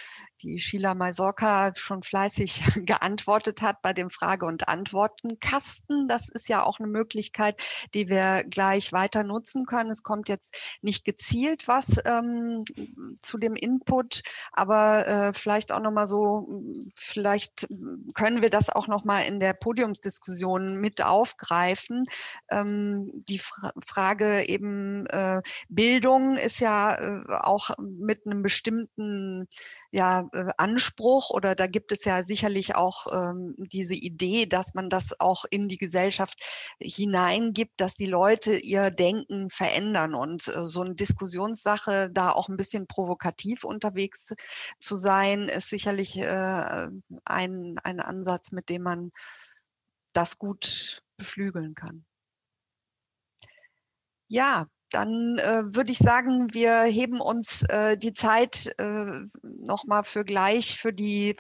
die 0.42 0.60
Sheila 0.60 0.94
Maisorka 0.94 1.74
schon 1.76 2.04
fleißig 2.04 2.64
geantwortet 2.86 3.62
hat 3.62 3.82
bei 3.82 3.94
dem 3.94 4.10
Frage- 4.10 4.46
und 4.46 4.68
Antwortenkasten. 4.68 6.08
Das 6.08 6.30
ist 6.30 6.48
ja 6.50 6.64
auch 6.64 6.80
eine 6.80 6.88
Möglichkeit, 6.88 7.62
die 7.94 8.10
wir 8.10 8.44
gleich 8.44 8.94
weiter 8.94 9.24
nutzen 9.24 9.66
können. 9.66 9.92
Es 9.92 10.04
kommt 10.04 10.30
jetzt 10.30 10.58
nicht 10.82 11.06
gezielt 11.06 11.68
was 11.68 11.98
ähm, 12.06 12.64
zu 13.22 13.38
dem 13.38 13.56
Input, 13.56 14.24
aber 14.52 15.08
äh, 15.08 15.34
vielleicht 15.34 15.72
auch 15.72 15.82
nochmal 15.82 16.08
so, 16.08 16.64
vielleicht 16.96 17.68
können 18.14 18.42
wir 18.42 18.50
das 18.50 18.70
auch 18.70 18.88
nochmal 18.88 19.26
in 19.26 19.40
der 19.40 19.54
Podiumsdiskussion 19.54 20.78
mit 20.78 21.04
aufgreifen. 21.04 22.06
Ähm, 22.50 23.12
die 23.28 23.40
Fra 23.40 23.72
Frage 23.86 24.48
eben 24.48 25.06
äh, 25.08 25.42
Bildung 25.68 26.38
ist 26.38 26.60
ja 26.60 26.96
äh, 26.96 27.24
auch 27.42 27.72
mit 27.80 28.26
einem 28.26 28.42
bestimmten 28.42 29.48
ja, 29.92 30.29
Anspruch 30.58 31.30
oder 31.30 31.56
da 31.56 31.68
gibt 31.68 31.92
es 31.92 32.06
ja 32.06 32.24
sicherlich 32.24 32.76
auch 32.76 33.08
ähm, 33.12 33.56
diese 33.58 33.94
Idee, 33.94 34.46
dass 34.46 34.74
man 34.74 34.90
das 34.90 35.20
auch 35.20 35.46
in 35.50 35.68
die 35.68 35.78
Gesellschaft 35.78 36.40
hineingibt, 36.82 37.80
dass 37.80 37.96
die 37.96 38.06
Leute 38.06 38.58
ihr 38.58 38.92
Denken 38.92 39.50
verändern 39.50 40.14
und 40.14 40.48
äh, 40.48 40.66
so 40.66 40.82
eine 40.82 40.96
Diskussionssache 40.96 42.10
da 42.12 42.32
auch 42.32 42.50
ein 42.50 42.58
bisschen 42.58 42.88
provokativ 42.88 43.64
unterwegs 43.64 44.34
zu 44.80 44.96
sein, 44.96 45.44
ist 45.44 45.70
sicherlich 45.70 46.18
äh, 46.18 46.88
ein, 47.26 47.78
ein 47.84 48.00
Ansatz, 48.00 48.52
mit 48.52 48.70
dem 48.70 48.84
man 48.84 49.12
das 50.14 50.38
gut 50.38 51.04
beflügeln 51.18 51.76
kann. 51.76 52.06
Ja, 54.28 54.68
dann 54.92 55.38
äh, 55.38 55.64
würde 55.66 55.92
ich 55.92 56.00
sagen, 56.00 56.54
wir 56.54 56.84
heben 56.84 57.22
uns 57.22 57.64
äh, 57.64 57.98
die 57.98 58.14
Zeit 58.14 58.74
äh, 58.78 59.22
nochmal 59.44 60.04
für 60.04 60.24
gleich 60.24 60.80
für 60.80 60.94
die 60.94 61.36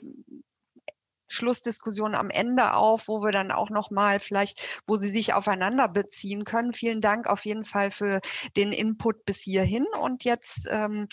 Schlussdiskussion 1.30 2.16
am 2.16 2.30
Ende 2.30 2.74
auf, 2.74 3.08
wo 3.08 3.22
wir 3.22 3.32
dann 3.32 3.52
auch 3.52 3.70
nochmal 3.70 4.20
vielleicht, 4.20 4.82
wo 4.88 4.98
Sie 4.98 5.10
sich 5.10 5.34
aufeinander 5.34 5.88
beziehen 5.88 6.44
können. 6.44 6.74
Vielen 6.74 7.02
Dank 7.02 7.28
auf 7.28 7.46
jeden 7.46 7.64
Fall 7.64 7.92
für 7.92 8.20
den 8.58 8.72
Input 8.72 9.26
bis 9.26 9.42
hierhin. 9.42 9.86
Und 10.02 10.24
jetzt 10.26 10.68
ähm, 10.70 11.08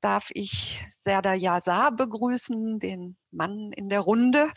darf 0.00 0.30
ich 0.34 0.86
Serda 1.02 1.34
Yazar 1.34 1.92
begrüßen, 1.92 2.78
den 2.78 3.16
Mann 3.34 3.72
in 3.72 3.88
der 3.88 4.00
Runde, 4.00 4.50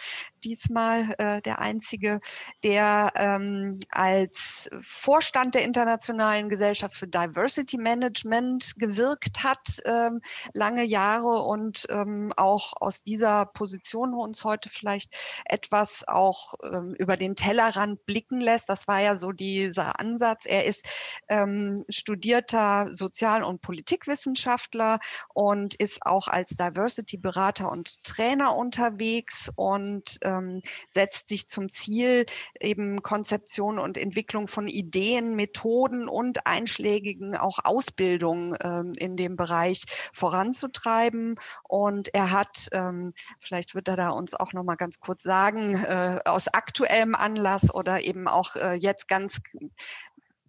diesmal 0.44 1.14
äh, 1.18 1.42
der 1.42 1.60
einzige, 1.60 2.20
der 2.64 3.12
ähm, 3.16 3.80
als 3.90 4.70
Vorstand 4.82 5.56
der 5.56 5.64
Internationalen 5.64 6.50
Gesellschaft 6.50 6.96
für 6.96 7.08
Diversity 7.08 7.78
Management 7.78 8.76
gewirkt 8.78 9.44
hat, 9.44 9.82
ähm, 9.86 10.22
lange 10.54 10.84
Jahre 10.84 11.42
und 11.44 11.86
ähm, 11.90 12.32
auch 12.38 12.74
aus 12.80 13.04
dieser 13.04 13.46
Position 13.46 14.14
uns 14.14 14.44
heute 14.44 14.70
vielleicht 14.70 15.16
etwas 15.46 16.08
auch 16.08 16.54
ähm, 16.72 16.96
über 16.98 17.18
den 17.18 17.36
Tellerrand 17.36 18.06
blicken 18.06 18.40
lässt. 18.40 18.70
Das 18.70 18.88
war 18.88 19.02
ja 19.02 19.16
so 19.16 19.32
dieser 19.32 20.00
Ansatz. 20.00 20.46
Er 20.46 20.66
ist 20.66 20.86
ähm, 21.30 21.84
studierter 21.90 22.88
Sozial- 22.94 23.44
und 23.44 23.62
Politikwissenschaftler 23.62 25.00
und 25.34 25.76
ist 25.76 26.06
auch 26.06 26.28
als 26.28 26.50
Diversity-Berater 26.52 27.72
und 27.72 28.04
Trainer 28.04 28.56
unterwegs 28.68 29.50
und 29.56 30.20
ähm, 30.24 30.62
setzt 30.94 31.30
sich 31.30 31.48
zum 31.48 31.70
Ziel, 31.70 32.26
eben 32.60 33.02
Konzeption 33.02 33.80
und 33.80 33.98
Entwicklung 33.98 34.48
von 34.48 34.68
Ideen, 34.68 35.38
Methoden 35.38 36.10
und 36.10 36.46
einschlägigen 36.46 37.38
auch 37.38 37.60
Ausbildung 37.64 38.58
ähm, 38.62 38.92
in 38.98 39.16
dem 39.16 39.38
Bereich 39.38 39.86
voranzutreiben. 40.12 41.36
Und 41.64 42.14
er 42.14 42.32
hat, 42.32 42.68
ähm, 42.74 43.14
vielleicht 43.40 43.74
wird 43.74 43.88
er 43.88 43.96
da 43.96 44.10
uns 44.10 44.34
auch 44.34 44.52
noch 44.52 44.64
mal 44.64 44.76
ganz 44.76 45.00
kurz 45.00 45.24
sagen, 45.24 45.76
äh, 45.76 46.20
aus 46.26 46.50
aktuellem 46.50 47.16
Anlass 47.16 47.74
oder 47.74 48.02
eben 48.02 48.28
auch 48.28 48.58
äh, 48.58 48.74
jetzt 48.74 49.08
ganz 49.08 49.40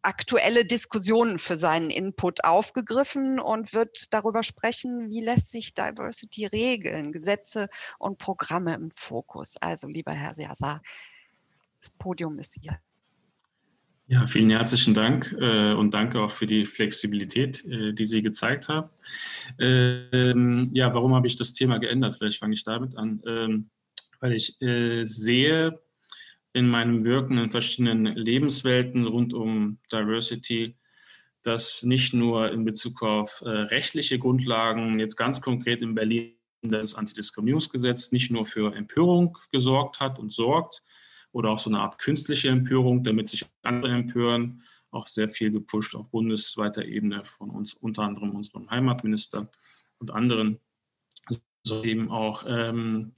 aktuelle 0.03 0.65
Diskussionen 0.65 1.39
für 1.39 1.57
seinen 1.57 1.91
Input 1.91 2.45
aufgegriffen 2.45 3.41
und 3.41 3.75
wird 3.75 4.13
darüber 4.13 4.43
sprechen, 4.43 5.11
wie 5.11 5.21
lässt 5.21 5.51
sich 5.51 5.75
Diversity 5.75 6.47
regeln, 6.47 7.13
Gesetze 7.13 7.69
und 7.99 8.19
Programme 8.19 8.75
im 8.75 8.91
Fokus. 8.95 9.57
Also 9.61 9.89
lieber 9.89 10.13
Herr 10.13 10.35
Siasa, 10.35 10.81
das 11.81 11.91
Podium 11.99 12.39
ist 12.39 12.65
Ihr. 12.65 12.79
Ja, 14.11 14.27
vielen 14.27 14.49
herzlichen 14.49 14.95
Dank 14.95 15.37
äh, 15.39 15.75
und 15.75 15.93
danke 15.93 16.21
auch 16.23 16.31
für 16.31 16.47
die 16.47 16.65
Flexibilität, 16.65 17.63
äh, 17.67 17.93
die 17.93 18.07
Sie 18.07 18.23
gezeigt 18.23 18.71
haben. 18.71 18.89
Ähm, 19.59 20.67
ja, 20.73 20.95
warum 20.95 21.15
habe 21.15 21.27
ich 21.27 21.37
das 21.37 21.53
Thema 21.53 21.79
geändert? 21.79 22.15
Vielleicht 22.17 22.39
fange 22.39 22.55
ich 22.55 22.65
damit 22.65 22.97
an. 22.97 23.23
Ähm, 23.27 23.71
weil 24.21 24.33
ich 24.33 24.61
äh, 24.63 25.05
sehe, 25.05 25.79
in 26.53 26.69
meinem 26.69 27.05
Wirken 27.05 27.39
in 27.39 27.51
verschiedenen 27.51 28.07
Lebenswelten 28.07 29.07
rund 29.07 29.35
um 29.35 29.79
Diversity, 29.93 30.77
dass 31.43 31.83
nicht 31.83 32.15
nur 32.15 32.51
in 32.51 32.65
Bezug 32.65 33.03
auf 33.03 33.43
äh, 33.45 33.49
rechtliche 33.49 34.19
Grundlagen, 34.19 34.99
jetzt 34.99 35.17
ganz 35.17 35.41
konkret 35.41 35.83
in 35.83 35.95
Berlin 35.95 36.35
das 36.63 36.95
Antidiskriminierungsgesetz 36.95 38.13
nicht 38.13 38.31
nur 38.31 38.45
für 38.45 38.75
Empörung 38.75 39.39
gesorgt 39.53 40.01
hat 40.01 40.19
und 40.19 40.33
sorgt 40.33 40.83
oder 41.31 41.51
auch 41.51 41.59
so 41.59 41.71
eine 41.71 41.81
Art 41.81 41.99
künstliche 41.99 42.49
Empörung, 42.49 43.05
damit 43.05 43.29
sich 43.29 43.47
andere 43.63 43.93
empören, 43.93 44.63
auch 44.91 45.07
sehr 45.07 45.29
viel 45.29 45.51
gepusht 45.51 45.95
auf 45.95 46.11
bundesweiter 46.11 46.85
Ebene 46.85 47.25
von 47.25 47.51
uns, 47.51 47.75
unter 47.75 48.03
anderem 48.03 48.35
unserem 48.35 48.71
Heimatminister 48.71 49.49
und 49.99 50.11
anderen, 50.11 50.59
so 51.63 51.85
eben 51.85 52.11
auch 52.11 52.45
ähm, 52.49 53.13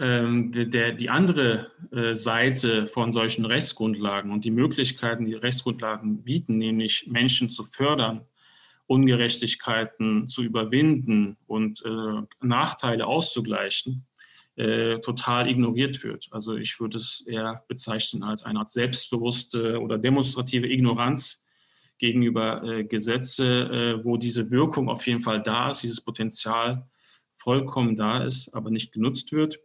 ähm, 0.00 0.50
der, 0.52 0.92
die 0.92 1.10
andere 1.10 1.70
äh, 1.92 2.14
Seite 2.14 2.86
von 2.86 3.12
solchen 3.12 3.44
Rechtsgrundlagen 3.44 4.32
und 4.32 4.44
die 4.44 4.50
Möglichkeiten, 4.50 5.26
die 5.26 5.34
Rechtsgrundlagen 5.34 6.22
bieten, 6.22 6.56
nämlich 6.56 7.06
Menschen 7.06 7.50
zu 7.50 7.64
fördern, 7.64 8.22
Ungerechtigkeiten 8.86 10.26
zu 10.26 10.42
überwinden 10.42 11.36
und 11.46 11.84
äh, 11.84 12.22
Nachteile 12.40 13.06
auszugleichen, 13.06 14.06
äh, 14.56 14.98
total 14.98 15.48
ignoriert 15.48 16.02
wird. 16.02 16.28
Also 16.32 16.56
ich 16.56 16.80
würde 16.80 16.96
es 16.96 17.20
eher 17.26 17.64
bezeichnen 17.68 18.22
als 18.22 18.42
eine 18.42 18.58
Art 18.58 18.68
selbstbewusste 18.68 19.80
oder 19.80 19.98
demonstrative 19.98 20.66
Ignoranz 20.66 21.44
gegenüber 21.98 22.64
äh, 22.64 22.84
Gesetze, 22.84 23.46
äh, 23.46 24.04
wo 24.04 24.16
diese 24.16 24.50
Wirkung 24.50 24.88
auf 24.88 25.06
jeden 25.06 25.20
Fall 25.20 25.42
da 25.42 25.70
ist, 25.70 25.82
dieses 25.82 26.00
Potenzial 26.00 26.88
vollkommen 27.36 27.94
da 27.94 28.24
ist, 28.24 28.52
aber 28.54 28.70
nicht 28.70 28.92
genutzt 28.92 29.30
wird. 29.32 29.60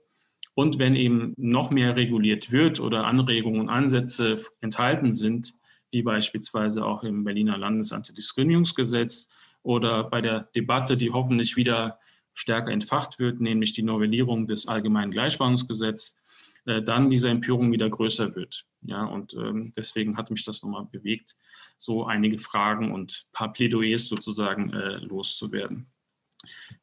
Und 0.56 0.80
wenn 0.80 0.96
eben 0.96 1.34
noch 1.38 1.70
mehr 1.70 1.96
reguliert 1.96 2.52
wird 2.52 2.80
oder 2.80 3.06
Anregungen 3.06 3.60
und 3.62 3.70
Ansätze 3.70 4.38
enthalten 4.62 5.14
sind, 5.14 5.54
wie 5.92 6.02
beispielsweise 6.02 6.84
auch 6.84 7.04
im 7.04 7.24
Berliner 7.24 7.58
Landesantidiskriminierungsgesetz 7.58 9.30
oder 9.64 10.06
bei 10.06 10.22
der 10.22 10.50
Debatte, 10.56 10.98
die 10.98 11.12
hoffentlich 11.12 11.58
wieder 11.58 12.00
stärker 12.34 12.72
entfacht 12.72 13.20
wird, 13.20 13.40
nämlich 13.42 13.74
die 13.74 13.84
Novellierung 13.84 14.48
des 14.48 14.68
Allgemeinen 14.68 15.12
Gleichstellungsgesetzes, 15.12 16.18
äh, 16.66 16.82
dann 16.82 17.10
diese 17.10 17.30
Empörung 17.30 17.72
wieder 17.72 17.90
größer 17.90 18.36
wird. 18.36 18.66
Ja, 18.82 19.06
und 19.06 19.34
ähm, 19.36 19.74
deswegen 19.76 20.18
hat 20.18 20.32
mich 20.32 20.46
das 20.46 20.64
nochmal 20.64 20.86
bewegt, 20.86 21.36
so 21.78 22.06
einige 22.06 22.38
Fragen 22.38 22.92
und 22.92 23.12
ein 23.12 23.32
paar 23.34 23.52
Plädoyers 23.54 24.08
sozusagen 24.08 24.74
äh, 24.74 24.98
loszuwerden. 24.98 25.88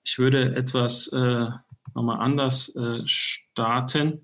Ich 0.03 0.18
würde 0.18 0.55
etwas 0.57 1.09
äh, 1.09 1.47
nochmal 1.95 2.20
anders 2.20 2.75
äh, 2.75 3.03
starten, 3.53 4.21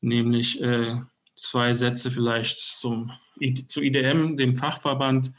nämlich 0.00 0.60
äh, 0.60 0.96
zwei 1.34 1.72
Sätze 1.72 2.10
vielleicht 2.10 2.58
zum, 2.58 3.12
zu 3.68 3.82
IDM, 3.82 4.36
dem 4.36 4.54
Fachverband 4.54 5.32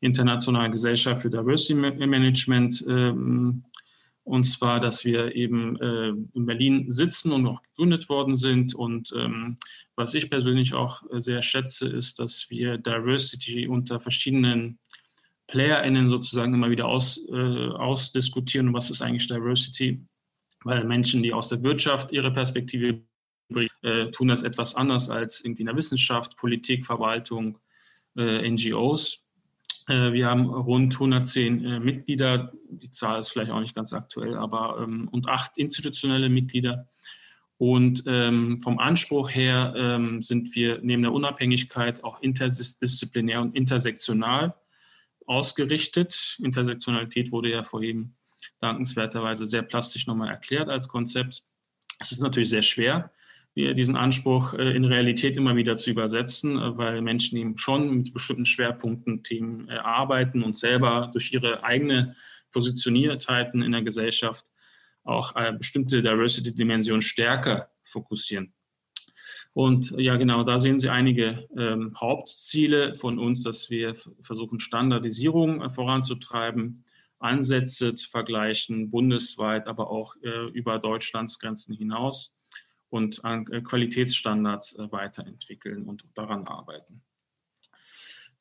Internationale 0.00 0.70
Gesellschaft 0.70 1.22
für 1.22 1.30
Diversity 1.30 1.74
Management. 1.74 2.84
Ähm, 2.88 3.64
und 4.24 4.44
zwar, 4.44 4.80
dass 4.80 5.04
wir 5.04 5.34
eben 5.34 5.80
äh, 5.80 6.08
in 6.34 6.46
Berlin 6.46 6.90
sitzen 6.90 7.32
und 7.32 7.46
auch 7.46 7.62
gegründet 7.62 8.08
worden 8.08 8.36
sind. 8.36 8.74
Und 8.74 9.12
ähm, 9.16 9.56
was 9.96 10.14
ich 10.14 10.30
persönlich 10.30 10.74
auch 10.74 11.02
sehr 11.10 11.42
schätze, 11.42 11.88
ist, 11.88 12.18
dass 12.18 12.48
wir 12.50 12.78
Diversity 12.78 13.66
unter 13.66 14.00
verschiedenen 14.00 14.78
PlayerInnen 15.48 16.08
sozusagen 16.08 16.54
immer 16.54 16.70
wieder 16.70 16.86
aus, 16.86 17.20
äh, 17.30 17.68
ausdiskutieren. 17.68 18.72
Was 18.72 18.90
ist 18.90 19.02
eigentlich 19.02 19.26
Diversity? 19.26 20.00
Weil 20.64 20.84
Menschen, 20.84 21.22
die 21.22 21.32
aus 21.32 21.48
der 21.48 21.62
Wirtschaft 21.62 22.12
ihre 22.12 22.32
Perspektive 22.32 23.02
äh, 23.82 24.10
tun 24.10 24.28
das 24.28 24.42
etwas 24.42 24.74
anders 24.74 25.10
als 25.10 25.44
irgendwie 25.44 25.62
in 25.62 25.66
der 25.66 25.76
Wissenschaft, 25.76 26.36
Politik, 26.36 26.84
Verwaltung, 26.84 27.58
äh, 28.16 28.48
NGOs. 28.48 29.22
Äh, 29.88 30.12
wir 30.12 30.26
haben 30.26 30.48
rund 30.48 30.94
110 30.94 31.64
äh, 31.64 31.80
Mitglieder, 31.80 32.52
die 32.68 32.90
Zahl 32.90 33.20
ist 33.20 33.30
vielleicht 33.30 33.50
auch 33.50 33.60
nicht 33.60 33.74
ganz 33.74 33.92
aktuell, 33.92 34.36
aber 34.36 34.78
ähm, 34.82 35.08
und 35.08 35.28
acht 35.28 35.58
institutionelle 35.58 36.28
Mitglieder. 36.28 36.86
Und 37.58 38.02
ähm, 38.06 38.60
vom 38.60 38.78
Anspruch 38.78 39.30
her 39.30 39.72
ähm, 39.76 40.20
sind 40.20 40.54
wir 40.56 40.80
neben 40.82 41.02
der 41.02 41.12
Unabhängigkeit 41.12 42.02
auch 42.02 42.20
interdisziplinär 42.20 43.40
und 43.40 43.54
intersektional 43.54 44.56
ausgerichtet. 45.26 46.38
Intersektionalität 46.42 47.30
wurde 47.30 47.50
ja 47.50 47.62
vorhin 47.62 48.14
dankenswerterweise 48.58 49.46
sehr 49.46 49.62
plastisch 49.62 50.06
nochmal 50.06 50.30
erklärt 50.30 50.68
als 50.68 50.88
Konzept. 50.88 51.42
Es 51.98 52.12
ist 52.12 52.20
natürlich 52.20 52.50
sehr 52.50 52.62
schwer, 52.62 53.10
diesen 53.54 53.96
Anspruch 53.96 54.54
äh, 54.54 54.74
in 54.74 54.84
Realität 54.84 55.36
immer 55.36 55.56
wieder 55.56 55.76
zu 55.76 55.90
übersetzen, 55.90 56.56
äh, 56.56 56.76
weil 56.78 57.02
Menschen 57.02 57.36
eben 57.36 57.58
schon 57.58 57.94
mit 57.98 58.12
bestimmten 58.12 58.46
Schwerpunkten 58.46 59.22
Themen 59.22 59.68
äh, 59.68 59.74
arbeiten 59.74 60.42
und 60.42 60.56
selber 60.56 61.10
durch 61.12 61.32
ihre 61.32 61.62
eigene 61.62 62.16
Positioniertheiten 62.52 63.62
in 63.62 63.72
der 63.72 63.82
Gesellschaft 63.82 64.46
auch 65.04 65.34
bestimmte 65.58 66.00
Diversity-Dimensionen 66.00 67.02
stärker 67.02 67.70
fokussieren. 67.82 68.52
Und 69.52 69.90
ja, 69.96 70.16
genau, 70.16 70.44
da 70.44 70.60
sehen 70.60 70.78
Sie 70.78 70.90
einige 70.90 71.48
ähm, 71.56 71.94
Hauptziele 71.98 72.94
von 72.94 73.18
uns, 73.18 73.42
dass 73.42 73.68
wir 73.68 73.96
versuchen, 74.20 74.60
Standardisierung 74.60 75.70
voranzutreiben, 75.70 76.84
Ansätze 77.22 77.94
zu 77.94 78.08
vergleichen, 78.10 78.90
bundesweit, 78.90 79.66
aber 79.66 79.90
auch 79.90 80.16
äh, 80.22 80.48
über 80.50 80.78
Deutschlands 80.78 81.38
Grenzen 81.38 81.74
hinaus 81.74 82.32
und 82.90 83.24
an 83.24 83.46
äh, 83.50 83.62
Qualitätsstandards 83.62 84.74
äh, 84.78 84.90
weiterentwickeln 84.92 85.84
und 85.84 86.04
daran 86.14 86.46
arbeiten. 86.46 87.02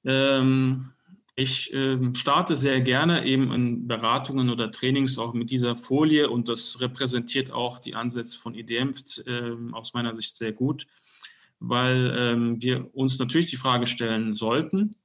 Ähm, 0.04 0.92
ich 1.36 1.74
ähm, 1.74 2.14
starte 2.14 2.56
sehr 2.56 2.82
gerne 2.82 3.26
eben 3.26 3.54
in 3.54 3.88
Beratungen 3.88 4.50
oder 4.50 4.72
Trainings 4.72 5.18
auch 5.18 5.34
mit 5.34 5.50
dieser 5.50 5.76
Folie 5.78 6.30
und 6.30 6.50
das 6.50 6.82
repräsentiert 6.82 7.52
auch 7.52 7.80
die 7.80 7.96
Ansätze 7.96 8.38
von 8.38 8.54
IDM 8.54 8.92
ähm, 9.26 9.74
aus 9.74 9.94
meiner 9.94 10.16
Sicht 10.16 10.36
sehr 10.36 10.52
gut, 10.52 10.86
weil 11.60 12.14
ähm, 12.18 12.62
wir 12.62 12.94
uns 12.94 13.18
natürlich 13.18 13.48
die 13.48 13.56
Frage 13.56 13.88
stellen 13.88 14.34
sollten, 14.34 14.96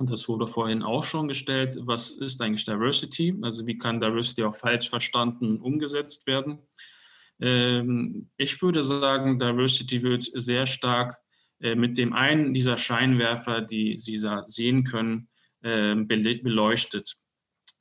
und 0.00 0.08
das 0.08 0.28
wurde 0.28 0.46
vorhin 0.46 0.82
auch 0.82 1.04
schon 1.04 1.28
gestellt, 1.28 1.76
was 1.82 2.10
ist 2.10 2.40
eigentlich 2.40 2.64
Diversity? 2.64 3.36
Also 3.42 3.66
wie 3.66 3.76
kann 3.76 4.00
Diversity 4.00 4.42
auch 4.44 4.56
falsch 4.56 4.88
verstanden 4.88 5.60
umgesetzt 5.60 6.26
werden? 6.26 6.58
Ähm, 7.38 8.30
ich 8.38 8.60
würde 8.62 8.82
sagen, 8.82 9.38
Diversity 9.38 10.02
wird 10.02 10.24
sehr 10.32 10.64
stark 10.64 11.18
äh, 11.60 11.74
mit 11.74 11.98
dem 11.98 12.14
einen 12.14 12.54
dieser 12.54 12.78
Scheinwerfer, 12.78 13.60
die 13.60 13.98
Sie 13.98 14.18
da 14.18 14.46
sehen 14.46 14.84
können, 14.84 15.28
äh, 15.60 15.94
beleuchtet. 15.94 17.16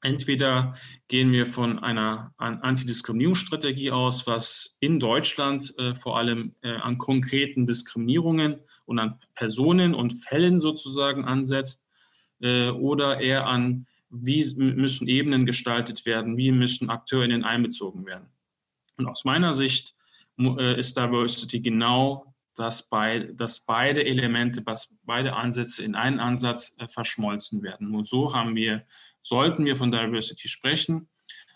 Entweder 0.01 0.75
gehen 1.07 1.31
wir 1.31 1.45
von 1.45 1.79
einer 1.79 2.33
Antidiskriminierungsstrategie 2.37 3.91
aus, 3.91 4.27
was 4.27 4.77
in 4.81 4.99
Deutschland 4.99 5.73
äh, 5.77 5.93
vor 5.93 6.17
allem 6.17 6.55
äh, 6.63 6.71
an 6.71 6.97
konkreten 6.97 7.65
Diskriminierungen 7.65 8.59
und 8.85 8.99
an 8.99 9.19
Personen 9.35 9.95
und 9.95 10.13
Fällen 10.13 10.59
sozusagen 10.59 11.23
ansetzt 11.23 11.81
äh, 12.41 12.69
oder 12.69 13.19
eher 13.19 13.47
an, 13.47 13.85
wie 14.09 14.43
müssen 14.55 15.07
Ebenen 15.07 15.45
gestaltet 15.45 16.05
werden, 16.05 16.37
wie 16.37 16.51
müssen 16.51 16.89
AkteurInnen 16.89 17.43
einbezogen 17.43 18.05
werden. 18.05 18.27
Und 18.97 19.07
aus 19.07 19.23
meiner 19.23 19.53
Sicht 19.53 19.93
äh, 20.39 20.79
ist 20.79 20.97
Diversity 20.97 21.61
genau 21.61 22.29
dass, 22.59 22.83
bei, 22.83 23.19
dass 23.33 23.61
beide 23.61 24.05
Elemente, 24.05 24.61
dass 24.61 24.93
beide 25.03 25.35
Ansätze 25.35 25.83
in 25.83 25.95
einen 25.95 26.19
Ansatz 26.19 26.75
äh, 26.77 26.87
verschmolzen 26.87 27.63
werden. 27.63 27.89
Nur 27.89 28.03
so 28.03 28.33
haben 28.33 28.55
wir, 28.55 28.83
sollten 29.21 29.65
wir 29.65 29.77
von 29.77 29.91
Diversity 29.91 30.49
sprechen, 30.49 31.07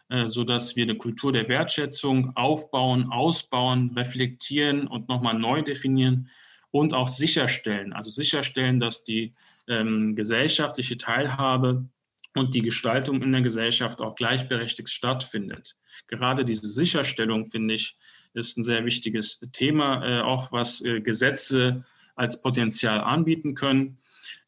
äh, 0.08 0.28
sodass 0.28 0.76
wir 0.78 0.84
eine 0.84 0.96
Kultur 0.96 1.34
der 1.34 1.50
Wertschätzung 1.50 2.36
aufbauen, 2.38 3.12
ausbauen, 3.12 3.92
reflektieren 3.96 4.88
und 4.88 5.10
nochmal 5.10 5.38
neu 5.38 5.62
definieren 5.62 6.30
und 6.72 6.94
auch 6.94 7.10
sicherstellen. 7.10 7.92
Also 7.92 8.10
sicherstellen, 8.10 8.80
dass 8.80 9.04
die 9.04 9.34
ähm, 9.68 10.16
gesellschaftliche 10.16 10.98
Teilhabe 10.98 11.88
und 12.36 12.56
die 12.56 12.62
Gestaltung 12.62 13.22
in 13.22 13.32
der 13.32 13.42
Gesellschaft 13.42 14.02
auch 14.02 14.16
gleichberechtigt 14.16 14.90
stattfindet. 14.90 15.76
Gerade 16.08 16.46
diese 16.46 16.68
Sicherstellung, 16.68 17.50
finde 17.50 17.76
ich, 17.76 17.96
ist 18.34 18.58
ein 18.58 18.64
sehr 18.64 18.86
wichtiges 18.86 19.40
Thema, 19.52 20.04
äh, 20.06 20.22
auch 20.22 20.52
was 20.52 20.82
äh, 20.82 21.02
Gesetze 21.02 21.86
als 22.16 22.42
Potenzial 22.42 23.02
anbieten 23.02 23.54
können. 23.56 23.98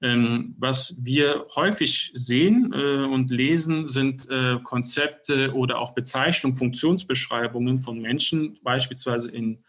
Ähm, 0.01 0.55
was 0.57 0.97
wir 1.01 1.45
häufig 1.55 2.11
sehen 2.13 2.74
äh, 2.74 3.05
und 3.05 3.32
lesen, 3.32 3.88
sind 3.88 4.30
äh, 4.30 4.57
Konzepte 4.63 5.53
oder 5.53 5.80
auch 5.80 5.93
Bezeichnungen, 5.93 6.57
Funktionsbeschreibungen 6.57 7.80
von 7.80 7.99
Menschen, 8.01 8.59
beispielsweise 8.61 9.30
in 9.30 9.63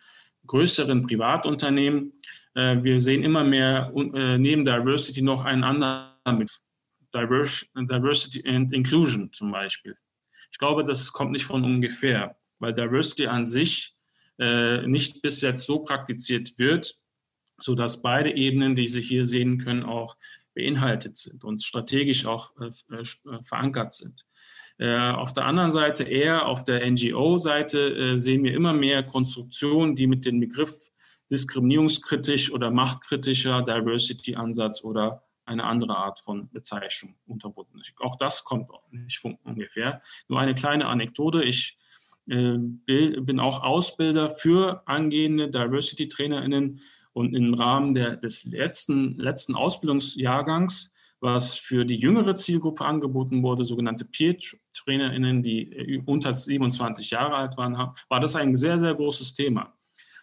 größeren 0.47 1.07
Privatunternehmen. 1.07 2.13
Äh, 2.57 2.83
wir 2.83 2.99
sehen 2.99 3.23
immer 3.23 3.45
mehr 3.45 3.93
neben 3.95 4.65
Diversity 4.65 5.23
noch 5.23 5.45
einen 5.45 5.63
anderen 5.63 6.39
mit 6.39 6.51
Diversity 7.15 8.43
and 8.49 8.73
Inclusion 8.73 9.33
zum 9.33 9.53
Beispiel. 9.53 9.97
Ich 10.51 10.59
glaube, 10.59 10.83
das 10.83 11.13
kommt 11.13 11.33
nicht 11.33 11.45
von 11.45 11.65
ungefähr, 11.65 12.37
weil 12.59 12.75
Diversity 12.75 13.27
an 13.27 13.47
sich 13.47 13.95
nicht 14.39 15.23
bis 15.23 15.41
jetzt 15.41 15.65
so 15.65 15.79
praktiziert 15.79 16.59
wird, 16.59 16.99
sodass 17.59 18.03
beide 18.03 18.35
Ebenen, 18.35 18.75
die 18.75 18.87
Sie 18.87 19.01
hier 19.01 19.25
sehen 19.25 19.57
können, 19.57 19.83
auch 19.83 20.17
beinhaltet 20.57 21.17
sind 21.19 21.45
und 21.45 21.63
strategisch 21.63 22.27
auch 22.27 22.51
äh, 22.61 22.71
äh, 22.91 23.01
äh 23.01 23.43
verankert 23.43 23.93
sind. 23.93 24.27
Äh, 24.79 24.99
auf 24.99 25.33
der 25.33 25.45
anderen 25.45 25.71
Seite 25.71 26.05
eher 26.05 26.47
auf 26.47 26.65
der 26.65 26.91
NGO-Seite 26.91 27.79
äh, 27.79 28.17
sehen 28.17 28.43
wir 28.43 28.55
immer 28.55 28.73
mehr 28.73 29.03
Konstruktionen, 29.03 29.95
die 29.95 30.07
mit 30.07 30.25
dem 30.27 30.41
Begriff 30.41 30.86
diskriminierungskritisch 31.31 32.53
oder 32.53 32.71
machtkritischer 32.71 33.63
Diversity-Ansatz 33.63 34.85
oder 34.85 35.25
eine 35.45 35.65
andere 35.65 35.97
Art 35.97 36.19
von 36.19 36.51
Bezeichnung 36.51 37.17
unterbunden. 37.27 37.81
Auch 38.01 38.17
das 38.17 38.45
kommt 38.45 38.69
nicht 38.91 39.19
von 39.19 39.39
ungefähr. 39.45 40.03
Nur 40.29 40.41
eine 40.41 40.55
kleine 40.55 40.87
Anekdote. 40.87 41.43
Ich 41.43 41.79
äh, 42.29 42.59
bin 42.59 43.39
auch 43.39 43.63
Ausbilder 43.63 44.31
für 44.31 44.83
angehende 44.87 45.49
Diversity-TrainerInnen 45.49 46.81
und 47.13 47.35
im 47.35 47.55
Rahmen 47.55 47.95
der, 47.95 48.17
des 48.17 48.45
letzten, 48.45 49.17
letzten 49.19 49.55
Ausbildungsjahrgangs, 49.55 50.93
was 51.21 51.57
für 51.57 51.87
die 51.87 51.97
jüngere 51.97 52.35
Zielgruppe 52.35 52.85
angeboten 52.85 53.43
wurde, 53.43 53.65
sogenannte 53.65 54.05
Peer-TrainerInnen, 54.05 55.43
die 55.43 56.03
unter 56.05 56.33
27 56.33 57.11
Jahre 57.13 57.37
alt 57.37 57.57
waren, 57.57 57.95
war 58.09 58.21
das 58.21 58.37
ein 58.37 58.55
sehr, 58.57 58.79
sehr 58.79 58.95
großes 58.95 59.33
Thema. 59.33 59.76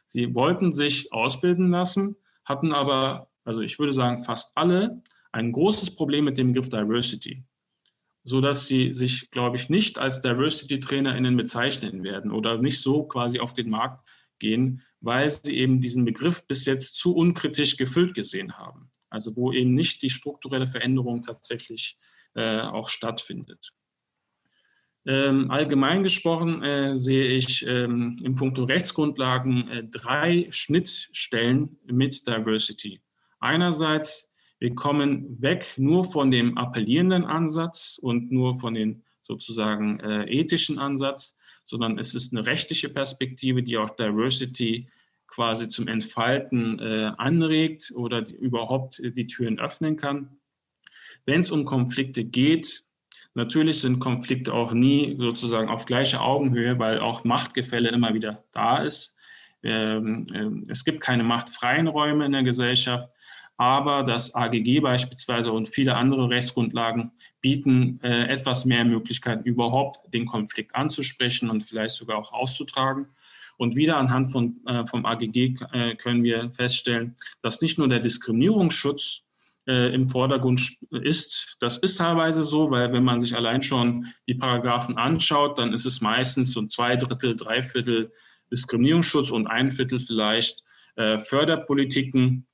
Sie 0.06 0.36
wollten 0.36 0.74
sich 0.74 1.12
ausbilden 1.12 1.72
lassen, 1.72 2.16
hatten 2.45 2.74
aber, 2.74 3.30
also 3.43 3.62
ich 3.62 3.80
würde 3.80 3.93
sagen, 3.93 4.24
fast 4.24 4.51
alle 4.56 5.01
ein 5.32 5.51
großes 5.51 5.95
Problem 5.95 6.26
mit 6.26 6.38
dem 6.38 6.54
Begriff 6.54 6.70
Diversity, 6.70 7.43
sodass 8.24 8.68
sie 8.68 8.93
sich, 8.93 9.32
glaube 9.32 9.58
ich, 9.58 9.70
nicht 9.70 9.97
als 9.97 10.22
Diversity-TrainerInnen 10.22 11.36
bezeichnen 11.36 12.04
werden 12.04 12.32
oder 12.32 12.58
nicht 12.58 12.82
so 12.82 13.04
quasi 13.04 13.39
auf 13.39 13.54
den 13.54 13.70
Markt 13.70 14.08
gehen, 14.39 14.84
weil 14.99 15.30
sie 15.30 15.58
eben 15.58 15.82
diesen 15.82 16.06
Begriff 16.06 16.45
bis 16.47 16.66
jetzt 16.66 16.95
zu 16.97 17.16
unkritisch 17.16 17.78
gefüllt 17.78 18.14
gesehen 18.14 18.58
haben. 18.58 18.89
Also 19.10 19.36
wo 19.36 19.51
eben 19.51 19.74
nicht 19.74 20.01
die 20.01 20.10
strukturelle 20.10 20.68
Veränderung 20.68 21.22
tatsächlich 21.22 21.97
äh, 22.36 22.62
auch 22.62 22.89
stattfindet. 22.89 23.74
Ähm, 25.06 25.51
allgemein 25.51 26.01
gesprochen 26.04 26.64
äh, 26.64 26.95
sehe 26.95 27.28
ich 27.28 27.66
ähm, 27.68 28.16
im 28.24 28.36
Punkto 28.36 28.64
Rechtsgrundlagen 28.64 29.68
äh, 29.68 29.84
drei 29.84 30.47
Schnittstellen 30.49 31.78
mit 31.86 32.26
Diversity. 32.26 33.01
Einerseits, 33.39 34.32
wir 34.60 34.74
kommen 34.76 35.41
weg 35.41 35.74
nur 35.78 36.06
von 36.06 36.32
dem 36.32 36.58
appellierenden 36.58 37.26
Ansatz 37.26 37.99
und 38.01 38.32
nur 38.32 38.60
von 38.60 38.76
den 38.76 39.04
sozusagen 39.22 39.99
äh, 39.99 40.24
ethischen 40.26 40.80
Ansatz, 40.80 41.36
sondern 41.66 41.97
es 41.97 42.16
ist 42.16 42.34
eine 42.34 42.45
rechtliche 42.45 42.88
Perspektive, 42.88 43.62
die 43.62 43.78
auch 43.78 43.89
Diversity 43.89 44.88
quasi 45.28 45.68
zum 45.68 45.89
Entfalten 45.89 46.80
äh, 46.80 47.12
anregt 47.18 47.91
oder 47.95 48.22
die, 48.22 48.36
überhaupt 48.36 49.01
die 49.04 49.28
Türen 49.28 49.60
öffnen 49.60 49.97
kann. 49.97 50.38
Wenn 51.26 51.41
es 51.41 51.51
um 51.51 51.66
Konflikte 51.66 52.24
geht, 52.24 52.86
natürlich 53.34 53.81
sind 53.81 53.99
Konflikte 53.99 54.53
auch 54.53 54.73
nie 54.73 55.15
sozusagen 55.19 55.69
auf 55.69 55.86
gleicher 55.86 56.21
Augenhöhe, 56.21 56.79
weil 56.79 56.99
auch 56.99 57.23
Machtgefälle 57.23 57.89
immer 57.89 58.13
wieder 58.13 58.43
da 58.51 58.77
ist. 58.77 59.17
Ähm, 59.63 60.25
äh, 60.34 60.71
es 60.71 60.84
gibt 60.84 61.01
keine 61.01 61.23
machtfreien 61.23 61.88
Räume 61.88 62.25
in 62.25 62.34
der 62.34 62.43
Gesellschaft, 62.43 63.09
aber 63.57 64.03
das 64.03 64.36
AGG 64.36 64.81
beispielsweise 64.81 65.51
und 65.51 65.69
viele 65.69 65.95
andere 65.95 66.29
Rechtsgrundlagen 66.29 67.11
bieten 67.39 67.99
äh, 68.03 68.27
etwas 68.27 68.65
mehr 68.65 68.84
Möglichkeiten, 68.84 69.43
überhaupt 69.43 70.13
den 70.13 70.25
Konflikt 70.25 70.75
anzusprechen 70.75 71.49
und 71.49 71.61
vielleicht 71.61 71.95
sogar 71.95 72.17
auch 72.17 72.34
auszutragen. 72.34 73.07
Und 73.55 73.75
wieder 73.75 73.97
anhand 73.97 74.31
von, 74.31 74.59
äh, 74.65 74.86
vom 74.88 75.05
AGG 75.05 75.55
äh, 75.71 75.95
können 75.95 76.23
wir 76.23 76.51
feststellen, 76.51 77.15
dass 77.41 77.61
nicht 77.61 77.77
nur 77.77 77.88
der 77.88 77.99
Diskriminierungsschutz 77.99 79.22
äh, 79.68 79.93
im 79.93 80.09
Vordergrund 80.09 80.78
ist. 80.91 81.57
Das 81.59 81.78
ist 81.78 81.97
teilweise 81.97 82.43
so, 82.43 82.72
weil 82.72 82.91
wenn 82.93 83.03
man 83.03 83.20
sich 83.20 83.36
allein 83.36 83.61
schon 83.61 84.07
die 84.28 84.36
Paragraphen 84.36 84.97
anschaut, 84.97 85.57
dann 85.57 85.74
ist 85.74 85.86
es 85.86 86.01
meistens 86.01 86.51
so 86.51 86.66
zwei 86.68 86.95
Drittel, 86.95 87.36
drei 87.36 87.61
Viertel 87.61 88.11
Diskriminierungsschutz 88.51 89.32
und 89.32 89.47
ein 89.47 89.72
Viertel 89.72 89.99
vielleicht 89.99 90.64
äh, 90.95 91.18
Förderpolitiken 91.18 92.45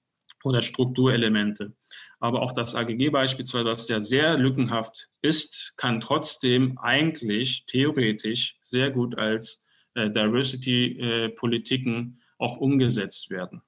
oder 0.44 0.62
Strukturelemente. 0.62 1.74
Aber 2.20 2.42
auch 2.42 2.54
das 2.54 2.76
AGG 2.76 3.10
beispielsweise, 3.10 3.66
was 3.66 3.90
ja 3.90 4.02
sehr 4.02 4.38
lückenhaft 4.38 5.10
ist, 5.22 5.74
kann 5.78 6.00
trotzdem 6.00 6.78
eigentlich 6.78 7.66
theoretisch 7.66 8.58
sehr 8.62 8.92
gut 8.92 9.18
als 9.18 9.62
äh, 9.96 10.10
Diversity-Politiken 10.10 12.22
auch 12.38 12.58
umgesetzt 12.58 13.30
werden. 13.30 13.62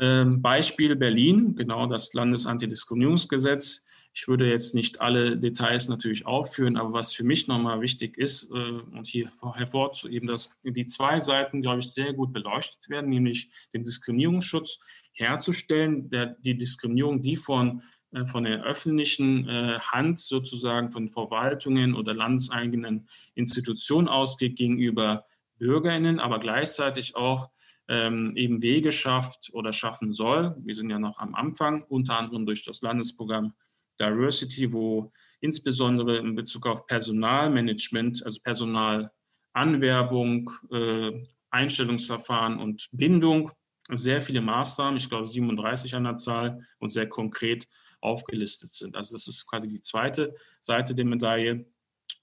Ähm, 0.00 0.42
Beispiel 0.42 0.96
Berlin, 0.96 1.54
genau 1.54 1.86
das 1.86 2.12
Landesantidiskriminierungsgesetz. 2.14 3.86
Ich 4.12 4.26
würde 4.26 4.48
jetzt 4.48 4.74
nicht 4.74 5.00
alle 5.00 5.36
Details 5.36 5.88
natürlich 5.88 6.26
aufführen, 6.26 6.76
aber 6.76 6.92
was 6.92 7.12
für 7.12 7.22
mich 7.22 7.46
nochmal 7.46 7.80
wichtig 7.80 8.18
ist 8.18 8.50
äh, 8.50 8.54
und 8.54 9.06
hier 9.06 9.30
hervorzuheben, 9.54 10.28
dass 10.28 10.56
die 10.64 10.86
zwei 10.86 11.20
Seiten, 11.20 11.62
glaube 11.62 11.80
ich, 11.80 11.92
sehr 11.92 12.12
gut 12.12 12.32
beleuchtet 12.32 12.88
werden, 12.88 13.10
nämlich 13.10 13.50
den 13.72 13.84
Diskriminierungsschutz 13.84 14.78
herzustellen, 15.12 16.10
der, 16.10 16.36
die 16.40 16.56
Diskriminierung, 16.56 17.22
die 17.22 17.36
von, 17.36 17.82
äh, 18.10 18.26
von 18.26 18.44
der 18.44 18.64
öffentlichen 18.64 19.48
äh, 19.48 19.78
Hand 19.78 20.18
sozusagen 20.18 20.90
von 20.90 21.08
Verwaltungen 21.08 21.94
oder 21.94 22.14
landeseigenen 22.14 23.08
Institutionen 23.34 24.08
ausgeht 24.08 24.56
gegenüber 24.56 25.24
BürgerInnen, 25.58 26.18
aber 26.18 26.40
gleichzeitig 26.40 27.14
auch 27.14 27.50
ähm, 27.88 28.36
eben 28.36 28.62
Wege 28.62 28.92
schafft 28.92 29.50
oder 29.52 29.72
schaffen 29.72 30.12
soll. 30.12 30.54
Wir 30.58 30.74
sind 30.74 30.90
ja 30.90 30.98
noch 30.98 31.18
am 31.18 31.34
Anfang, 31.34 31.84
unter 31.88 32.18
anderem 32.18 32.44
durch 32.46 32.64
das 32.64 32.82
Landesprogramm 32.82 33.54
Diversity, 34.00 34.72
wo 34.72 35.12
insbesondere 35.40 36.18
in 36.18 36.34
Bezug 36.34 36.66
auf 36.66 36.86
Personalmanagement, 36.86 38.24
also 38.24 38.40
Personalanwerbung, 38.42 40.50
äh, 40.72 41.12
Einstellungsverfahren 41.50 42.58
und 42.58 42.88
Bindung 42.92 43.52
sehr 43.90 44.22
viele 44.22 44.40
Maßnahmen, 44.40 44.96
ich 44.96 45.08
glaube 45.08 45.26
37 45.26 45.94
an 45.94 46.04
der 46.04 46.16
Zahl 46.16 46.66
und 46.78 46.90
sehr 46.90 47.08
konkret 47.08 47.68
aufgelistet 48.00 48.70
sind. 48.70 48.96
Also 48.96 49.14
das 49.14 49.28
ist 49.28 49.46
quasi 49.46 49.68
die 49.68 49.80
zweite 49.80 50.34
Seite 50.60 50.94
der 50.94 51.04
Medaille. 51.04 51.66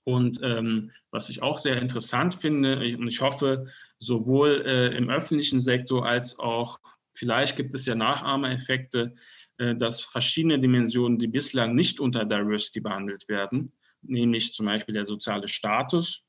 Und 0.04 0.40
ähm, 0.42 0.92
was 1.12 1.30
ich 1.30 1.42
auch 1.42 1.58
sehr 1.58 1.82
interessant 1.82 2.34
finde, 2.34 2.78
und 2.98 3.08
ich 3.08 3.22
hoffe, 3.22 3.68
sowohl 4.00 4.64
äh, 4.66 4.96
im 4.98 5.10
öffentlichen 5.10 5.62
Sektor 5.62 6.08
als 6.08 6.40
auch, 6.40 6.80
vielleicht 7.14 7.56
gibt 7.56 7.76
es 7.76 7.86
ja 7.86 7.96
Nachahmereffekte, 7.96 9.14
äh, 9.58 9.76
dass 9.76 10.02
verschiedene 10.02 10.60
Dimensionen, 10.60 11.20
die 11.20 11.28
bislang 11.28 11.76
nicht 11.76 12.00
unter 12.00 12.26
Diversity 12.26 12.80
behandelt 12.82 13.28
werden, 13.30 13.74
nämlich 14.02 14.54
zum 14.54 14.66
Beispiel 14.66 14.96
der 14.96 15.06
soziale 15.06 15.48
Status, 15.48 16.24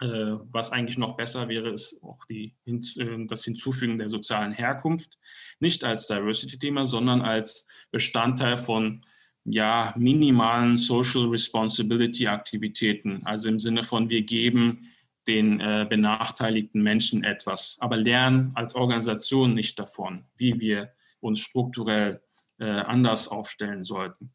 äh, 0.00 0.36
was 0.52 0.70
eigentlich 0.70 0.98
noch 0.98 1.16
besser 1.16 1.48
wäre, 1.48 1.70
ist 1.70 2.00
auch 2.02 2.24
die, 2.26 2.54
äh, 2.66 3.26
das 3.26 3.44
Hinzufügen 3.44 3.98
der 3.98 4.08
sozialen 4.08 4.52
Herkunft, 4.52 5.18
nicht 5.58 5.82
als 5.82 6.06
Diversity-Thema, 6.06 6.86
sondern 6.86 7.22
als 7.22 7.66
Bestandteil 7.90 8.58
von 8.58 9.04
ja, 9.52 9.94
minimalen 9.96 10.76
Social 10.76 11.26
Responsibility-Aktivitäten. 11.28 13.22
Also 13.24 13.48
im 13.48 13.58
Sinne 13.58 13.82
von, 13.82 14.08
wir 14.08 14.22
geben 14.22 14.88
den 15.26 15.60
äh, 15.60 15.86
benachteiligten 15.88 16.82
Menschen 16.82 17.22
etwas, 17.22 17.76
aber 17.80 17.96
lernen 17.96 18.52
als 18.54 18.74
Organisation 18.74 19.54
nicht 19.54 19.78
davon, 19.78 20.24
wie 20.36 20.58
wir 20.60 20.92
uns 21.20 21.40
strukturell 21.40 22.22
äh, 22.58 22.64
anders 22.64 23.28
aufstellen 23.28 23.84
sollten. 23.84 24.32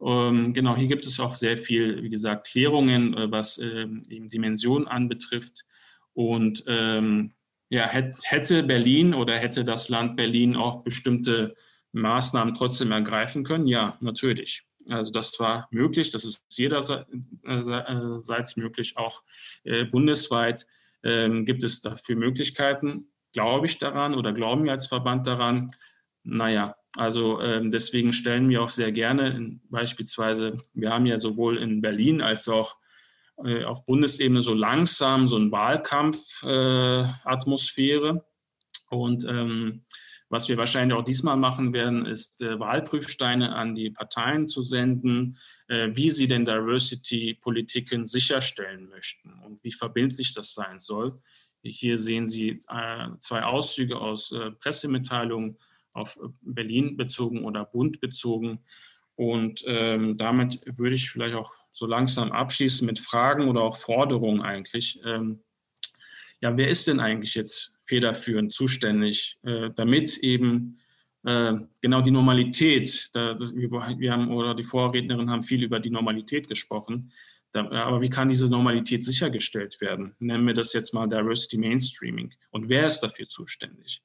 Ähm, 0.00 0.52
genau, 0.52 0.76
hier 0.76 0.86
gibt 0.86 1.06
es 1.06 1.18
auch 1.18 1.34
sehr 1.34 1.56
viel, 1.56 2.02
wie 2.02 2.10
gesagt, 2.10 2.46
Klärungen, 2.48 3.14
äh, 3.14 3.30
was 3.30 3.58
ähm, 3.58 4.02
eben 4.08 4.28
Dimensionen 4.28 4.86
anbetrifft. 4.86 5.64
Und 6.12 6.62
ähm, 6.68 7.32
ja, 7.70 7.88
hätte 7.88 8.62
Berlin 8.62 9.14
oder 9.14 9.38
hätte 9.38 9.64
das 9.64 9.88
Land 9.88 10.14
Berlin 10.16 10.54
auch 10.54 10.84
bestimmte 10.84 11.56
Maßnahmen 11.94 12.54
trotzdem 12.54 12.92
ergreifen 12.92 13.44
können? 13.44 13.66
Ja, 13.66 13.96
natürlich. 14.00 14.64
Also 14.88 15.12
das 15.12 15.38
war 15.40 15.68
möglich, 15.70 16.10
das 16.10 16.24
ist 16.24 16.44
jederseits 16.50 17.06
äh, 17.44 18.60
möglich, 18.60 18.96
auch 18.96 19.22
äh, 19.64 19.84
bundesweit 19.84 20.66
ähm, 21.02 21.46
gibt 21.46 21.64
es 21.64 21.80
dafür 21.80 22.16
Möglichkeiten. 22.16 23.08
Glaube 23.32 23.66
ich 23.66 23.78
daran 23.78 24.14
oder 24.14 24.32
glauben 24.32 24.64
wir 24.64 24.72
als 24.72 24.86
Verband 24.86 25.26
daran? 25.26 25.72
Naja, 26.22 26.76
Also 26.96 27.40
ähm, 27.40 27.70
deswegen 27.70 28.12
stellen 28.12 28.48
wir 28.48 28.62
auch 28.62 28.68
sehr 28.68 28.92
gerne 28.92 29.58
beispielsweise, 29.68 30.58
wir 30.72 30.90
haben 30.90 31.06
ja 31.06 31.16
sowohl 31.16 31.58
in 31.58 31.80
Berlin 31.80 32.22
als 32.22 32.48
auch 32.48 32.76
äh, 33.44 33.64
auf 33.64 33.84
Bundesebene 33.84 34.42
so 34.42 34.54
langsam 34.54 35.26
so 35.28 35.34
eine 35.36 35.50
Wahlkampfatmosphäre. 35.50 38.08
Äh, 38.08 38.20
und 38.94 39.24
ähm, 39.24 39.82
was 40.34 40.48
wir 40.48 40.56
wahrscheinlich 40.56 40.98
auch 40.98 41.04
diesmal 41.04 41.36
machen 41.36 41.72
werden, 41.72 42.06
ist 42.06 42.42
äh, 42.42 42.58
Wahlprüfsteine 42.58 43.54
an 43.54 43.76
die 43.76 43.90
Parteien 43.90 44.48
zu 44.48 44.62
senden, 44.62 45.38
äh, 45.68 45.90
wie 45.92 46.10
sie 46.10 46.26
denn 46.26 46.44
Diversity-Politiken 46.44 48.04
sicherstellen 48.04 48.88
möchten 48.88 49.32
und 49.44 49.62
wie 49.62 49.70
verbindlich 49.70 50.34
das 50.34 50.52
sein 50.52 50.80
soll. 50.80 51.20
Hier 51.62 51.98
sehen 51.98 52.26
Sie 52.26 52.58
äh, 52.68 53.08
zwei 53.20 53.44
Auszüge 53.44 53.96
aus 53.96 54.32
äh, 54.32 54.50
Pressemitteilungen 54.50 55.56
auf 55.92 56.18
Berlin 56.42 56.96
bezogen 56.96 57.44
oder 57.44 57.64
Bund 57.64 58.00
bezogen. 58.00 58.64
Und 59.14 59.62
ähm, 59.68 60.16
damit 60.16 60.60
würde 60.66 60.96
ich 60.96 61.10
vielleicht 61.10 61.36
auch 61.36 61.52
so 61.70 61.86
langsam 61.86 62.32
abschließen 62.32 62.84
mit 62.84 62.98
Fragen 62.98 63.48
oder 63.48 63.60
auch 63.60 63.76
Forderungen 63.76 64.42
eigentlich. 64.42 65.00
Ähm, 65.04 65.43
ja, 66.40 66.56
wer 66.56 66.68
ist 66.68 66.86
denn 66.88 67.00
eigentlich 67.00 67.34
jetzt 67.34 67.72
federführend 67.84 68.52
zuständig, 68.52 69.38
äh, 69.42 69.70
damit 69.74 70.18
eben 70.18 70.78
äh, 71.24 71.54
genau 71.80 72.00
die 72.00 72.10
Normalität, 72.10 73.10
da, 73.14 73.38
wir 73.38 74.12
haben 74.12 74.30
oder 74.30 74.54
die 74.54 74.64
Vorrednerin 74.64 75.30
haben 75.30 75.42
viel 75.42 75.62
über 75.62 75.80
die 75.80 75.90
Normalität 75.90 76.48
gesprochen, 76.48 77.12
da, 77.52 77.70
aber 77.70 78.00
wie 78.02 78.10
kann 78.10 78.28
diese 78.28 78.48
Normalität 78.48 79.04
sichergestellt 79.04 79.80
werden? 79.80 80.16
Nennen 80.18 80.46
wir 80.46 80.54
das 80.54 80.72
jetzt 80.72 80.92
mal 80.92 81.06
Diversity 81.06 81.56
Mainstreaming. 81.56 82.34
Und 82.50 82.68
wer 82.68 82.86
ist 82.86 83.00
dafür 83.00 83.26
zuständig? 83.26 84.02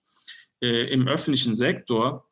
Äh, 0.61 0.91
Im 0.93 1.07
öffentlichen 1.07 1.55
Sektor 1.55 2.29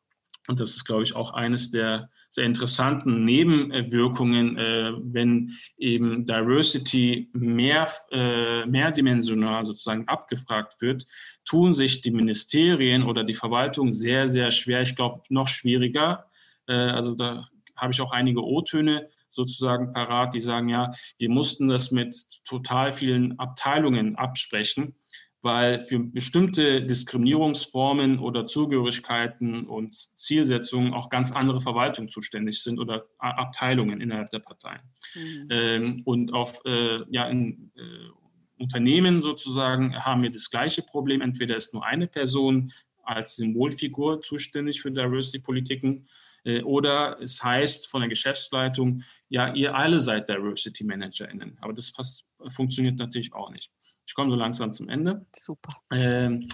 und 0.48 0.60
das 0.60 0.70
ist, 0.70 0.84
glaube 0.84 1.04
ich, 1.04 1.14
auch 1.14 1.34
eines 1.34 1.70
der 1.70 2.10
sehr 2.28 2.44
interessanten 2.44 3.24
Nebenwirkungen, 3.24 4.56
äh, 4.56 4.92
wenn 4.98 5.50
eben 5.76 6.26
Diversity 6.26 7.30
mehr, 7.32 7.88
äh, 8.10 8.66
mehrdimensional 8.66 9.64
sozusagen 9.64 10.06
abgefragt 10.08 10.80
wird, 10.80 11.06
tun 11.44 11.74
sich 11.74 12.00
die 12.00 12.10
Ministerien 12.10 13.02
oder 13.02 13.24
die 13.24 13.34
Verwaltung 13.34 13.92
sehr, 13.92 14.28
sehr 14.28 14.50
schwer. 14.50 14.82
Ich 14.82 14.94
glaube, 14.94 15.22
noch 15.30 15.48
schwieriger. 15.48 16.26
Äh, 16.66 16.74
also 16.74 17.14
da 17.14 17.48
habe 17.76 17.92
ich 17.92 18.00
auch 18.00 18.12
einige 18.12 18.44
O-Töne 18.44 19.08
sozusagen 19.30 19.92
parat, 19.92 20.34
die 20.34 20.40
sagen, 20.40 20.68
ja, 20.68 20.90
wir 21.18 21.30
mussten 21.30 21.68
das 21.68 21.90
mit 21.90 22.14
total 22.44 22.92
vielen 22.92 23.38
Abteilungen 23.38 24.16
absprechen 24.16 24.96
weil 25.42 25.80
für 25.80 26.00
bestimmte 26.00 26.82
Diskriminierungsformen 26.82 28.18
oder 28.18 28.46
Zugehörigkeiten 28.46 29.66
und 29.66 29.94
Zielsetzungen 29.94 30.94
auch 30.94 31.10
ganz 31.10 31.30
andere 31.30 31.60
Verwaltungen 31.60 32.08
zuständig 32.08 32.62
sind 32.62 32.78
oder 32.78 33.06
Abteilungen 33.18 34.00
innerhalb 34.00 34.30
der 34.30 34.40
Parteien. 34.40 34.80
Mhm. 35.14 35.48
Ähm, 35.50 36.02
und 36.04 36.32
auf 36.32 36.60
äh, 36.64 37.00
ja, 37.10 37.28
in, 37.28 37.70
äh, 37.76 38.60
Unternehmen 38.60 39.20
sozusagen 39.20 39.94
haben 40.04 40.22
wir 40.22 40.30
das 40.30 40.50
gleiche 40.50 40.82
Problem. 40.82 41.20
Entweder 41.20 41.56
ist 41.56 41.72
nur 41.72 41.84
eine 41.84 42.08
Person 42.08 42.72
als 43.04 43.36
Symbolfigur 43.36 44.20
zuständig 44.20 44.82
für 44.82 44.90
Diversity-Politiken 44.90 46.06
äh, 46.44 46.62
oder 46.62 47.18
es 47.20 47.42
heißt 47.42 47.88
von 47.88 48.00
der 48.00 48.08
Geschäftsleitung, 48.08 49.02
ja, 49.28 49.54
ihr 49.54 49.74
alle 49.74 50.00
seid 50.00 50.28
Diversity 50.28 50.84
ManagerInnen. 50.84 51.56
Aber 51.60 51.72
das 51.72 51.90
fast, 51.90 52.24
funktioniert 52.48 52.98
natürlich 52.98 53.32
auch 53.32 53.50
nicht. 53.50 53.70
Ich 54.08 54.14
komme 54.14 54.30
so 54.30 54.36
langsam 54.36 54.72
zum 54.72 54.88
Ende. 54.88 55.26
Super. 55.36 55.68
Ähm, 55.92 56.48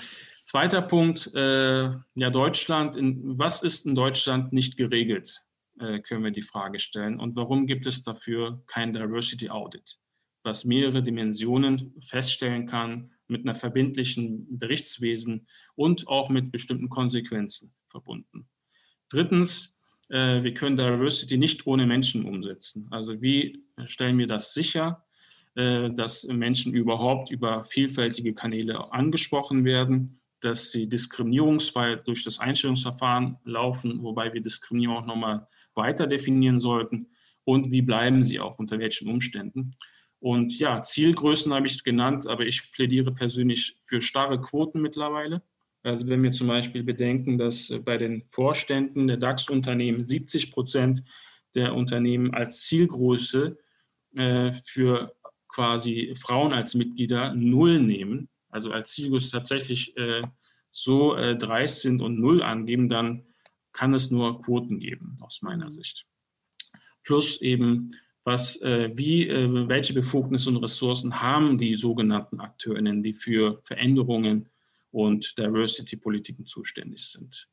zweiter 0.44 0.82
Punkt, 0.82 1.32
äh, 1.34 1.84
ja, 2.16 2.30
Deutschland, 2.30 2.96
in, 2.96 3.38
was 3.38 3.62
ist 3.62 3.86
in 3.86 3.94
Deutschland 3.94 4.52
nicht 4.52 4.76
geregelt, 4.76 5.40
äh, 5.78 6.00
können 6.00 6.24
wir 6.24 6.32
die 6.32 6.42
Frage 6.42 6.80
stellen. 6.80 7.20
Und 7.20 7.36
warum 7.36 7.68
gibt 7.68 7.86
es 7.86 8.02
dafür 8.02 8.64
kein 8.66 8.92
Diversity 8.92 9.50
Audit, 9.50 10.00
was 10.42 10.64
mehrere 10.64 11.00
Dimensionen 11.04 11.94
feststellen 12.00 12.66
kann 12.66 13.12
mit 13.28 13.44
einer 13.44 13.54
verbindlichen 13.54 14.58
Berichtswesen 14.58 15.46
und 15.76 16.08
auch 16.08 16.30
mit 16.30 16.50
bestimmten 16.50 16.88
Konsequenzen 16.88 17.72
verbunden. 17.88 18.48
Drittens, 19.08 19.76
äh, 20.08 20.42
wir 20.42 20.54
können 20.54 20.76
Diversity 20.76 21.38
nicht 21.38 21.68
ohne 21.68 21.86
Menschen 21.86 22.24
umsetzen. 22.24 22.88
Also 22.90 23.22
wie 23.22 23.64
stellen 23.84 24.18
wir 24.18 24.26
das 24.26 24.54
sicher? 24.54 25.03
Äh, 25.56 25.90
dass 25.90 26.24
Menschen 26.24 26.74
überhaupt 26.74 27.30
über 27.30 27.64
vielfältige 27.64 28.34
Kanäle 28.34 28.92
angesprochen 28.92 29.64
werden, 29.64 30.18
dass 30.40 30.72
sie 30.72 30.88
diskriminierungsfrei 30.88 31.94
durch 31.96 32.24
das 32.24 32.40
Einstellungsverfahren 32.40 33.36
laufen, 33.44 34.02
wobei 34.02 34.32
wir 34.34 34.40
Diskriminierung 34.40 34.96
auch 34.96 35.06
nochmal 35.06 35.46
weiter 35.76 36.08
definieren 36.08 36.58
sollten 36.58 37.06
und 37.44 37.70
wie 37.70 37.82
bleiben 37.82 38.24
sie 38.24 38.40
auch, 38.40 38.58
unter 38.58 38.80
welchen 38.80 39.08
Umständen. 39.08 39.70
Und 40.18 40.58
ja, 40.58 40.82
Zielgrößen 40.82 41.54
habe 41.54 41.66
ich 41.66 41.84
genannt, 41.84 42.26
aber 42.26 42.46
ich 42.46 42.72
plädiere 42.72 43.12
persönlich 43.12 43.76
für 43.84 44.00
starre 44.00 44.40
Quoten 44.40 44.82
mittlerweile. 44.82 45.42
Also 45.84 46.08
wenn 46.08 46.24
wir 46.24 46.32
zum 46.32 46.48
Beispiel 46.48 46.82
bedenken, 46.82 47.38
dass 47.38 47.72
bei 47.84 47.96
den 47.96 48.24
Vorständen 48.26 49.06
der 49.06 49.18
DAX-Unternehmen 49.18 50.02
70 50.02 50.50
Prozent 50.50 51.04
der 51.54 51.74
Unternehmen 51.74 52.34
als 52.34 52.64
Zielgröße 52.64 53.56
äh, 54.16 54.52
für 54.52 55.14
quasi 55.54 56.14
Frauen 56.16 56.52
als 56.52 56.74
Mitglieder 56.74 57.32
null 57.34 57.78
nehmen, 57.80 58.28
also 58.48 58.72
als 58.72 58.92
Zielgröße 58.92 59.30
tatsächlich 59.30 59.96
äh, 59.96 60.22
so 60.70 61.14
äh, 61.14 61.36
dreist 61.36 61.82
sind 61.82 62.02
und 62.02 62.18
null 62.18 62.42
angeben, 62.42 62.88
dann 62.88 63.22
kann 63.72 63.94
es 63.94 64.10
nur 64.10 64.40
Quoten 64.40 64.80
geben, 64.80 65.16
aus 65.20 65.42
meiner 65.42 65.70
Sicht. 65.70 66.06
Plus 67.04 67.40
eben, 67.40 67.92
was, 68.24 68.60
äh, 68.62 68.90
wie, 68.94 69.28
äh, 69.28 69.68
welche 69.68 69.94
Befugnisse 69.94 70.50
und 70.50 70.56
Ressourcen 70.56 71.20
haben 71.22 71.58
die 71.58 71.76
sogenannten 71.76 72.40
AkteurInnen, 72.40 73.02
die 73.02 73.14
für 73.14 73.60
Veränderungen 73.62 74.48
und 74.90 75.38
Diversity-Politiken 75.38 76.46
zuständig 76.46 77.06
sind. 77.06 77.48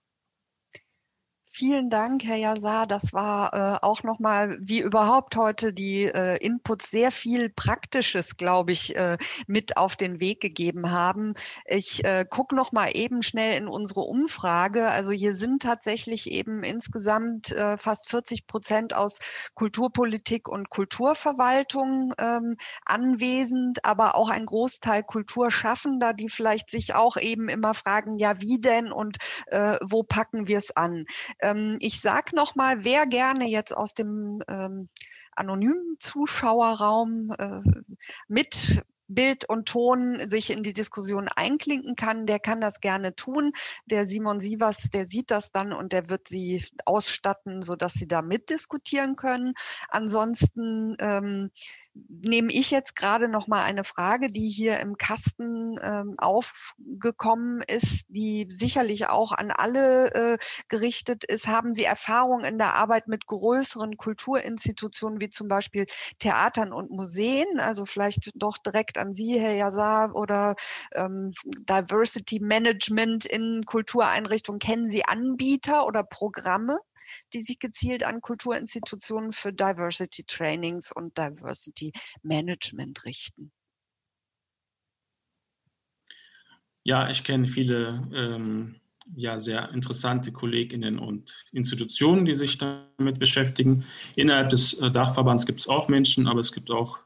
Vielen 1.53 1.89
Dank, 1.89 2.23
Herr 2.23 2.37
Yazar. 2.37 2.87
Das 2.87 3.11
war 3.11 3.53
äh, 3.53 3.85
auch 3.85 4.03
nochmal, 4.03 4.57
wie 4.61 4.79
überhaupt 4.79 5.35
heute, 5.35 5.73
die 5.73 6.05
äh, 6.05 6.37
Inputs 6.37 6.89
sehr 6.89 7.11
viel 7.11 7.49
Praktisches, 7.49 8.37
glaube 8.37 8.71
ich, 8.71 8.95
äh, 8.95 9.17
mit 9.47 9.75
auf 9.75 9.97
den 9.97 10.21
Weg 10.21 10.39
gegeben 10.39 10.91
haben. 10.91 11.33
Ich 11.65 12.05
äh, 12.05 12.25
gucke 12.27 12.55
noch 12.55 12.71
mal 12.71 12.91
eben 12.93 13.21
schnell 13.21 13.53
in 13.53 13.67
unsere 13.67 13.99
Umfrage. 13.99 14.87
Also 14.87 15.11
hier 15.11 15.33
sind 15.33 15.61
tatsächlich 15.61 16.31
eben 16.31 16.63
insgesamt 16.63 17.51
äh, 17.51 17.77
fast 17.77 18.09
40 18.09 18.47
Prozent 18.47 18.95
aus 18.95 19.19
Kulturpolitik 19.53 20.47
und 20.47 20.69
Kulturverwaltung 20.69 22.13
ähm, 22.17 22.55
anwesend, 22.85 23.83
aber 23.83 24.15
auch 24.15 24.29
ein 24.29 24.45
Großteil 24.45 25.03
Kulturschaffender, 25.03 26.13
die 26.13 26.29
vielleicht 26.29 26.71
sich 26.71 26.95
auch 26.95 27.17
eben 27.17 27.49
immer 27.49 27.73
fragen, 27.73 28.17
ja, 28.19 28.39
wie 28.39 28.61
denn 28.61 28.93
und 28.93 29.17
äh, 29.47 29.75
wo 29.81 30.03
packen 30.03 30.47
wir 30.47 30.57
es 30.57 30.73
an? 30.77 31.05
Ähm, 31.41 31.77
ich 31.79 32.01
sage 32.01 32.35
nochmal, 32.35 32.83
wer 32.83 33.05
gerne 33.05 33.47
jetzt 33.47 33.75
aus 33.75 33.93
dem 33.93 34.41
ähm, 34.47 34.89
anonymen 35.35 35.97
Zuschauerraum 35.99 37.31
äh, 37.37 37.61
mit 38.27 38.83
Bild 39.13 39.47
und 39.47 39.67
Ton 39.67 40.29
sich 40.29 40.51
in 40.51 40.63
die 40.63 40.73
Diskussion 40.73 41.27
einklinken 41.27 41.95
kann, 41.95 42.25
der 42.25 42.39
kann 42.39 42.61
das 42.61 42.79
gerne 42.79 43.15
tun. 43.15 43.51
Der 43.85 44.05
Simon 44.05 44.39
Sievers, 44.39 44.89
der 44.93 45.05
sieht 45.05 45.31
das 45.31 45.51
dann 45.51 45.73
und 45.73 45.93
der 45.93 46.09
wird 46.09 46.27
sie 46.27 46.63
ausstatten, 46.85 47.61
sodass 47.61 47.93
sie 47.93 48.07
da 48.07 48.21
mitdiskutieren 48.21 49.15
können. 49.15 49.53
Ansonsten 49.89 50.95
ähm, 50.99 51.51
nehme 51.93 52.51
ich 52.53 52.71
jetzt 52.71 52.95
gerade 52.95 53.27
noch 53.27 53.47
mal 53.47 53.63
eine 53.63 53.83
Frage, 53.83 54.29
die 54.29 54.49
hier 54.49 54.79
im 54.79 54.97
Kasten 54.97 55.75
ähm, 55.81 56.15
aufgekommen 56.17 57.61
ist, 57.67 58.05
die 58.09 58.47
sicherlich 58.49 59.07
auch 59.07 59.31
an 59.31 59.51
alle 59.51 60.13
äh, 60.13 60.37
gerichtet 60.69 61.23
ist. 61.25 61.47
Haben 61.47 61.73
Sie 61.73 61.83
Erfahrung 61.83 62.43
in 62.43 62.57
der 62.57 62.75
Arbeit 62.75 63.07
mit 63.07 63.25
größeren 63.25 63.97
Kulturinstitutionen 63.97 65.19
wie 65.19 65.29
zum 65.29 65.47
Beispiel 65.47 65.85
Theatern 66.19 66.71
und 66.71 66.91
Museen? 66.91 67.59
Also 67.59 67.85
vielleicht 67.85 68.31
doch 68.35 68.57
direkt 68.57 68.97
an 69.01 69.11
Sie, 69.11 69.39
Herr 69.39 69.55
Yazar, 69.55 70.15
oder 70.15 70.55
ähm, 70.93 71.33
Diversity 71.45 72.39
Management 72.39 73.25
in 73.25 73.65
Kultureinrichtungen. 73.65 74.59
Kennen 74.59 74.89
Sie 74.89 75.03
Anbieter 75.05 75.85
oder 75.85 76.03
Programme, 76.03 76.79
die 77.33 77.41
sich 77.41 77.59
gezielt 77.59 78.03
an 78.03 78.21
Kulturinstitutionen 78.21 79.33
für 79.33 79.51
Diversity 79.51 80.23
Trainings 80.23 80.91
und 80.91 81.17
Diversity 81.17 81.91
Management 82.21 83.03
richten? 83.05 83.51
Ja, 86.83 87.09
ich 87.09 87.23
kenne 87.23 87.47
viele 87.47 88.09
ähm, 88.13 88.81
ja, 89.15 89.39
sehr 89.39 89.69
interessante 89.71 90.31
Kolleginnen 90.31 90.99
und 90.99 91.45
Institutionen, 91.51 92.25
die 92.25 92.35
sich 92.35 92.57
damit 92.57 93.19
beschäftigen. 93.19 93.85
Innerhalb 94.15 94.49
des 94.49 94.73
äh, 94.75 94.91
Dachverbands 94.91 95.45
gibt 95.45 95.59
es 95.59 95.67
auch 95.67 95.87
Menschen, 95.87 96.27
aber 96.27 96.39
es 96.39 96.51
gibt 96.51 96.71
auch 96.71 96.99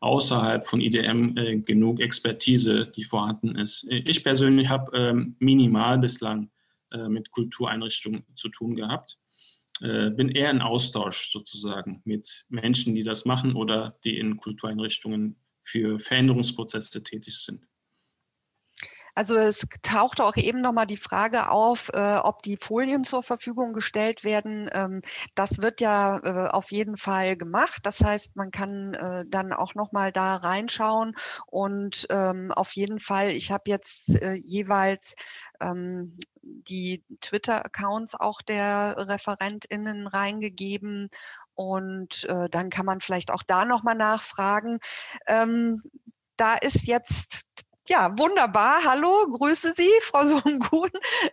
außerhalb 0.00 0.66
von 0.66 0.80
IDM 0.80 1.36
äh, 1.36 1.56
genug 1.58 2.00
Expertise, 2.00 2.86
die 2.86 3.04
vorhanden 3.04 3.56
ist. 3.56 3.86
Ich 3.88 4.24
persönlich 4.24 4.68
habe 4.68 4.96
ähm, 4.96 5.36
minimal 5.38 5.98
bislang 5.98 6.50
äh, 6.92 7.08
mit 7.08 7.30
Kultureinrichtungen 7.30 8.24
zu 8.34 8.48
tun 8.48 8.74
gehabt. 8.74 9.18
Äh, 9.80 10.10
bin 10.10 10.30
eher 10.30 10.50
in 10.50 10.60
Austausch 10.60 11.30
sozusagen 11.30 12.02
mit 12.04 12.46
Menschen, 12.48 12.94
die 12.94 13.02
das 13.02 13.24
machen 13.24 13.54
oder 13.54 13.98
die 14.04 14.18
in 14.18 14.36
Kultureinrichtungen 14.36 15.36
für 15.62 15.98
Veränderungsprozesse 15.98 17.02
tätig 17.02 17.38
sind. 17.38 17.66
Also 19.14 19.36
es 19.36 19.66
tauchte 19.82 20.24
auch 20.24 20.36
eben 20.36 20.60
nochmal 20.60 20.86
die 20.86 20.96
Frage 20.96 21.50
auf, 21.50 21.90
äh, 21.94 22.16
ob 22.16 22.42
die 22.42 22.56
Folien 22.56 23.04
zur 23.04 23.22
Verfügung 23.22 23.72
gestellt 23.72 24.24
werden. 24.24 24.70
Ähm, 24.72 25.02
das 25.34 25.58
wird 25.58 25.80
ja 25.80 26.18
äh, 26.18 26.48
auf 26.50 26.70
jeden 26.72 26.96
Fall 26.96 27.36
gemacht. 27.36 27.80
Das 27.84 28.00
heißt, 28.00 28.36
man 28.36 28.50
kann 28.50 28.94
äh, 28.94 29.24
dann 29.28 29.52
auch 29.52 29.74
nochmal 29.74 30.12
da 30.12 30.36
reinschauen 30.36 31.14
und 31.46 32.06
ähm, 32.10 32.52
auf 32.52 32.72
jeden 32.72 33.00
Fall, 33.00 33.30
ich 33.30 33.50
habe 33.52 33.64
jetzt 33.66 34.10
äh, 34.20 34.34
jeweils 34.34 35.14
ähm, 35.60 36.14
die 36.42 37.04
Twitter-Accounts 37.20 38.14
auch 38.14 38.42
der 38.42 38.96
ReferentInnen 38.98 40.06
reingegeben 40.06 41.08
und 41.54 42.24
äh, 42.24 42.48
dann 42.50 42.70
kann 42.70 42.86
man 42.86 43.00
vielleicht 43.00 43.30
auch 43.30 43.42
da 43.42 43.64
nochmal 43.64 43.94
nachfragen. 43.94 44.78
Ähm, 45.26 45.82
da 46.36 46.54
ist 46.54 46.86
jetzt 46.86 47.44
ja, 47.90 48.16
wunderbar. 48.16 48.84
Hallo, 48.84 49.26
grüße 49.28 49.72
Sie, 49.72 49.90
Frau 50.02 50.24
Songun. 50.24 50.90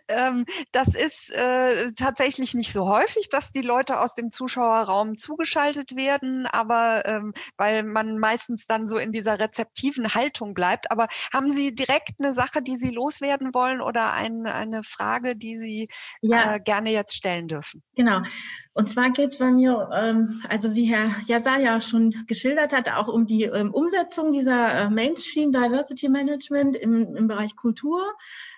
Ähm, 0.08 0.44
das 0.72 0.88
ist 0.88 1.30
äh, 1.30 1.92
tatsächlich 1.92 2.54
nicht 2.54 2.72
so 2.72 2.88
häufig, 2.88 3.28
dass 3.28 3.52
die 3.52 3.62
Leute 3.62 4.00
aus 4.00 4.14
dem 4.16 4.28
Zuschauerraum 4.28 5.16
zugeschaltet 5.16 5.94
werden, 5.94 6.46
aber 6.46 7.06
ähm, 7.06 7.32
weil 7.56 7.84
man 7.84 8.18
meistens 8.18 8.66
dann 8.66 8.88
so 8.88 8.98
in 8.98 9.12
dieser 9.12 9.38
rezeptiven 9.38 10.14
Haltung 10.14 10.52
bleibt. 10.52 10.90
Aber 10.90 11.06
haben 11.32 11.50
Sie 11.50 11.74
direkt 11.74 12.20
eine 12.20 12.34
Sache, 12.34 12.60
die 12.60 12.76
Sie 12.76 12.90
loswerden 12.90 13.54
wollen 13.54 13.80
oder 13.80 14.12
ein, 14.14 14.46
eine 14.46 14.82
Frage, 14.82 15.36
die 15.36 15.58
Sie 15.58 15.88
ja. 16.22 16.54
äh, 16.54 16.60
gerne 16.60 16.90
jetzt 16.90 17.14
stellen 17.14 17.46
dürfen? 17.46 17.84
Genau. 17.94 18.22
Und 18.78 18.88
zwar 18.88 19.10
geht 19.10 19.30
es 19.30 19.38
bei 19.38 19.50
mir, 19.50 19.90
ähm, 19.92 20.40
also 20.48 20.72
wie 20.72 20.84
Herr 20.84 21.10
Jasal 21.26 21.60
ja 21.60 21.80
schon 21.80 22.14
geschildert 22.28 22.72
hat, 22.72 22.88
auch 22.88 23.08
um 23.08 23.26
die 23.26 23.42
ähm, 23.42 23.74
Umsetzung 23.74 24.30
dieser 24.30 24.72
äh, 24.72 24.88
Mainstream 24.88 25.50
Diversity 25.50 26.08
Management 26.08 26.76
im, 26.76 27.16
im 27.16 27.26
Bereich 27.26 27.56
Kultur. 27.56 28.00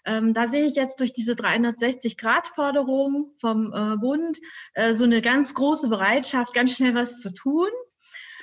Ähm, 0.04 0.34
da 0.34 0.46
sehe 0.46 0.66
ich 0.66 0.74
jetzt 0.74 1.00
durch 1.00 1.14
diese 1.14 1.32
360-Grad-Förderung 1.32 3.30
vom 3.38 3.72
äh, 3.72 3.96
Bund 3.96 4.38
äh, 4.74 4.92
so 4.92 5.04
eine 5.04 5.22
ganz 5.22 5.54
große 5.54 5.88
Bereitschaft, 5.88 6.52
ganz 6.52 6.76
schnell 6.76 6.94
was 6.94 7.20
zu 7.20 7.32
tun. 7.32 7.70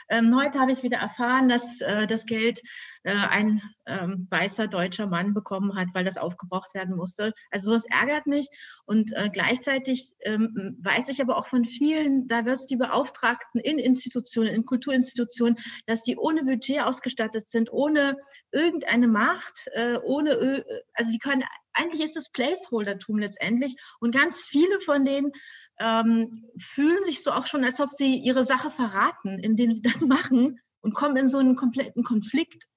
Ähm, 0.09 0.35
heute 0.35 0.59
habe 0.59 0.71
ich 0.71 0.83
wieder 0.83 0.97
erfahren, 0.97 1.49
dass 1.49 1.81
äh, 1.81 2.07
das 2.07 2.25
Geld 2.25 2.61
äh, 3.03 3.11
ein 3.11 3.61
ähm, 3.85 4.27
weißer 4.29 4.67
deutscher 4.67 5.07
Mann 5.07 5.33
bekommen 5.33 5.75
hat, 5.75 5.87
weil 5.93 6.05
das 6.05 6.17
aufgebraucht 6.17 6.73
werden 6.73 6.95
musste. 6.95 7.33
Also 7.51 7.71
sowas 7.71 7.85
ärgert 7.89 8.27
mich. 8.27 8.47
Und 8.85 9.11
äh, 9.13 9.29
gleichzeitig 9.31 10.09
ähm, 10.21 10.77
weiß 10.81 11.09
ich 11.09 11.21
aber 11.21 11.37
auch 11.37 11.47
von 11.47 11.65
vielen 11.65 12.27
Diversity-Beauftragten 12.27 13.61
in 13.61 13.79
Institutionen, 13.79 14.49
in 14.49 14.65
Kulturinstitutionen, 14.65 15.57
dass 15.85 16.03
die 16.03 16.17
ohne 16.17 16.43
Budget 16.43 16.81
ausgestattet 16.81 17.47
sind, 17.49 17.71
ohne 17.71 18.15
irgendeine 18.51 19.07
Macht, 19.07 19.67
äh, 19.73 19.97
ohne, 20.03 20.65
also 20.93 21.11
die 21.11 21.19
können 21.19 21.43
eigentlich 21.77 22.01
ist 22.01 22.17
es 22.17 22.29
Placeholdertum 22.29 23.19
letztendlich. 23.19 23.75
Und 23.99 24.13
ganz 24.13 24.43
viele 24.43 24.79
von 24.81 25.05
denen 25.05 25.31
ähm, 25.79 26.45
fühlen 26.59 27.03
sich 27.03 27.23
so 27.23 27.31
auch 27.31 27.45
schon, 27.45 27.63
als 27.63 27.79
ob 27.79 27.89
sie 27.89 28.17
ihre 28.17 28.43
Sache 28.43 28.71
verraten, 28.71 29.39
indem 29.39 29.73
sie 29.73 29.81
das 29.83 30.01
machen 30.01 30.59
und 30.81 30.93
kommen 30.93 31.17
in 31.17 31.29
so 31.29 31.37
einen 31.37 31.55
kompletten 31.55 32.03
Konflikt 32.03 32.67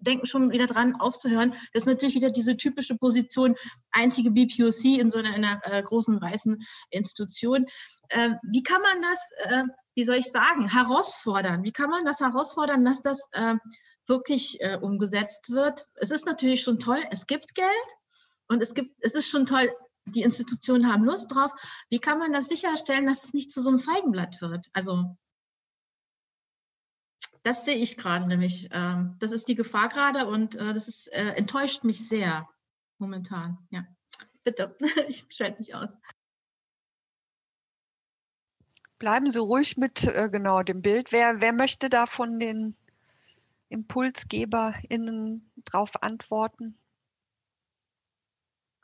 denken 0.00 0.26
schon 0.26 0.50
wieder 0.50 0.66
dran, 0.66 0.96
aufzuhören. 0.96 1.50
Das 1.72 1.82
ist 1.82 1.86
natürlich 1.86 2.14
wieder 2.14 2.30
diese 2.30 2.56
typische 2.56 2.96
Position, 2.96 3.54
einzige 3.92 4.30
BPOC 4.30 4.98
in 4.98 5.10
so 5.10 5.18
einer, 5.18 5.34
einer 5.34 5.60
äh, 5.64 5.82
großen 5.82 6.20
weißen 6.20 6.62
Institution. 6.90 7.66
Äh, 8.08 8.30
wie 8.50 8.62
kann 8.62 8.82
man 8.82 9.02
das, 9.02 9.20
äh, 9.44 9.64
wie 9.94 10.04
soll 10.04 10.16
ich 10.16 10.30
sagen, 10.30 10.68
herausfordern? 10.68 11.62
Wie 11.62 11.72
kann 11.72 11.90
man 11.90 12.04
das 12.04 12.20
herausfordern, 12.20 12.84
dass 12.84 13.02
das 13.02 13.20
äh, 13.32 13.56
wirklich 14.06 14.60
äh, 14.60 14.78
umgesetzt 14.80 15.50
wird? 15.50 15.86
Es 15.94 16.10
ist 16.10 16.26
natürlich 16.26 16.62
schon 16.62 16.78
toll, 16.78 17.02
es 17.10 17.26
gibt 17.26 17.54
Geld, 17.54 17.68
und 18.50 18.60
es 18.62 18.74
gibt, 18.74 18.96
es 19.00 19.14
ist 19.14 19.30
schon 19.30 19.46
toll, 19.46 19.72
die 20.06 20.22
Institutionen 20.22 20.92
haben 20.92 21.04
Lust 21.04 21.32
drauf. 21.32 21.52
Wie 21.88 22.00
kann 22.00 22.18
man 22.18 22.32
das 22.32 22.48
sicherstellen, 22.48 23.06
dass 23.06 23.22
es 23.24 23.32
nicht 23.32 23.52
zu 23.52 23.62
so 23.62 23.70
einem 23.70 23.78
Feigenblatt 23.78 24.40
wird? 24.40 24.66
Also 24.72 25.16
das 27.44 27.64
sehe 27.64 27.76
ich 27.76 27.96
gerade 27.96 28.26
nämlich. 28.26 28.68
Ähm, 28.72 29.16
das 29.20 29.30
ist 29.30 29.46
die 29.46 29.54
Gefahr 29.54 29.88
gerade 29.88 30.26
und 30.26 30.56
äh, 30.56 30.74
das 30.74 30.88
ist, 30.88 31.06
äh, 31.12 31.34
enttäuscht 31.34 31.84
mich 31.84 32.06
sehr 32.08 32.48
momentan. 32.98 33.56
Ja, 33.70 33.86
bitte, 34.42 34.76
ich 35.08 35.26
schalte 35.30 35.60
nicht 35.60 35.76
aus. 35.76 35.96
Bleiben 38.98 39.30
Sie 39.30 39.38
ruhig 39.38 39.76
mit 39.76 40.04
äh, 40.04 40.28
genau 40.28 40.64
dem 40.64 40.82
Bild. 40.82 41.12
Wer, 41.12 41.40
wer 41.40 41.52
möchte 41.52 41.88
da 41.88 42.06
von 42.06 42.40
den 42.40 42.76
ImpulsgeberInnen 43.68 45.52
drauf 45.64 46.02
antworten? 46.02 46.79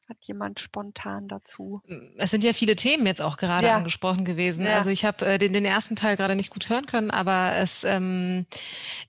Hat 0.09 0.19
jemand 0.21 0.61
spontan 0.61 1.27
dazu? 1.27 1.83
Es 2.17 2.31
sind 2.31 2.45
ja 2.45 2.53
viele 2.53 2.77
Themen 2.77 3.07
jetzt 3.07 3.21
auch 3.21 3.37
gerade 3.37 3.67
ja. 3.67 3.77
angesprochen 3.77 4.25
gewesen. 4.25 4.65
Ja. 4.65 4.77
Also 4.77 4.91
ich 4.91 5.05
habe 5.05 5.27
äh, 5.27 5.39
den, 5.39 5.53
den 5.53 5.65
ersten 5.65 5.97
Teil 5.97 6.17
gerade 6.17 6.37
nicht 6.37 6.51
gut 6.51 6.69
hören 6.69 6.87
können, 6.87 7.11
aber 7.11 7.57
es 7.57 7.83
ähm, 7.83 8.47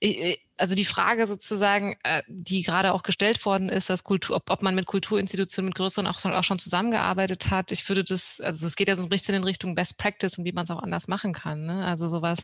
ich, 0.00 0.40
also 0.58 0.74
die 0.74 0.84
Frage 0.84 1.26
sozusagen, 1.26 1.96
äh, 2.02 2.22
die 2.26 2.62
gerade 2.62 2.92
auch 2.92 3.02
gestellt 3.02 3.44
worden 3.44 3.68
ist, 3.68 3.88
dass 3.88 4.04
Kultur, 4.04 4.36
ob, 4.36 4.50
ob 4.50 4.62
man 4.62 4.74
mit 4.74 4.86
Kulturinstitutionen, 4.86 5.68
mit 5.68 5.76
größeren 5.76 6.06
auch, 6.06 6.24
auch 6.24 6.44
schon 6.44 6.58
zusammengearbeitet 6.58 7.50
hat. 7.50 7.72
Ich 7.72 7.88
würde 7.88 8.04
das, 8.04 8.40
also 8.40 8.66
es 8.66 8.76
geht 8.76 8.88
ja 8.88 8.96
so 8.96 9.02
ein 9.02 9.08
bisschen 9.08 9.34
in 9.34 9.44
Richtung 9.44 9.74
Best 9.74 9.98
Practice 9.98 10.38
und 10.38 10.44
wie 10.44 10.52
man 10.52 10.64
es 10.64 10.70
auch 10.70 10.82
anders 10.82 11.08
machen 11.08 11.32
kann. 11.32 11.66
Ne? 11.66 11.84
Also 11.84 12.08
sowas, 12.08 12.40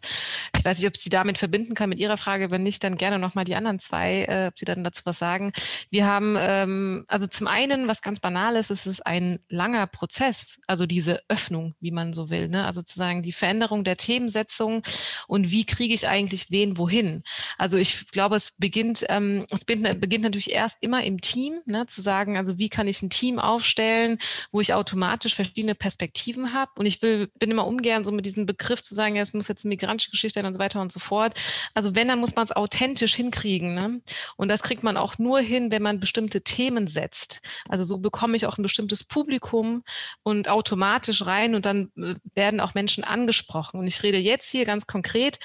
ich 0.56 0.64
weiß 0.64 0.78
nicht, 0.78 0.86
ob 0.86 0.96
sie 0.96 1.10
damit 1.10 1.38
verbinden 1.38 1.74
kann 1.74 1.88
mit 1.88 1.98
Ihrer 1.98 2.16
Frage. 2.16 2.50
Wenn 2.50 2.62
nicht, 2.62 2.84
dann 2.84 2.96
gerne 2.96 3.18
nochmal 3.18 3.44
die 3.44 3.56
anderen 3.56 3.78
zwei, 3.78 4.24
äh, 4.24 4.46
ob 4.48 4.58
Sie 4.58 4.64
dann 4.64 4.84
dazu 4.84 5.02
was 5.04 5.18
sagen. 5.18 5.52
Wir 5.90 6.06
haben, 6.06 6.36
ähm, 6.38 7.04
also 7.08 7.26
zum 7.26 7.48
einen, 7.48 7.88
was 7.88 8.02
ganz 8.02 8.20
banal 8.20 8.56
ist, 8.56 8.70
es 8.70 8.86
ist 8.86 9.04
ein 9.04 9.40
langer 9.48 9.86
Prozess, 9.86 10.60
also 10.66 10.86
diese 10.86 11.20
Öffnung, 11.28 11.74
wie 11.80 11.90
man 11.90 12.12
so 12.12 12.30
will. 12.30 12.48
Ne? 12.48 12.64
Also 12.64 12.84
sozusagen 12.84 13.22
die 13.22 13.32
Veränderung 13.32 13.82
der 13.82 13.96
Themensetzung 13.96 14.82
und 15.26 15.50
wie 15.50 15.64
kriege 15.64 15.94
ich 15.94 16.06
eigentlich 16.06 16.50
wen 16.50 16.76
wohin. 16.76 17.22
Also 17.56 17.78
ich 17.78 18.03
ich 18.04 18.10
glaube, 18.12 18.36
es 18.36 18.52
beginnt, 18.58 19.04
ähm, 19.08 19.46
es 19.50 19.64
beginnt 19.64 20.24
natürlich 20.24 20.50
erst 20.50 20.78
immer 20.82 21.02
im 21.02 21.20
Team, 21.20 21.60
ne, 21.64 21.86
zu 21.86 22.02
sagen, 22.02 22.36
also 22.36 22.58
wie 22.58 22.68
kann 22.68 22.86
ich 22.86 23.02
ein 23.02 23.08
Team 23.10 23.38
aufstellen, 23.38 24.18
wo 24.52 24.60
ich 24.60 24.74
automatisch 24.74 25.34
verschiedene 25.34 25.74
Perspektiven 25.74 26.52
habe. 26.52 26.72
Und 26.76 26.86
ich 26.86 27.00
will, 27.00 27.30
bin 27.38 27.50
immer 27.50 27.66
ungern 27.66 28.04
so 28.04 28.12
mit 28.12 28.26
diesem 28.26 28.44
Begriff 28.44 28.82
zu 28.82 28.94
sagen, 28.94 29.16
ja, 29.16 29.22
es 29.22 29.32
muss 29.32 29.48
jetzt 29.48 29.64
eine 29.64 29.70
migrantische 29.70 30.10
Geschichte 30.10 30.38
sein 30.38 30.46
und 30.46 30.52
so 30.52 30.58
weiter 30.58 30.80
und 30.80 30.92
so 30.92 31.00
fort. 31.00 31.34
Also 31.72 31.94
wenn, 31.94 32.08
dann 32.08 32.20
muss 32.20 32.36
man 32.36 32.44
es 32.44 32.52
authentisch 32.52 33.14
hinkriegen. 33.14 33.74
Ne? 33.74 34.02
Und 34.36 34.48
das 34.48 34.62
kriegt 34.62 34.82
man 34.82 34.96
auch 34.96 35.18
nur 35.18 35.40
hin, 35.40 35.72
wenn 35.72 35.82
man 35.82 35.98
bestimmte 35.98 36.42
Themen 36.42 36.86
setzt. 36.86 37.40
Also 37.68 37.84
so 37.84 37.98
bekomme 37.98 38.36
ich 38.36 38.46
auch 38.46 38.58
ein 38.58 38.62
bestimmtes 38.62 39.02
Publikum 39.02 39.82
und 40.22 40.48
automatisch 40.48 41.24
rein 41.24 41.54
und 41.54 41.64
dann 41.64 41.90
äh, 41.96 42.16
werden 42.34 42.60
auch 42.60 42.74
Menschen 42.74 43.02
angesprochen. 43.02 43.80
Und 43.80 43.86
ich 43.86 44.02
rede 44.02 44.18
jetzt 44.18 44.50
hier 44.50 44.66
ganz 44.66 44.86
konkret. 44.86 45.38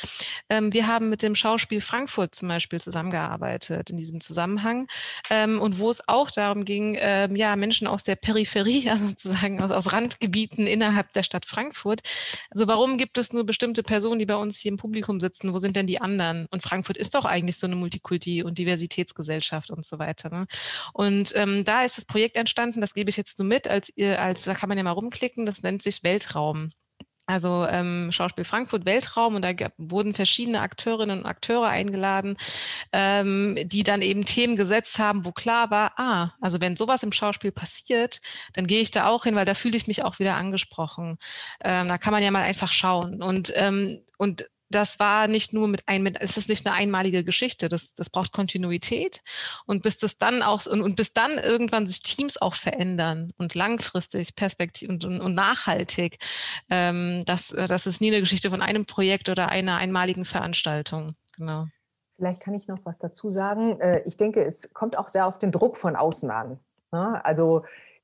Ähm, 0.50 0.74
wir 0.74 0.88
haben 0.88 1.10
mit 1.10 1.22
dem 1.22 1.36
Schauspiel 1.36 1.80
Frankfurt 1.80 2.36
zum 2.36 2.49
Beispiel 2.50 2.82
zusammengearbeitet 2.82 3.90
in 3.90 3.98
diesem 3.98 4.20
Zusammenhang 4.20 4.88
ähm, 5.30 5.62
und 5.62 5.80
wo 5.80 5.90
es 5.90 6.08
auch 6.08 6.30
darum 6.30 6.66
ging, 6.66 6.98
ähm, 7.00 7.36
ja, 7.36 7.56
Menschen 7.56 7.88
aus 7.88 8.04
der 8.04 8.18
Peripherie, 8.18 8.90
also 8.90 9.08
sozusagen 9.08 9.62
aus, 9.62 9.72
aus 9.72 9.94
Randgebieten 9.94 10.68
innerhalb 10.68 11.14
der 11.14 11.24
Stadt 11.24 11.46
Frankfurt. 11.46 12.02
Also 12.50 12.68
warum 12.68 12.98
gibt 12.98 13.18
es 13.18 13.32
nur 13.32 13.46
bestimmte 13.46 13.84
Personen, 13.84 14.20
die 14.20 14.26
bei 14.26 14.36
uns 14.36 14.60
hier 14.60 14.72
im 14.72 14.78
Publikum 14.78 15.22
sitzen? 15.22 15.54
Wo 15.54 15.58
sind 15.60 15.76
denn 15.76 15.88
die 15.88 16.02
anderen? 16.02 16.46
Und 16.52 16.62
Frankfurt 16.62 16.98
ist 16.98 17.16
doch 17.16 17.26
eigentlich 17.26 17.58
so 17.58 17.68
eine 17.68 17.76
Multikulti- 17.76 18.44
und 18.44 18.58
Diversitätsgesellschaft 18.58 19.72
und 19.72 19.86
so 19.86 20.00
weiter. 20.00 20.30
Ne? 20.30 20.48
Und 20.94 21.34
ähm, 21.36 21.64
da 21.64 21.84
ist 21.84 21.98
das 21.98 22.06
Projekt 22.06 22.36
entstanden, 22.36 22.82
das 22.82 22.94
gebe 22.94 23.10
ich 23.10 23.18
jetzt 23.18 23.40
nur 23.40 23.48
mit, 23.48 23.68
als, 23.68 23.94
als 23.98 24.44
da 24.44 24.54
kann 24.54 24.70
man 24.70 24.78
ja 24.78 24.84
mal 24.84 24.92
rumklicken, 24.92 25.46
das 25.46 25.62
nennt 25.62 25.82
sich 25.82 26.04
Weltraum 26.04 26.72
also 27.30 27.68
ähm, 27.70 28.12
Schauspiel 28.12 28.44
Frankfurt 28.44 28.86
Weltraum 28.86 29.36
und 29.36 29.44
da 29.44 29.52
wurden 29.78 30.16
verschiedene 30.16 30.62
Akteurinnen 30.62 31.20
und 31.20 31.26
Akteure 31.28 31.68
eingeladen, 31.68 32.38
ähm, 32.92 33.56
die 33.66 33.84
dann 33.84 34.02
eben 34.02 34.26
Themen 34.26 34.56
gesetzt 34.56 34.98
haben, 34.98 35.26
wo 35.26 35.32
klar 35.32 35.70
war, 35.70 35.94
ah, 35.98 36.32
also 36.42 36.60
wenn 36.60 36.76
sowas 36.76 37.04
im 37.04 37.12
Schauspiel 37.12 37.52
passiert, 37.52 38.22
dann 38.54 38.66
gehe 38.66 38.82
ich 38.82 38.90
da 38.90 39.08
auch 39.08 39.26
hin, 39.26 39.36
weil 39.36 39.46
da 39.46 39.54
fühle 39.54 39.78
ich 39.78 39.86
mich 39.86 40.04
auch 40.04 40.18
wieder 40.18 40.36
angesprochen. 40.36 41.20
Ähm, 41.64 41.88
da 41.88 42.00
kann 42.00 42.14
man 42.14 42.24
ja 42.24 42.32
mal 42.32 42.42
einfach 42.44 42.72
schauen 42.72 43.22
und 43.22 43.54
ähm, 43.56 44.02
und 44.18 44.50
das 44.70 45.00
war 45.00 45.28
nicht 45.28 45.54
nur 45.54 45.68
mit 45.68 45.84
ein, 45.88 46.04
mit, 46.04 46.20
es 46.22 46.38
ist 46.38 46.50
nicht 46.50 46.66
eine 46.66 46.76
einmalige 46.76 47.24
Geschichte. 47.24 47.70
Das, 47.70 47.96
das 47.96 48.10
braucht 48.10 48.32
Kontinuität. 48.32 49.22
Und 49.66 49.84
bis 49.84 49.98
das 49.98 50.18
dann 50.18 50.44
auch, 50.44 50.66
und, 50.66 50.82
und 50.82 50.96
bis 50.96 51.14
dann 51.14 51.38
irgendwann 51.38 51.88
sich 51.88 52.02
Teams 52.02 52.40
auch 52.40 52.56
verändern 52.56 53.34
und 53.38 53.56
langfristig 53.56 54.36
perspektiv 54.36 54.90
und, 54.90 55.06
und, 55.06 55.22
und 55.22 55.34
nachhaltig, 55.34 56.20
ähm, 56.70 57.24
das, 57.26 57.50
das 57.50 57.88
ist 57.88 58.02
nie 58.02 58.10
eine 58.10 58.20
Geschichte 58.20 58.50
von 58.50 58.62
einem 58.62 58.86
Projekt 58.86 59.30
oder 59.30 59.50
einer 59.50 59.78
einmaligen 59.78 60.26
Veranstaltung. 60.26 61.16
Genau. 61.38 61.66
Vielleicht 62.18 62.42
kann 62.42 62.54
ich 62.54 62.68
noch 62.68 62.80
was 62.84 63.00
dazu 63.00 63.30
sagen. 63.30 63.80
Äh, 63.80 64.04
ich 64.06 64.18
denke, 64.18 64.44
es 64.44 64.74
kommt 64.74 64.98
auch 64.98 65.10
sehr 65.10 65.26
auf 65.26 65.40
den 65.40 65.52
Druck 65.52 65.78
von 65.78 65.96
außen 65.96 66.30
an. 66.30 66.60
Ne? 66.92 67.24
Also 67.24 67.64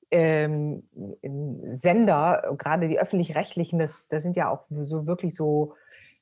ähm, 0.09 0.83
Sender, 1.71 2.55
gerade 2.57 2.87
die 2.87 2.99
öffentlich-rechtlichen, 2.99 3.79
das, 3.79 4.07
das 4.07 4.23
sind 4.23 4.37
ja 4.37 4.49
auch 4.49 4.65
so 4.69 5.05
wirklich 5.05 5.35
so 5.35 5.73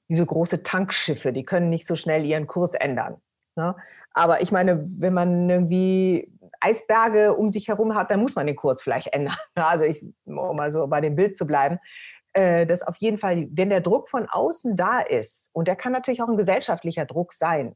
wie 0.07 0.15
so 0.15 0.25
große 0.25 0.63
Tankschiffe, 0.63 1.31
die 1.31 1.43
können 1.43 1.69
nicht 1.69 1.87
so 1.87 1.95
schnell 1.95 2.25
ihren 2.25 2.47
Kurs 2.47 2.73
ändern. 2.75 3.17
Ne? 3.55 3.75
Aber 4.13 4.41
ich 4.41 4.51
meine, 4.51 4.83
wenn 4.99 5.13
man 5.13 5.49
irgendwie 5.49 6.31
Eisberge 6.59 7.35
um 7.35 7.49
sich 7.49 7.67
herum 7.67 7.95
hat, 7.95 8.11
dann 8.11 8.21
muss 8.21 8.35
man 8.35 8.47
den 8.47 8.55
Kurs 8.55 8.81
vielleicht 8.81 9.07
ändern. 9.13 9.35
Also 9.55 9.85
ich, 9.85 10.03
um 10.25 10.55
mal 10.55 10.71
so 10.71 10.87
bei 10.87 11.01
dem 11.01 11.15
Bild 11.15 11.35
zu 11.35 11.45
bleiben, 11.45 11.79
äh, 12.33 12.65
dass 12.65 12.83
auf 12.83 12.95
jeden 12.97 13.17
Fall, 13.17 13.47
wenn 13.51 13.69
der 13.69 13.81
Druck 13.81 14.09
von 14.09 14.27
außen 14.29 14.75
da 14.75 14.99
ist, 14.99 15.49
und 15.53 15.67
der 15.67 15.75
kann 15.75 15.91
natürlich 15.91 16.21
auch 16.21 16.29
ein 16.29 16.37
gesellschaftlicher 16.37 17.05
Druck 17.05 17.33
sein, 17.33 17.75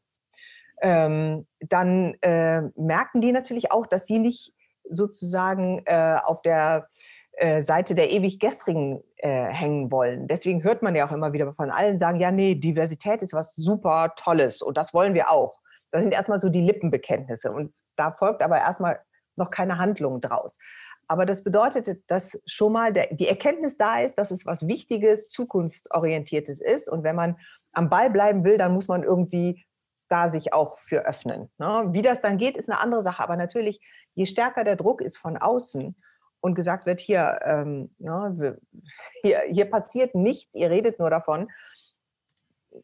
ähm, 0.82 1.48
dann 1.60 2.16
äh, 2.22 2.62
merken 2.76 3.22
die 3.22 3.32
natürlich 3.32 3.72
auch, 3.72 3.88
dass 3.88 4.06
sie 4.06 4.20
nicht 4.20 4.54
sozusagen 4.90 5.82
äh, 5.86 6.18
auf 6.24 6.42
der 6.42 6.88
äh, 7.38 7.62
Seite 7.62 7.94
der 7.94 8.10
ewig 8.10 8.40
Gestrigen 8.40 9.04
äh, 9.18 9.46
hängen 9.46 9.92
wollen. 9.92 10.28
Deswegen 10.28 10.64
hört 10.64 10.82
man 10.82 10.96
ja 10.96 11.08
auch 11.08 11.12
immer 11.12 11.34
wieder 11.34 11.54
von 11.54 11.70
allen 11.70 12.00
sagen, 12.00 12.20
ja, 12.20 12.32
nee, 12.32 12.56
Diversität 12.56 13.22
ist 13.22 13.34
was 13.34 13.56
super 13.56 14.14
Tolles 14.16 14.64
und 14.64 14.76
das 14.76 14.92
wollen 14.92 15.14
wir 15.14 15.30
auch. 15.30 15.60
Das 15.92 16.02
sind 16.02 16.14
erstmal 16.14 16.40
so 16.40 16.50
die 16.50 16.62
Lippenbekenntnisse 16.62 17.52
und 17.52 17.74
da 17.96 18.12
folgt 18.12 18.42
aber 18.42 18.58
erstmal 18.58 19.02
noch 19.36 19.52
keine 19.52 19.78
Handlung 19.78 20.20
draus. 20.20 20.58
Aber 21.08 21.28
das 21.28 21.44
bedeutet, 21.44 22.10
dass 22.10 22.42
schon 22.48 22.74
mal 22.74 22.92
der, 22.92 23.14
die 23.14 23.28
Erkenntnis 23.28 23.78
da 23.78 24.00
ist, 24.00 24.16
dass 24.18 24.32
es 24.32 24.46
was 24.48 24.68
Wichtiges, 24.68 25.28
zukunftsorientiertes 25.28 26.60
ist. 26.60 26.90
Und 26.90 27.04
wenn 27.04 27.16
man 27.16 27.38
am 27.72 27.90
Ball 27.90 28.10
bleiben 28.10 28.44
will, 28.44 28.58
dann 28.58 28.74
muss 28.74 28.88
man 28.88 29.04
irgendwie 29.04 29.64
da 30.10 30.30
sich 30.30 30.54
auch 30.54 30.78
für 30.80 31.06
öffnen. 31.06 31.50
Ne? 31.60 31.90
Wie 31.92 32.02
das 32.02 32.22
dann 32.22 32.38
geht, 32.38 32.58
ist 32.58 32.70
eine 32.70 32.80
andere 32.80 33.04
Sache. 33.04 33.24
Aber 33.24 33.38
natürlich, 33.38 33.80
je 34.16 34.26
stärker 34.26 34.64
der 34.64 34.76
Druck 34.76 35.02
ist 35.02 35.18
von 35.18 35.38
außen 35.38 35.96
und 36.42 36.56
gesagt 36.56 36.86
wird, 36.86 37.02
hier, 37.02 37.40
ähm, 37.44 37.90
ne, 37.98 38.58
hier, 39.22 39.42
hier 39.50 39.70
passiert 39.70 40.16
nichts, 40.16 40.56
ihr 40.56 40.70
redet 40.70 41.00
nur 41.00 41.10
davon, 41.10 41.50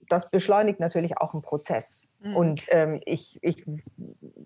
das 0.09 0.29
beschleunigt 0.29 0.79
natürlich 0.79 1.17
auch 1.17 1.33
einen 1.33 1.43
Prozess. 1.43 2.09
Mhm. 2.19 2.35
Und 2.35 2.65
ähm, 2.69 3.01
ich, 3.05 3.39
ich 3.41 3.63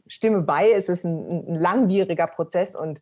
stimme 0.08 0.42
bei, 0.42 0.72
es 0.72 0.90
ist 0.90 1.04
ein, 1.04 1.48
ein 1.48 1.56
langwieriger 1.56 2.28
Prozess 2.28 2.76
und 2.76 3.02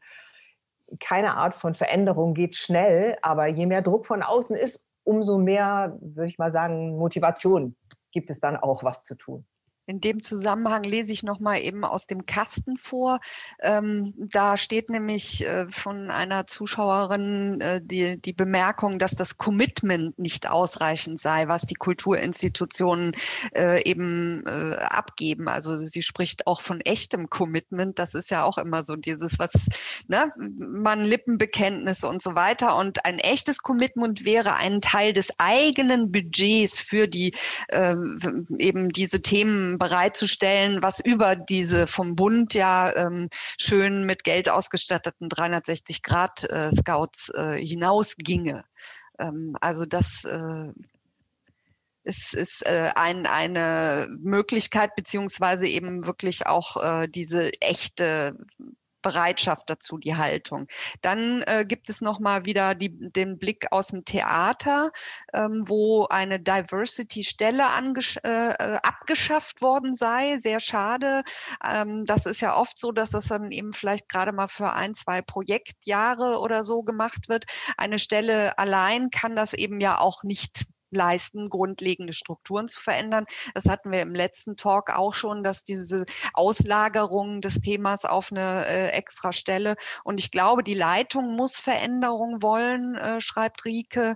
keine 0.99 1.35
Art 1.35 1.55
von 1.55 1.73
Veränderung 1.73 2.33
geht 2.33 2.55
schnell, 2.55 3.17
aber 3.21 3.47
je 3.47 3.65
mehr 3.65 3.81
Druck 3.81 4.05
von 4.05 4.21
außen 4.21 4.55
ist, 4.55 4.85
umso 5.03 5.37
mehr, 5.37 5.97
würde 5.99 6.29
ich 6.29 6.37
mal 6.37 6.51
sagen, 6.51 6.97
Motivation 6.97 7.75
gibt 8.11 8.29
es 8.29 8.39
dann 8.39 8.57
auch, 8.57 8.83
was 8.83 9.03
zu 9.03 9.15
tun. 9.15 9.45
In 9.87 10.01
dem 10.01 10.23
Zusammenhang 10.23 10.83
lese 10.83 11.11
ich 11.11 11.21
noch 11.21 11.39
mal 11.39 11.59
eben 11.59 11.85
aus 11.85 12.07
dem 12.07 12.25
Kasten 12.25 12.77
vor. 12.77 13.19
Ähm, 13.61 14.13
da 14.17 14.57
steht 14.57 14.89
nämlich 14.89 15.45
äh, 15.45 15.67
von 15.69 16.09
einer 16.09 16.47
Zuschauerin 16.47 17.61
äh, 17.61 17.81
die, 17.83 18.19
die 18.19 18.33
Bemerkung, 18.33 18.97
dass 18.97 19.15
das 19.15 19.37
Commitment 19.37 20.17
nicht 20.17 20.49
ausreichend 20.49 21.21
sei, 21.21 21.47
was 21.47 21.67
die 21.67 21.75
Kulturinstitutionen 21.75 23.11
äh, 23.55 23.87
eben 23.87 24.43
äh, 24.47 24.75
abgeben. 24.77 25.47
Also 25.47 25.77
sie 25.77 26.01
spricht 26.01 26.47
auch 26.47 26.61
von 26.61 26.81
echtem 26.81 27.29
Commitment. 27.29 27.99
Das 27.99 28.15
ist 28.15 28.31
ja 28.31 28.43
auch 28.43 28.57
immer 28.57 28.83
so 28.83 28.95
dieses, 28.95 29.37
was 29.37 29.51
ne, 30.07 30.33
man 30.57 31.05
Lippenbekenntnis 31.05 32.03
und 32.03 32.23
so 32.23 32.33
weiter. 32.33 32.75
Und 32.75 33.05
ein 33.05 33.19
echtes 33.19 33.59
Commitment 33.59 34.25
wäre 34.25 34.55
einen 34.55 34.81
Teil 34.81 35.13
des 35.13 35.31
eigenen 35.37 36.11
Budgets 36.11 36.79
für 36.79 37.07
die 37.07 37.33
äh, 37.67 37.95
eben 38.57 38.89
diese 38.89 39.21
Themen 39.21 39.74
bereitzustellen, 39.77 40.81
was 40.81 40.99
über 40.99 41.35
diese 41.35 41.87
vom 41.87 42.15
Bund 42.15 42.53
ja 42.53 42.95
ähm, 42.95 43.29
schön 43.31 44.05
mit 44.05 44.23
Geld 44.23 44.49
ausgestatteten 44.49 45.29
360-Grad-Scouts 45.29 47.29
äh, 47.29 47.55
äh, 47.55 47.65
hinausginge. 47.65 48.63
Ähm, 49.19 49.55
also 49.61 49.85
das 49.85 50.25
äh, 50.25 50.71
ist, 52.03 52.33
ist 52.33 52.65
äh, 52.65 52.91
ein, 52.95 53.25
eine 53.25 54.07
Möglichkeit, 54.19 54.95
beziehungsweise 54.95 55.67
eben 55.67 56.05
wirklich 56.05 56.47
auch 56.47 56.81
äh, 56.81 57.07
diese 57.07 57.51
echte 57.61 58.37
Bereitschaft 59.05 59.69
dazu, 59.69 59.99
die 59.99 60.15
Haltung. 60.15 60.67
Dann 61.03 61.43
äh, 61.43 61.63
gibt 61.63 61.91
es 61.91 62.01
nochmal 62.01 62.45
wieder 62.45 62.73
die, 62.73 62.89
den 63.11 63.37
Blick 63.37 63.67
aus 63.71 63.89
dem 63.89 64.03
Theater, 64.03 64.91
ähm, 65.31 65.63
wo 65.67 66.07
eine 66.07 66.39
Diversity-Stelle 66.39 67.65
äh, 68.23 68.29
äh, 68.29 68.77
abgeschafft 68.81 69.61
worden 69.61 69.93
sei. 69.93 70.39
Sehr 70.39 70.59
schade. 70.59 71.21
Ähm, 71.63 72.05
das 72.05 72.25
ist 72.25 72.41
ja 72.41 72.57
oft 72.57 72.79
so, 72.79 72.91
dass 72.91 73.11
das 73.11 73.27
dann 73.27 73.51
eben 73.51 73.73
vielleicht 73.73 74.09
gerade 74.09 74.33
mal 74.33 74.47
für 74.47 74.73
ein, 74.73 74.95
zwei 74.95 75.21
Projektjahre 75.21 76.39
oder 76.39 76.63
so 76.63 76.81
gemacht 76.81 77.29
wird. 77.29 77.45
Eine 77.77 77.99
Stelle 77.99 78.57
allein 78.57 79.11
kann 79.11 79.35
das 79.35 79.53
eben 79.53 79.79
ja 79.79 80.01
auch 80.01 80.23
nicht 80.23 80.65
leisten, 80.95 81.49
grundlegende 81.49 82.13
Strukturen 82.13 82.67
zu 82.67 82.79
verändern. 82.79 83.25
Das 83.53 83.65
hatten 83.65 83.91
wir 83.91 84.01
im 84.01 84.15
letzten 84.15 84.57
Talk 84.57 84.91
auch 84.91 85.13
schon, 85.13 85.43
dass 85.43 85.63
diese 85.63 86.05
Auslagerung 86.33 87.41
des 87.41 87.61
Themas 87.61 88.05
auf 88.05 88.31
eine 88.31 88.65
äh, 88.65 88.89
extra 88.89 89.33
Stelle. 89.33 89.75
Und 90.03 90.19
ich 90.19 90.31
glaube, 90.31 90.63
die 90.63 90.73
Leitung 90.73 91.35
muss 91.35 91.59
Veränderung 91.59 92.41
wollen, 92.41 92.95
äh, 92.95 93.21
schreibt 93.21 93.65
Rike, 93.65 94.15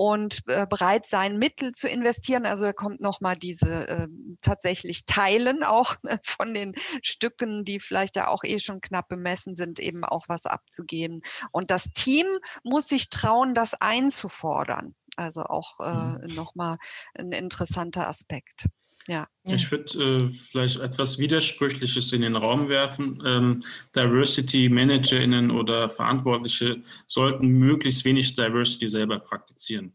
und 0.00 0.42
äh, 0.46 0.66
bereit 0.66 1.04
sein, 1.04 1.36
Mittel 1.36 1.72
zu 1.72 1.86
investieren. 1.86 2.46
Also 2.46 2.64
da 2.64 2.72
kommt 2.72 3.02
nochmal 3.02 3.36
diese 3.36 3.86
äh, 3.86 4.08
tatsächlich 4.40 5.04
Teilen 5.04 5.62
auch 5.62 5.96
ne, 6.02 6.18
von 6.24 6.54
den 6.54 6.72
Stücken, 7.02 7.66
die 7.66 7.80
vielleicht 7.80 8.16
ja 8.16 8.28
auch 8.28 8.42
eh 8.42 8.58
schon 8.60 8.80
knapp 8.80 9.08
bemessen 9.08 9.56
sind, 9.56 9.78
eben 9.78 10.04
auch 10.06 10.24
was 10.26 10.46
abzugeben. 10.46 11.20
Und 11.52 11.70
das 11.70 11.92
Team 11.92 12.26
muss 12.64 12.88
sich 12.88 13.10
trauen, 13.10 13.54
das 13.54 13.74
einzufordern. 13.74 14.94
Also 15.20 15.44
auch 15.44 15.78
äh, 15.80 16.26
mhm. 16.26 16.34
nochmal 16.34 16.78
ein 17.14 17.32
interessanter 17.32 18.08
Aspekt. 18.08 18.66
Ja. 19.06 19.26
Ich 19.44 19.70
würde 19.70 20.26
äh, 20.26 20.30
vielleicht 20.30 20.78
etwas 20.78 21.18
Widersprüchliches 21.18 22.12
in 22.12 22.22
den 22.22 22.36
Raum 22.36 22.68
werfen. 22.68 23.22
Ähm, 23.24 23.62
Diversity 23.96 24.68
ManagerInnen 24.68 25.50
oder 25.50 25.88
Verantwortliche 25.90 26.82
sollten 27.06 27.48
möglichst 27.48 28.04
wenig 28.04 28.34
Diversity 28.34 28.88
selber 28.88 29.18
praktizieren. 29.18 29.92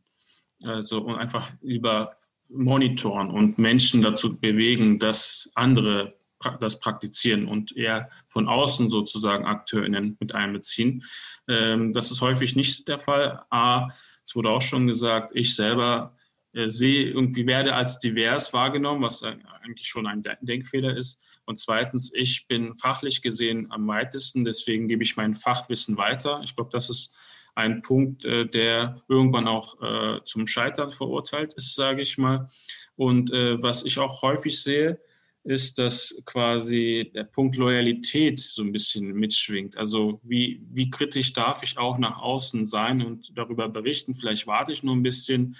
Also 0.64 1.02
und 1.02 1.16
einfach 1.16 1.50
über 1.62 2.16
monitoren 2.50 3.30
und 3.30 3.58
Menschen 3.58 4.02
dazu 4.02 4.38
bewegen, 4.38 5.00
dass 5.00 5.52
andere 5.56 6.16
das 6.60 6.80
praktizieren 6.80 7.48
und 7.48 7.76
eher 7.76 8.10
von 8.28 8.48
außen 8.48 8.90
sozusagen 8.90 9.46
AkteurInnen 9.46 10.18
mit 10.20 10.36
einbeziehen. 10.36 11.04
Ähm, 11.48 11.94
das 11.94 12.12
ist 12.12 12.22
häufig 12.22 12.56
nicht 12.56 12.88
der 12.88 13.00
Fall. 13.00 13.44
A, 13.50 13.90
es 14.26 14.36
wurde 14.36 14.50
auch 14.50 14.62
schon 14.62 14.88
gesagt, 14.88 15.32
ich 15.34 15.56
selber 15.56 16.16
äh, 16.54 16.70
sehe 16.70 17.10
irgendwie, 17.10 17.46
werde 17.46 17.76
als 17.76 18.00
divers 18.00 18.54
wahrgenommen, 18.54 19.04
was 19.04 19.24
eigentlich 19.24 19.88
schon 19.88 20.08
ein 20.08 20.24
Denkfehler 20.42 20.98
ist. 20.98 21.20
Und 21.46 21.60
zweitens, 21.60 22.12
ich 22.14 22.48
bin 22.48 22.76
fachlich 22.76 23.22
gesehen 23.22 23.68
am 23.72 23.88
weitesten, 23.88 24.44
deswegen 24.44 24.88
gebe 24.88 25.04
ich 25.04 25.16
mein 25.16 25.36
Fachwissen 25.36 25.98
weiter. 25.98 26.42
Ich 26.44 26.56
glaube, 26.56 26.72
das 26.72 26.90
ist 26.90 27.14
ein 27.56 27.82
Punkt, 27.82 28.26
äh, 28.26 28.46
der 28.46 29.02
irgendwann 29.08 29.48
auch 29.48 29.82
äh, 29.82 30.20
zum 30.26 30.48
Scheitern 30.48 30.92
verurteilt 30.92 31.54
ist, 31.54 31.76
sage 31.76 32.02
ich 32.02 32.18
mal. 32.18 32.50
Und 32.96 33.32
äh, 33.32 33.62
was 33.62 33.86
ich 33.86 34.00
auch 34.00 34.22
häufig 34.22 34.62
sehe, 34.62 35.00
ist, 35.46 35.78
dass 35.78 36.22
quasi 36.26 37.12
der 37.14 37.24
Punkt 37.24 37.56
Loyalität 37.56 38.40
so 38.40 38.64
ein 38.64 38.72
bisschen 38.72 39.14
mitschwingt. 39.14 39.78
Also 39.78 40.20
wie, 40.24 40.62
wie 40.72 40.90
kritisch 40.90 41.34
darf 41.34 41.62
ich 41.62 41.78
auch 41.78 42.00
nach 42.00 42.18
außen 42.18 42.66
sein 42.66 43.02
und 43.02 43.38
darüber 43.38 43.70
berichten? 43.70 44.16
Vielleicht 44.16 44.48
warte 44.48 44.74
ich 44.74 44.82
nur 44.82 44.96
ein 44.96 45.04
bisschen. 45.04 45.56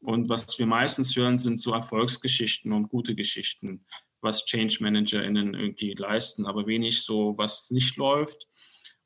Und 0.00 0.28
was 0.28 0.58
wir 0.58 0.66
meistens 0.66 1.16
hören, 1.16 1.38
sind 1.38 1.60
so 1.60 1.72
Erfolgsgeschichten 1.72 2.72
und 2.72 2.88
gute 2.88 3.14
Geschichten, 3.14 3.84
was 4.20 4.44
Change 4.44 4.78
ManagerInnen 4.80 5.54
irgendwie 5.54 5.94
leisten, 5.94 6.44
aber 6.44 6.66
wenig 6.66 7.02
so, 7.02 7.34
was 7.36 7.70
nicht 7.70 7.96
läuft. 7.96 8.48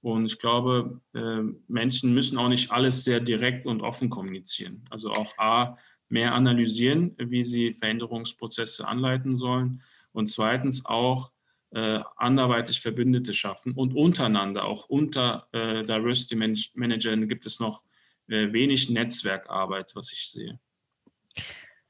Und 0.00 0.24
ich 0.24 0.38
glaube, 0.38 1.00
äh, 1.14 1.42
Menschen 1.68 2.14
müssen 2.14 2.38
auch 2.38 2.48
nicht 2.48 2.72
alles 2.72 3.04
sehr 3.04 3.20
direkt 3.20 3.66
und 3.66 3.82
offen 3.82 4.08
kommunizieren. 4.08 4.82
Also 4.90 5.10
auch 5.10 5.36
A, 5.38 5.76
mehr 6.08 6.34
analysieren, 6.34 7.14
wie 7.18 7.42
sie 7.42 7.72
Veränderungsprozesse 7.74 8.88
anleiten 8.88 9.36
sollen 9.36 9.82
und 10.12 10.28
zweitens 10.28 10.84
auch 10.84 11.32
äh, 11.70 12.00
anderweitig 12.16 12.80
Verbündete 12.80 13.32
schaffen 13.32 13.72
und 13.72 13.94
untereinander, 13.94 14.64
auch 14.64 14.86
unter 14.86 15.48
äh, 15.52 15.84
Diversity 15.84 16.36
Managern 16.74 17.28
gibt 17.28 17.46
es 17.46 17.60
noch 17.60 17.82
äh, 18.28 18.52
wenig 18.52 18.90
Netzwerkarbeit, 18.90 19.92
was 19.94 20.12
ich 20.12 20.28
sehe. 20.28 20.60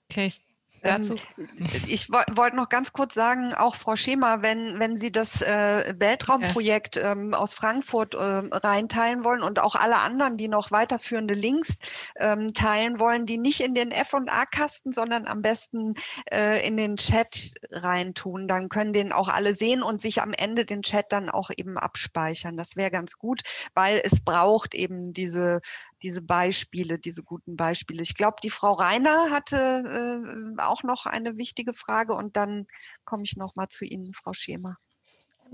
Okay, 0.08 0.26
ich 0.26 0.40
dazu? 0.82 1.16
Ähm, 1.38 1.68
ich 1.86 2.10
wollte 2.10 2.56
noch 2.56 2.68
ganz 2.68 2.92
kurz 2.92 3.14
sagen, 3.14 3.52
auch 3.54 3.74
Frau 3.74 3.96
Schema, 3.96 4.42
wenn, 4.42 4.78
wenn 4.80 4.98
Sie 4.98 5.12
das 5.12 5.42
äh, 5.42 5.94
Weltraumprojekt 5.98 6.96
ähm, 6.96 7.34
aus 7.34 7.54
Frankfurt 7.54 8.14
äh, 8.14 8.18
reinteilen 8.18 9.24
wollen 9.24 9.42
und 9.42 9.58
auch 9.58 9.74
alle 9.74 9.98
anderen, 9.98 10.36
die 10.36 10.48
noch 10.48 10.70
weiterführende 10.70 11.34
Links 11.34 11.78
ähm, 12.16 12.54
teilen 12.54 12.98
wollen, 12.98 13.26
die 13.26 13.38
nicht 13.38 13.60
in 13.60 13.74
den 13.74 13.92
F&A-Kasten, 13.92 14.92
sondern 14.92 15.26
am 15.26 15.42
besten 15.42 15.94
äh, 16.32 16.66
in 16.66 16.76
den 16.76 16.96
Chat 16.96 17.54
reintun, 17.70 18.48
dann 18.48 18.68
können 18.68 18.92
den 18.92 19.12
auch 19.12 19.28
alle 19.28 19.54
sehen 19.54 19.82
und 19.82 20.00
sich 20.00 20.22
am 20.22 20.32
Ende 20.32 20.64
den 20.64 20.82
Chat 20.82 21.12
dann 21.12 21.28
auch 21.28 21.50
eben 21.56 21.78
abspeichern. 21.78 22.56
Das 22.56 22.76
wäre 22.76 22.90
ganz 22.90 23.18
gut, 23.18 23.42
weil 23.74 24.00
es 24.04 24.20
braucht 24.24 24.74
eben 24.74 25.12
diese, 25.12 25.60
diese 26.02 26.22
Beispiele, 26.22 26.98
diese 26.98 27.22
guten 27.22 27.56
Beispiele. 27.56 28.02
Ich 28.02 28.16
glaube, 28.16 28.36
die 28.42 28.50
Frau 28.50 28.72
Reiner 28.72 29.30
hatte 29.30 29.56
äh, 29.56 30.62
auch 30.62 30.82
noch 30.82 31.06
eine 31.06 31.36
wichtige 31.36 31.74
Frage 31.74 32.14
und 32.14 32.36
dann 32.36 32.66
komme 33.04 33.22
ich 33.24 33.36
noch 33.36 33.54
mal 33.54 33.68
zu 33.68 33.84
Ihnen, 33.84 34.12
Frau 34.14 34.32
Schema. 34.32 34.76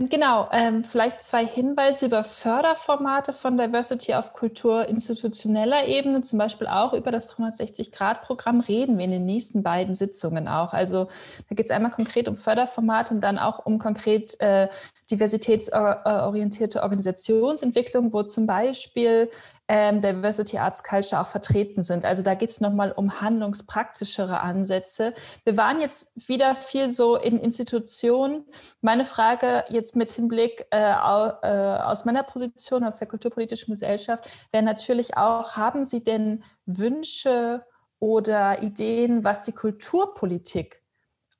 Genau, 0.00 0.48
ähm, 0.52 0.84
vielleicht 0.84 1.22
zwei 1.22 1.44
Hinweise 1.44 2.06
über 2.06 2.22
Förderformate 2.22 3.32
von 3.32 3.58
Diversity 3.58 4.14
auf 4.14 4.32
Kultur 4.32 4.86
institutioneller 4.86 5.88
Ebene, 5.88 6.22
zum 6.22 6.38
Beispiel 6.38 6.68
auch 6.68 6.92
über 6.92 7.10
das 7.10 7.28
360-Grad-Programm 7.36 8.60
reden 8.60 8.96
wir 8.96 9.06
in 9.06 9.10
den 9.10 9.26
nächsten 9.26 9.64
beiden 9.64 9.96
Sitzungen 9.96 10.46
auch. 10.46 10.72
Also 10.72 11.08
da 11.48 11.56
geht 11.56 11.66
es 11.66 11.72
einmal 11.72 11.90
konkret 11.90 12.28
um 12.28 12.36
Förderformate 12.36 13.12
und 13.12 13.22
dann 13.22 13.38
auch 13.38 13.66
um 13.66 13.80
konkret 13.80 14.40
äh, 14.40 14.68
diversitätsorientierte 15.10 16.84
Organisationsentwicklung, 16.84 18.12
wo 18.12 18.22
zum 18.22 18.46
Beispiel 18.46 19.32
ähm, 19.68 20.00
Diversity 20.00 20.56
Arts 20.58 20.82
Culture 20.82 21.20
auch 21.20 21.28
vertreten 21.28 21.82
sind. 21.82 22.06
Also 22.06 22.22
da 22.22 22.34
geht 22.34 22.50
es 22.50 22.60
nochmal 22.60 22.90
um 22.90 23.20
handlungspraktischere 23.20 24.40
Ansätze. 24.40 25.14
Wir 25.44 25.56
waren 25.58 25.80
jetzt 25.80 26.10
wieder 26.28 26.54
viel 26.54 26.88
so 26.88 27.16
in 27.16 27.38
Institutionen. 27.38 28.46
Meine 28.80 29.04
Frage 29.04 29.64
jetzt 29.68 29.94
mit 29.94 30.12
Hinblick 30.12 30.66
äh, 30.70 30.78
äh, 30.78 30.94
aus 30.94 32.06
meiner 32.06 32.22
Position, 32.22 32.82
aus 32.82 32.98
der 32.98 33.08
kulturpolitischen 33.08 33.72
Gesellschaft, 33.72 34.28
wäre 34.52 34.64
natürlich 34.64 35.18
auch, 35.18 35.56
haben 35.56 35.84
Sie 35.84 36.02
denn 36.02 36.42
Wünsche 36.64 37.64
oder 37.98 38.62
Ideen, 38.62 39.22
was 39.22 39.42
die 39.42 39.52
Kulturpolitik 39.52 40.82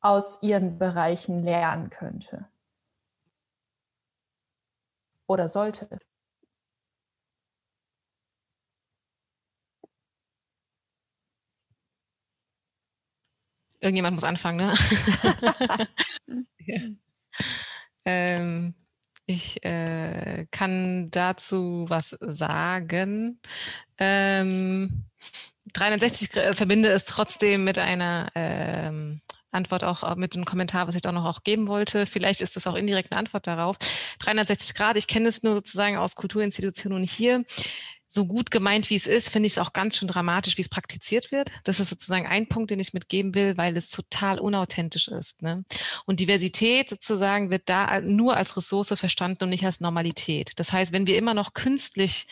aus 0.01 0.43
Ihren 0.43 0.79
Bereichen 0.79 1.43
lernen 1.43 1.89
könnte? 1.89 2.47
Oder 5.27 5.49
sollte? 5.49 5.89
Irgendjemand 13.81 14.15
muss 14.15 14.25
anfangen, 14.25 14.57
ne? 14.59 14.75
ähm, 18.05 18.75
ich 19.27 19.63
äh, 19.65 20.47
kann 20.51 21.11
dazu 21.11 21.87
was 21.89 22.17
sagen. 22.21 23.41
Ähm, 23.99 25.05
360 25.75 26.31
verbinde 26.57 26.89
es 26.89 27.05
trotzdem 27.05 27.65
mit 27.65 27.79
einer 27.79 28.31
ähm, 28.35 29.21
Antwort 29.51 29.85
auch 29.85 30.17
mit 30.17 30.35
einem 30.35 30.45
Kommentar, 30.45 30.89
was 30.89 30.95
ich 30.95 31.03
da 31.03 31.13
noch 31.13 31.25
auch 31.25 31.43
geben 31.43 31.69
wollte. 31.69 32.07
Vielleicht 32.07 32.41
ist 32.41 32.57
das 32.57 32.67
auch 32.67 32.75
indirekt 32.75 33.13
eine 33.13 33.19
Antwort 33.19 33.47
darauf. 33.47 33.77
360 34.19 34.75
Grad, 34.75 34.97
ich 34.97 35.07
kenne 35.07 35.29
es 35.29 35.43
nur 35.43 35.55
sozusagen 35.55 35.97
aus 35.97 36.17
Kulturinstitutionen 36.17 37.05
hier 37.05 37.45
so 38.09 38.27
gut 38.27 38.51
gemeint, 38.51 38.89
wie 38.89 38.97
es 38.97 39.07
ist, 39.07 39.29
finde 39.29 39.47
ich 39.47 39.53
es 39.53 39.59
auch 39.59 39.75
ganz 39.75 39.97
schön 39.97 40.09
dramatisch, 40.09 40.57
wie 40.57 40.63
es 40.63 40.69
praktiziert 40.71 41.31
wird. 41.31 41.51
Das 41.65 41.79
ist 41.79 41.91
sozusagen 41.91 42.27
ein 42.27 42.49
Punkt, 42.49 42.71
den 42.71 42.81
ich 42.81 42.95
mitgeben 42.95 43.35
will, 43.35 43.57
weil 43.59 43.77
es 43.77 43.91
total 43.91 44.39
unauthentisch 44.41 45.09
ist. 45.09 45.43
Ne? 45.43 45.65
Und 46.07 46.21
Diversität 46.21 46.89
sozusagen 46.89 47.51
wird 47.51 47.63
da 47.67 48.01
nur 48.01 48.37
als 48.37 48.57
Ressource 48.57 48.95
verstanden 48.97 49.45
und 49.45 49.51
nicht 49.51 49.65
als 49.65 49.81
Normalität. 49.81 50.53
Das 50.57 50.73
heißt, 50.73 50.93
wenn 50.93 51.07
wir 51.07 51.19
immer 51.19 51.35
noch 51.35 51.53
künstlich 51.53 52.27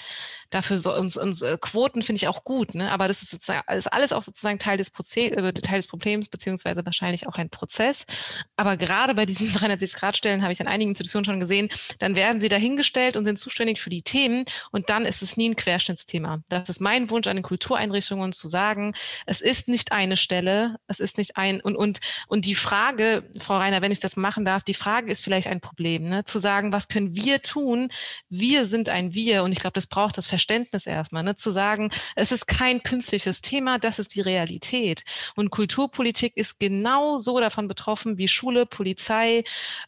dafür 0.50 0.78
so 0.78 0.94
uns, 0.94 1.16
uns 1.16 1.42
äh, 1.42 1.58
Quoten 1.60 2.02
finde 2.02 2.16
ich 2.18 2.28
auch 2.28 2.44
gut, 2.44 2.74
ne? 2.74 2.90
aber 2.90 3.08
das 3.08 3.22
ist 3.22 3.30
sozusagen 3.30 3.62
ist 3.72 3.92
alles 3.92 4.12
auch 4.12 4.22
sozusagen 4.22 4.58
Teil 4.58 4.78
des, 4.78 4.90
Proze 4.90 5.20
äh, 5.20 5.52
Teil 5.52 5.78
des 5.78 5.86
Problems 5.86 6.28
beziehungsweise 6.28 6.84
wahrscheinlich 6.84 7.26
auch 7.26 7.36
ein 7.36 7.50
Prozess. 7.50 8.04
Aber 8.56 8.76
gerade 8.76 9.14
bei 9.14 9.26
diesen 9.26 9.48
360-Grad-Stellen 9.52 10.42
habe 10.42 10.52
ich 10.52 10.60
an 10.60 10.68
einigen 10.68 10.90
Institutionen 10.90 11.24
schon 11.24 11.40
gesehen, 11.40 11.68
dann 11.98 12.16
werden 12.16 12.40
sie 12.40 12.48
dahingestellt 12.48 13.16
und 13.16 13.24
sind 13.24 13.38
zuständig 13.38 13.80
für 13.80 13.90
die 13.90 14.02
Themen 14.02 14.44
und 14.70 14.90
dann 14.90 15.04
ist 15.04 15.22
es 15.22 15.36
nie 15.36 15.48
ein 15.48 15.56
Querschnittsthema. 15.56 16.42
Das 16.48 16.68
ist 16.68 16.80
mein 16.80 17.10
Wunsch 17.10 17.26
an 17.26 17.36
den 17.36 17.42
Kultureinrichtungen 17.42 18.32
zu 18.32 18.48
sagen, 18.48 18.94
es 19.26 19.40
ist 19.40 19.68
nicht 19.68 19.92
eine 19.92 20.16
Stelle, 20.16 20.76
es 20.86 21.00
ist 21.00 21.18
nicht 21.18 21.36
ein 21.36 21.60
und 21.60 21.76
und 21.76 22.00
und 22.28 22.44
die 22.44 22.54
Frage, 22.54 23.28
Frau 23.40 23.56
Reiner, 23.56 23.82
wenn 23.82 23.92
ich 23.92 24.00
das 24.00 24.16
machen 24.16 24.44
darf, 24.44 24.62
die 24.62 24.74
Frage 24.74 25.10
ist 25.10 25.22
vielleicht 25.22 25.48
ein 25.48 25.60
Problem, 25.60 26.04
ne? 26.04 26.24
zu 26.24 26.38
sagen, 26.38 26.72
was 26.72 26.88
können 26.88 27.14
wir 27.16 27.42
tun? 27.42 27.90
Wir 28.28 28.64
sind 28.64 28.88
ein 28.88 29.14
Wir 29.14 29.42
und 29.42 29.52
ich 29.52 29.58
glaube, 29.58 29.74
das 29.74 29.86
braucht 29.86 30.18
das 30.18 30.26
Verständnis 30.36 30.86
erstmal, 30.86 31.22
ne? 31.22 31.34
zu 31.34 31.50
sagen, 31.50 31.90
es 32.14 32.30
ist 32.30 32.46
kein 32.46 32.82
künstliches 32.82 33.40
Thema, 33.40 33.78
das 33.78 33.98
ist 33.98 34.14
die 34.14 34.20
Realität. 34.20 35.02
Und 35.34 35.48
Kulturpolitik 35.48 36.36
ist 36.36 36.60
genauso 36.60 37.40
davon 37.40 37.68
betroffen 37.68 38.18
wie 38.18 38.28
Schule, 38.28 38.66
Polizei, 38.66 39.44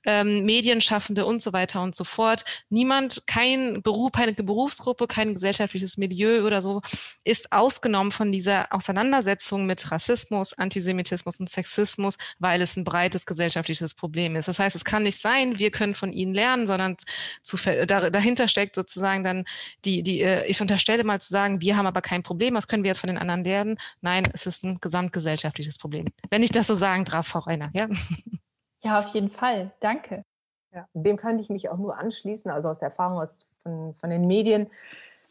ähm, 0.06 0.46
Medienschaffende 0.46 1.26
und 1.26 1.42
so 1.42 1.52
weiter 1.52 1.82
und 1.82 1.94
so 1.94 2.04
fort. 2.04 2.44
Niemand, 2.70 3.24
kein 3.26 3.82
Beruf, 3.82 4.12
keine 4.12 4.32
Berufsgruppe, 4.32 5.06
kein 5.06 5.34
gesellschaftliches 5.34 5.98
Milieu 5.98 6.46
oder 6.46 6.62
so 6.62 6.80
ist 7.24 7.52
ausgenommen 7.52 8.10
von 8.10 8.32
dieser 8.32 8.72
Auseinandersetzung 8.72 9.66
mit 9.66 9.90
Rassismus, 9.90 10.54
Antisemitismus 10.54 11.40
und 11.40 11.50
Sexismus, 11.50 12.16
weil 12.38 12.62
es 12.62 12.74
ein 12.74 12.84
breites 12.84 13.26
gesellschaftliches 13.26 13.92
Problem 13.92 14.34
ist. 14.34 14.48
Das 14.48 14.58
heißt, 14.58 14.74
es 14.74 14.86
kann 14.86 15.02
nicht 15.02 15.20
sein, 15.20 15.58
wir 15.58 15.70
können 15.70 15.94
von 15.94 16.10
ihnen 16.10 16.32
lernen, 16.32 16.66
sondern 16.66 16.96
zu, 17.42 17.58
dahinter 17.86 18.48
steckt 18.48 18.74
sozusagen 18.74 19.24
dann 19.24 19.44
die, 19.84 20.02
die 20.02 20.22
äh, 20.22 20.37
ich 20.46 20.60
unterstelle 20.60 21.04
mal 21.04 21.20
zu 21.20 21.28
sagen, 21.28 21.60
wir 21.60 21.76
haben 21.76 21.86
aber 21.86 22.00
kein 22.00 22.22
Problem, 22.22 22.54
was 22.54 22.68
können 22.68 22.82
wir 22.82 22.88
jetzt 22.88 23.00
von 23.00 23.08
den 23.08 23.18
anderen 23.18 23.44
lernen? 23.44 23.78
Nein, 24.00 24.28
es 24.32 24.46
ist 24.46 24.64
ein 24.64 24.78
gesamtgesellschaftliches 24.80 25.78
Problem. 25.78 26.06
Wenn 26.30 26.42
ich 26.42 26.50
das 26.50 26.66
so 26.66 26.74
sagen 26.74 27.04
darf, 27.04 27.28
Frau 27.28 27.40
Reiner. 27.40 27.70
Ja, 27.74 27.88
ja 28.82 28.98
auf 28.98 29.08
jeden 29.08 29.30
Fall. 29.30 29.72
Danke. 29.80 30.24
Ja, 30.72 30.86
dem 30.92 31.16
kann 31.16 31.38
ich 31.38 31.48
mich 31.48 31.68
auch 31.70 31.78
nur 31.78 31.96
anschließen, 31.96 32.50
also 32.50 32.68
aus 32.68 32.78
der 32.78 32.88
Erfahrung 32.88 33.18
aus, 33.18 33.44
von, 33.62 33.94
von 33.94 34.10
den 34.10 34.26
Medien. 34.26 34.68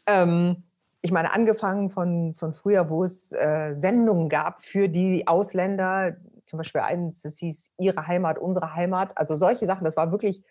Ähm, 0.06 0.64
ich 1.00 1.12
meine, 1.12 1.32
angefangen 1.32 1.90
von, 1.90 2.34
von 2.34 2.54
früher, 2.54 2.90
wo 2.90 3.04
es 3.04 3.32
äh, 3.32 3.72
Sendungen 3.74 4.28
gab 4.28 4.62
für 4.62 4.88
die 4.88 5.26
Ausländer, 5.28 6.16
zum 6.44 6.58
Beispiel 6.58 6.80
eins, 6.80 7.22
das 7.22 7.38
hieß 7.38 7.70
Ihre 7.78 8.06
Heimat, 8.06 8.38
unsere 8.38 8.74
Heimat, 8.74 9.16
also 9.16 9.36
solche 9.36 9.66
Sachen, 9.66 9.84
das 9.84 9.96
war 9.96 10.10
wirklich, 10.10 10.42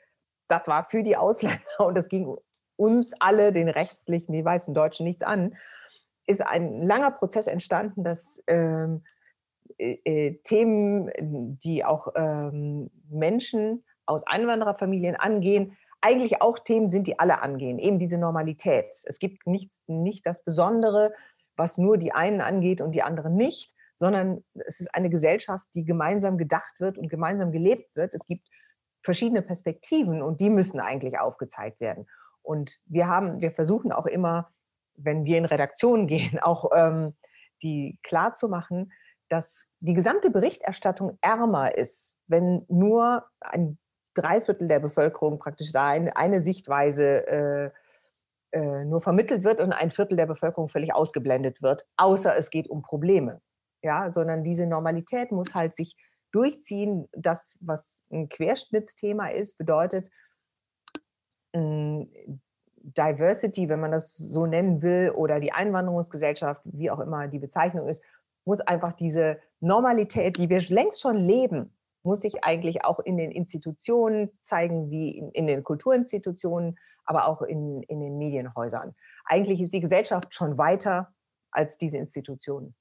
das 0.47 0.67
war 0.67 0.85
für 0.85 1.03
die 1.03 1.17
Ausländer 1.17 1.59
und 1.79 1.95
das 1.95 2.07
ging 2.07 2.33
uns 2.77 3.13
alle, 3.19 3.51
den 3.51 3.67
rechtlichen, 3.67 4.31
die 4.33 4.45
weißen 4.45 4.73
Deutschen, 4.73 5.05
nichts 5.05 5.23
an, 5.23 5.57
ist 6.25 6.45
ein 6.45 6.85
langer 6.87 7.11
Prozess 7.11 7.47
entstanden, 7.47 8.03
dass 8.03 8.41
ähm, 8.47 9.03
äh, 9.77 9.97
äh, 10.05 10.39
Themen, 10.43 11.11
die 11.59 11.83
auch 11.83 12.09
ähm, 12.15 12.89
Menschen 13.09 13.83
aus 14.05 14.25
Einwandererfamilien 14.25 15.15
angehen, 15.15 15.77
eigentlich 16.01 16.41
auch 16.41 16.59
Themen 16.59 16.89
sind, 16.89 17.07
die 17.07 17.19
alle 17.19 17.41
angehen, 17.41 17.79
eben 17.79 17.99
diese 17.99 18.17
Normalität. 18.17 18.93
Es 19.05 19.19
gibt 19.19 19.47
nicht, 19.47 19.71
nicht 19.87 20.25
das 20.25 20.43
Besondere, 20.43 21.13
was 21.55 21.77
nur 21.77 21.97
die 21.97 22.13
einen 22.13 22.41
angeht 22.41 22.81
und 22.81 22.93
die 22.93 23.01
anderen 23.01 23.35
nicht, 23.35 23.73
sondern 23.95 24.43
es 24.53 24.79
ist 24.79 24.93
eine 24.93 25.09
Gesellschaft, 25.09 25.65
die 25.73 25.85
gemeinsam 25.85 26.37
gedacht 26.37 26.79
wird 26.79 26.97
und 26.97 27.09
gemeinsam 27.09 27.51
gelebt 27.51 27.95
wird. 27.95 28.13
Es 28.13 28.27
gibt 28.27 28.47
verschiedene 29.01 29.41
Perspektiven 29.41 30.21
und 30.21 30.39
die 30.39 30.51
müssen 30.51 30.79
eigentlich 30.79 31.19
aufgezeigt 31.19 31.79
werden. 31.79 32.07
Und 32.47 32.77
wir 32.85 33.07
haben, 33.07 33.41
wir 33.41 33.51
versuchen 33.51 33.91
auch 33.91 34.05
immer, 34.05 34.49
wenn 34.95 35.25
wir 35.25 35.37
in 35.37 35.45
Redaktionen 35.45 36.07
gehen, 36.13 36.39
auch 36.39 36.71
ähm, 36.73 37.13
die 37.61 37.99
klar 38.03 38.33
dass 39.29 39.65
die 39.81 39.93
gesamte 39.93 40.29
Berichterstattung 40.29 41.17
ärmer 41.21 41.77
ist, 41.77 42.15
wenn 42.27 42.65
nur 42.69 43.25
ein 43.41 43.77
Dreiviertel 44.13 44.69
der 44.69 44.79
Bevölkerung 44.79 45.37
praktisch 45.39 45.73
da 45.73 45.89
eine, 45.89 46.15
eine 46.15 46.41
Sichtweise 46.41 47.27
äh, 47.27 47.71
äh, 48.51 48.85
nur 48.85 49.01
vermittelt 49.01 49.43
wird 49.43 49.59
und 49.59 49.73
ein 49.73 49.91
Viertel 49.91 50.15
der 50.15 50.25
Bevölkerung 50.25 50.69
völlig 50.69 50.95
ausgeblendet 50.95 51.61
wird, 51.61 51.83
außer 51.97 52.37
es 52.37 52.49
geht 52.49 52.69
um 52.69 52.81
Probleme. 52.81 53.41
Ja, 53.83 54.09
sondern 54.09 54.43
diese 54.43 54.65
Normalität 54.65 55.31
muss 55.31 55.53
halt 55.53 55.75
sich 55.75 55.95
durchziehen. 56.31 57.09
Das, 57.11 57.57
was 57.59 58.05
ein 58.09 58.29
Querschnittsthema 58.29 59.27
ist, 59.27 59.57
bedeutet, 59.57 60.09
Diversity, 62.95 63.69
wenn 63.69 63.79
man 63.79 63.91
das 63.91 64.15
so 64.15 64.45
nennen 64.45 64.81
will, 64.81 65.11
oder 65.11 65.39
die 65.39 65.51
Einwanderungsgesellschaft, 65.51 66.61
wie 66.65 66.89
auch 66.89 66.99
immer 66.99 67.27
die 67.27 67.39
Bezeichnung 67.39 67.87
ist, 67.87 68.01
muss 68.45 68.61
einfach 68.61 68.93
diese 68.93 69.39
Normalität, 69.59 70.37
die 70.37 70.49
wir 70.49 70.61
längst 70.61 71.01
schon 71.01 71.17
leben, 71.17 71.73
muss 72.03 72.21
sich 72.21 72.43
eigentlich 72.43 72.85
auch 72.85 72.99
in 72.99 73.17
den 73.17 73.31
Institutionen 73.31 74.31
zeigen, 74.39 74.89
wie 74.89 75.17
in, 75.17 75.31
in 75.31 75.47
den 75.47 75.63
Kulturinstitutionen, 75.63 76.79
aber 77.03 77.27
auch 77.27 77.41
in, 77.41 77.83
in 77.83 77.99
den 77.99 78.17
Medienhäusern. 78.17 78.95
Eigentlich 79.25 79.61
ist 79.61 79.73
die 79.73 79.81
Gesellschaft 79.81 80.33
schon 80.33 80.57
weiter 80.57 81.13
als 81.51 81.77
diese 81.77 81.97
Institutionen. 81.97 82.75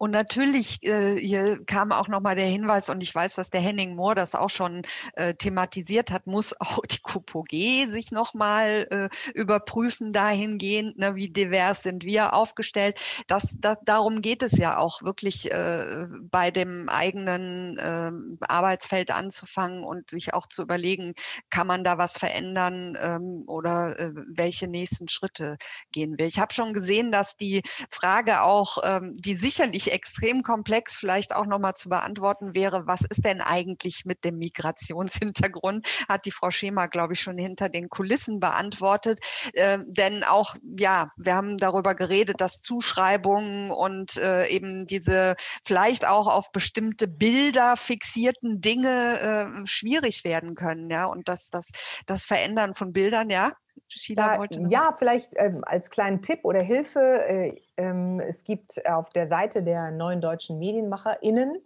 Und 0.00 0.12
natürlich, 0.12 0.82
äh, 0.84 1.18
hier 1.18 1.62
kam 1.66 1.92
auch 1.92 2.08
nochmal 2.08 2.34
der 2.34 2.46
Hinweis, 2.46 2.88
und 2.88 3.02
ich 3.02 3.14
weiß, 3.14 3.34
dass 3.34 3.50
der 3.50 3.60
Henning 3.60 3.94
Mohr 3.94 4.14
das 4.14 4.34
auch 4.34 4.48
schon 4.48 4.80
äh, 5.12 5.34
thematisiert 5.34 6.10
hat, 6.10 6.26
muss 6.26 6.54
auch 6.58 6.80
die 6.86 7.00
KUPOG 7.02 7.50
sich 7.86 8.10
nochmal 8.10 8.88
äh, 8.90 9.30
überprüfen 9.34 10.14
dahingehend, 10.14 10.96
ne, 10.96 11.16
wie 11.16 11.28
divers 11.28 11.82
sind 11.82 12.06
wir 12.06 12.32
aufgestellt. 12.32 12.98
Das, 13.26 13.54
das, 13.58 13.76
darum 13.84 14.22
geht 14.22 14.42
es 14.42 14.52
ja 14.52 14.78
auch 14.78 15.02
wirklich 15.02 15.52
äh, 15.52 16.06
bei 16.30 16.50
dem 16.50 16.88
eigenen 16.88 17.76
äh, 17.76 18.10
Arbeitsfeld 18.48 19.10
anzufangen 19.10 19.84
und 19.84 20.08
sich 20.08 20.32
auch 20.32 20.46
zu 20.46 20.62
überlegen, 20.62 21.12
kann 21.50 21.66
man 21.66 21.84
da 21.84 21.98
was 21.98 22.16
verändern 22.16 22.96
ähm, 23.02 23.44
oder 23.46 24.00
äh, 24.00 24.12
welche 24.28 24.66
nächsten 24.66 25.08
Schritte 25.08 25.58
gehen 25.92 26.16
wir. 26.16 26.24
Ich 26.24 26.38
habe 26.38 26.54
schon 26.54 26.72
gesehen, 26.72 27.12
dass 27.12 27.36
die 27.36 27.60
Frage 27.90 28.42
auch, 28.44 28.78
ähm, 28.82 29.14
die 29.18 29.36
sicherlich 29.36 29.89
extrem 29.90 30.42
komplex 30.42 30.96
vielleicht 30.96 31.34
auch 31.34 31.46
nochmal 31.46 31.74
zu 31.74 31.88
beantworten 31.88 32.54
wäre, 32.54 32.86
was 32.86 33.02
ist 33.02 33.24
denn 33.24 33.40
eigentlich 33.40 34.04
mit 34.04 34.24
dem 34.24 34.38
Migrationshintergrund, 34.38 35.86
hat 36.08 36.24
die 36.24 36.32
Frau 36.32 36.50
Schema, 36.50 36.86
glaube 36.86 37.14
ich, 37.14 37.20
schon 37.20 37.38
hinter 37.38 37.68
den 37.68 37.88
Kulissen 37.88 38.40
beantwortet. 38.40 39.20
Äh, 39.52 39.78
denn 39.86 40.24
auch, 40.24 40.56
ja, 40.78 41.10
wir 41.16 41.34
haben 41.34 41.58
darüber 41.58 41.94
geredet, 41.94 42.40
dass 42.40 42.60
Zuschreibungen 42.60 43.70
und 43.70 44.16
äh, 44.16 44.46
eben 44.48 44.86
diese 44.86 45.34
vielleicht 45.64 46.06
auch 46.06 46.26
auf 46.26 46.52
bestimmte 46.52 47.08
Bilder 47.08 47.76
fixierten 47.76 48.60
Dinge 48.60 49.20
äh, 49.20 49.66
schwierig 49.66 50.24
werden 50.24 50.54
können, 50.54 50.90
ja, 50.90 51.06
und 51.06 51.28
dass 51.28 51.50
das, 51.50 51.70
das 52.06 52.24
Verändern 52.24 52.74
von 52.74 52.92
Bildern, 52.92 53.30
ja. 53.30 53.52
Sheila 53.98 54.38
da, 54.38 54.58
ja, 54.68 54.94
vielleicht 54.98 55.32
ähm, 55.36 55.62
als 55.66 55.90
kleinen 55.90 56.22
Tipp 56.22 56.40
oder 56.44 56.62
Hilfe. 56.62 57.00
Äh, 57.00 57.60
ähm, 57.76 58.20
es 58.20 58.44
gibt 58.44 58.86
auf 58.86 59.10
der 59.10 59.26
Seite 59.26 59.62
der 59.62 59.90
neuen 59.90 60.20
deutschen 60.20 60.58
MedienmacherInnen 60.58 61.62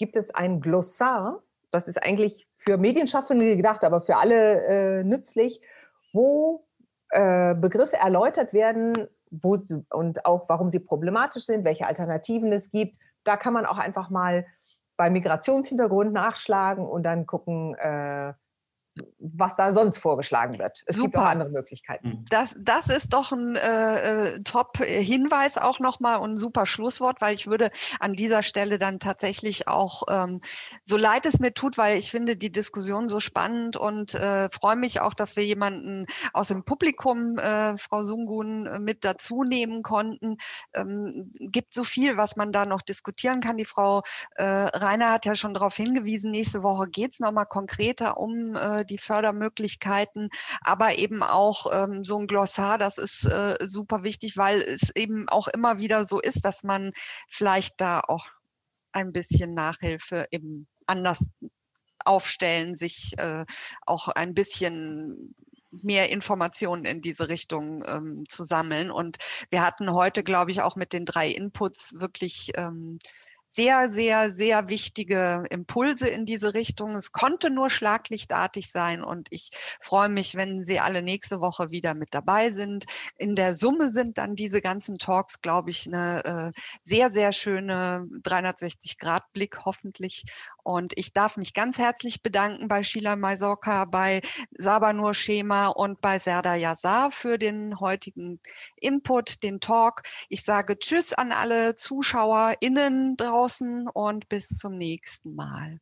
gibt 0.00 0.16
es 0.16 0.34
ein 0.34 0.60
Glossar. 0.62 1.42
Das 1.70 1.86
ist 1.86 2.02
eigentlich 2.02 2.48
für 2.56 2.78
Medienschaffende 2.78 3.54
gedacht, 3.56 3.84
aber 3.84 4.00
für 4.00 4.16
alle 4.16 5.00
äh, 5.00 5.04
nützlich, 5.04 5.60
wo 6.14 6.66
äh, 7.10 7.54
Begriffe 7.54 7.96
erläutert 7.96 8.54
werden 8.54 8.94
wo, 9.30 9.58
und 9.90 10.24
auch 10.24 10.48
warum 10.48 10.70
sie 10.70 10.80
problematisch 10.80 11.44
sind, 11.44 11.64
welche 11.64 11.86
Alternativen 11.86 12.50
es 12.50 12.70
gibt. 12.70 12.96
Da 13.24 13.36
kann 13.36 13.52
man 13.52 13.66
auch 13.66 13.78
einfach 13.78 14.08
mal 14.08 14.46
bei 14.96 15.10
Migrationshintergrund 15.10 16.12
nachschlagen 16.12 16.86
und 16.86 17.02
dann 17.02 17.26
gucken, 17.26 17.74
äh, 17.74 18.32
was 19.18 19.56
da 19.56 19.72
sonst 19.72 19.98
vorgeschlagen 19.98 20.58
wird. 20.58 20.82
Es 20.86 20.96
Super. 20.96 21.08
gibt 21.08 21.18
auch 21.18 21.26
andere 21.26 21.50
Möglichkeiten. 21.50 22.08
Mhm. 22.08 22.26
Das, 22.30 22.56
das 22.58 22.86
ist 22.88 23.12
doch 23.12 23.32
ein 23.32 23.56
äh, 23.56 24.36
äh 24.36 24.42
Top-Hinweis 24.42 25.58
auch 25.58 25.80
nochmal 25.80 26.20
und 26.20 26.32
ein 26.32 26.36
super 26.36 26.66
Schlusswort, 26.66 27.20
weil 27.20 27.34
ich 27.34 27.46
würde 27.46 27.70
an 28.00 28.12
dieser 28.12 28.42
Stelle 28.42 28.78
dann 28.78 28.98
tatsächlich 28.98 29.68
auch, 29.68 30.02
ähm, 30.10 30.40
so 30.84 30.96
leid 30.96 31.26
es 31.26 31.38
mir 31.40 31.52
tut, 31.52 31.78
weil 31.78 31.98
ich 31.98 32.10
finde 32.10 32.36
die 32.36 32.52
Diskussion 32.52 33.08
so 33.08 33.20
spannend 33.20 33.76
und 33.76 34.14
äh, 34.14 34.48
freue 34.50 34.76
mich 34.76 35.00
auch, 35.00 35.14
dass 35.14 35.36
wir 35.36 35.44
jemanden 35.44 36.06
aus 36.32 36.48
dem 36.48 36.64
Publikum, 36.64 37.38
äh, 37.38 37.76
Frau 37.78 38.04
Sungun, 38.04 38.66
äh, 38.66 38.78
mit 38.78 39.04
dazu 39.04 39.44
nehmen 39.44 39.82
konnten. 39.82 40.36
Ähm, 40.74 41.32
gibt 41.38 41.74
so 41.74 41.84
viel, 41.84 42.16
was 42.16 42.36
man 42.36 42.52
da 42.52 42.66
noch 42.66 42.82
diskutieren 42.82 43.40
kann. 43.40 43.56
Die 43.56 43.64
Frau 43.64 44.02
äh, 44.36 44.44
Rainer 44.44 45.12
hat 45.12 45.26
ja 45.26 45.34
schon 45.34 45.54
darauf 45.54 45.76
hingewiesen, 45.76 46.30
nächste 46.30 46.62
Woche 46.62 46.88
geht 46.88 47.12
es 47.12 47.20
nochmal 47.20 47.46
konkreter 47.46 48.18
um 48.18 48.54
äh, 48.54 48.84
die 48.90 48.98
Fördermöglichkeiten, 48.98 50.28
aber 50.60 50.98
eben 50.98 51.22
auch 51.22 51.66
ähm, 51.72 52.02
so 52.02 52.18
ein 52.18 52.26
Glossar, 52.26 52.78
das 52.78 52.98
ist 52.98 53.24
äh, 53.24 53.56
super 53.62 54.02
wichtig, 54.02 54.36
weil 54.36 54.60
es 54.60 54.90
eben 54.94 55.28
auch 55.28 55.48
immer 55.48 55.78
wieder 55.78 56.04
so 56.04 56.20
ist, 56.20 56.44
dass 56.44 56.62
man 56.62 56.92
vielleicht 57.28 57.80
da 57.80 58.00
auch 58.00 58.26
ein 58.92 59.12
bisschen 59.12 59.54
Nachhilfe 59.54 60.26
eben 60.30 60.66
anders 60.86 61.26
aufstellen, 62.04 62.76
sich 62.76 63.14
äh, 63.18 63.44
auch 63.86 64.08
ein 64.08 64.34
bisschen 64.34 65.34
mehr 65.70 66.10
Informationen 66.10 66.84
in 66.84 67.00
diese 67.00 67.28
Richtung 67.28 67.84
ähm, 67.86 68.24
zu 68.28 68.44
sammeln. 68.44 68.90
Und 68.90 69.18
wir 69.50 69.64
hatten 69.64 69.92
heute, 69.92 70.24
glaube 70.24 70.50
ich, 70.50 70.62
auch 70.62 70.76
mit 70.76 70.92
den 70.92 71.06
drei 71.06 71.28
Inputs 71.28 71.94
wirklich 71.98 72.50
ähm, 72.56 72.98
sehr, 73.50 73.90
sehr, 73.90 74.30
sehr 74.30 74.68
wichtige 74.68 75.42
Impulse 75.50 76.08
in 76.08 76.24
diese 76.24 76.54
Richtung. 76.54 76.94
Es 76.94 77.10
konnte 77.10 77.50
nur 77.50 77.68
schlaglichtartig 77.68 78.70
sein 78.70 79.02
und 79.02 79.26
ich 79.30 79.50
freue 79.80 80.08
mich, 80.08 80.36
wenn 80.36 80.64
Sie 80.64 80.78
alle 80.78 81.02
nächste 81.02 81.40
Woche 81.40 81.72
wieder 81.72 81.94
mit 81.94 82.14
dabei 82.14 82.52
sind. 82.52 82.84
In 83.18 83.34
der 83.34 83.56
Summe 83.56 83.90
sind 83.90 84.18
dann 84.18 84.36
diese 84.36 84.60
ganzen 84.60 84.98
Talks, 84.98 85.42
glaube 85.42 85.70
ich, 85.70 85.88
eine 85.88 86.52
äh, 86.54 86.60
sehr, 86.84 87.10
sehr 87.10 87.32
schöne 87.32 88.06
360-Grad-Blick 88.22 89.64
hoffentlich. 89.64 90.26
Und 90.62 90.96
ich 90.96 91.12
darf 91.12 91.36
mich 91.36 91.52
ganz 91.52 91.76
herzlich 91.76 92.22
bedanken 92.22 92.68
bei 92.68 92.84
Sheila 92.84 93.16
Maisorka, 93.16 93.84
bei 93.84 94.20
Sabanur 94.56 95.14
Schema 95.14 95.66
und 95.68 96.00
bei 96.00 96.20
Serda 96.20 96.54
Yazar 96.54 97.10
für 97.10 97.36
den 97.36 97.80
heutigen 97.80 98.38
Input, 98.76 99.42
den 99.42 99.58
Talk. 99.58 100.02
Ich 100.28 100.44
sage 100.44 100.78
Tschüss 100.78 101.12
an 101.12 101.32
alle 101.32 101.74
ZuschauerInnen 101.74 103.16
draußen 103.16 103.39
draußen 103.40 103.88
und 103.88 104.28
bis 104.28 104.48
zum 104.48 104.76
nächsten 104.76 105.34
Mal. 105.34 105.80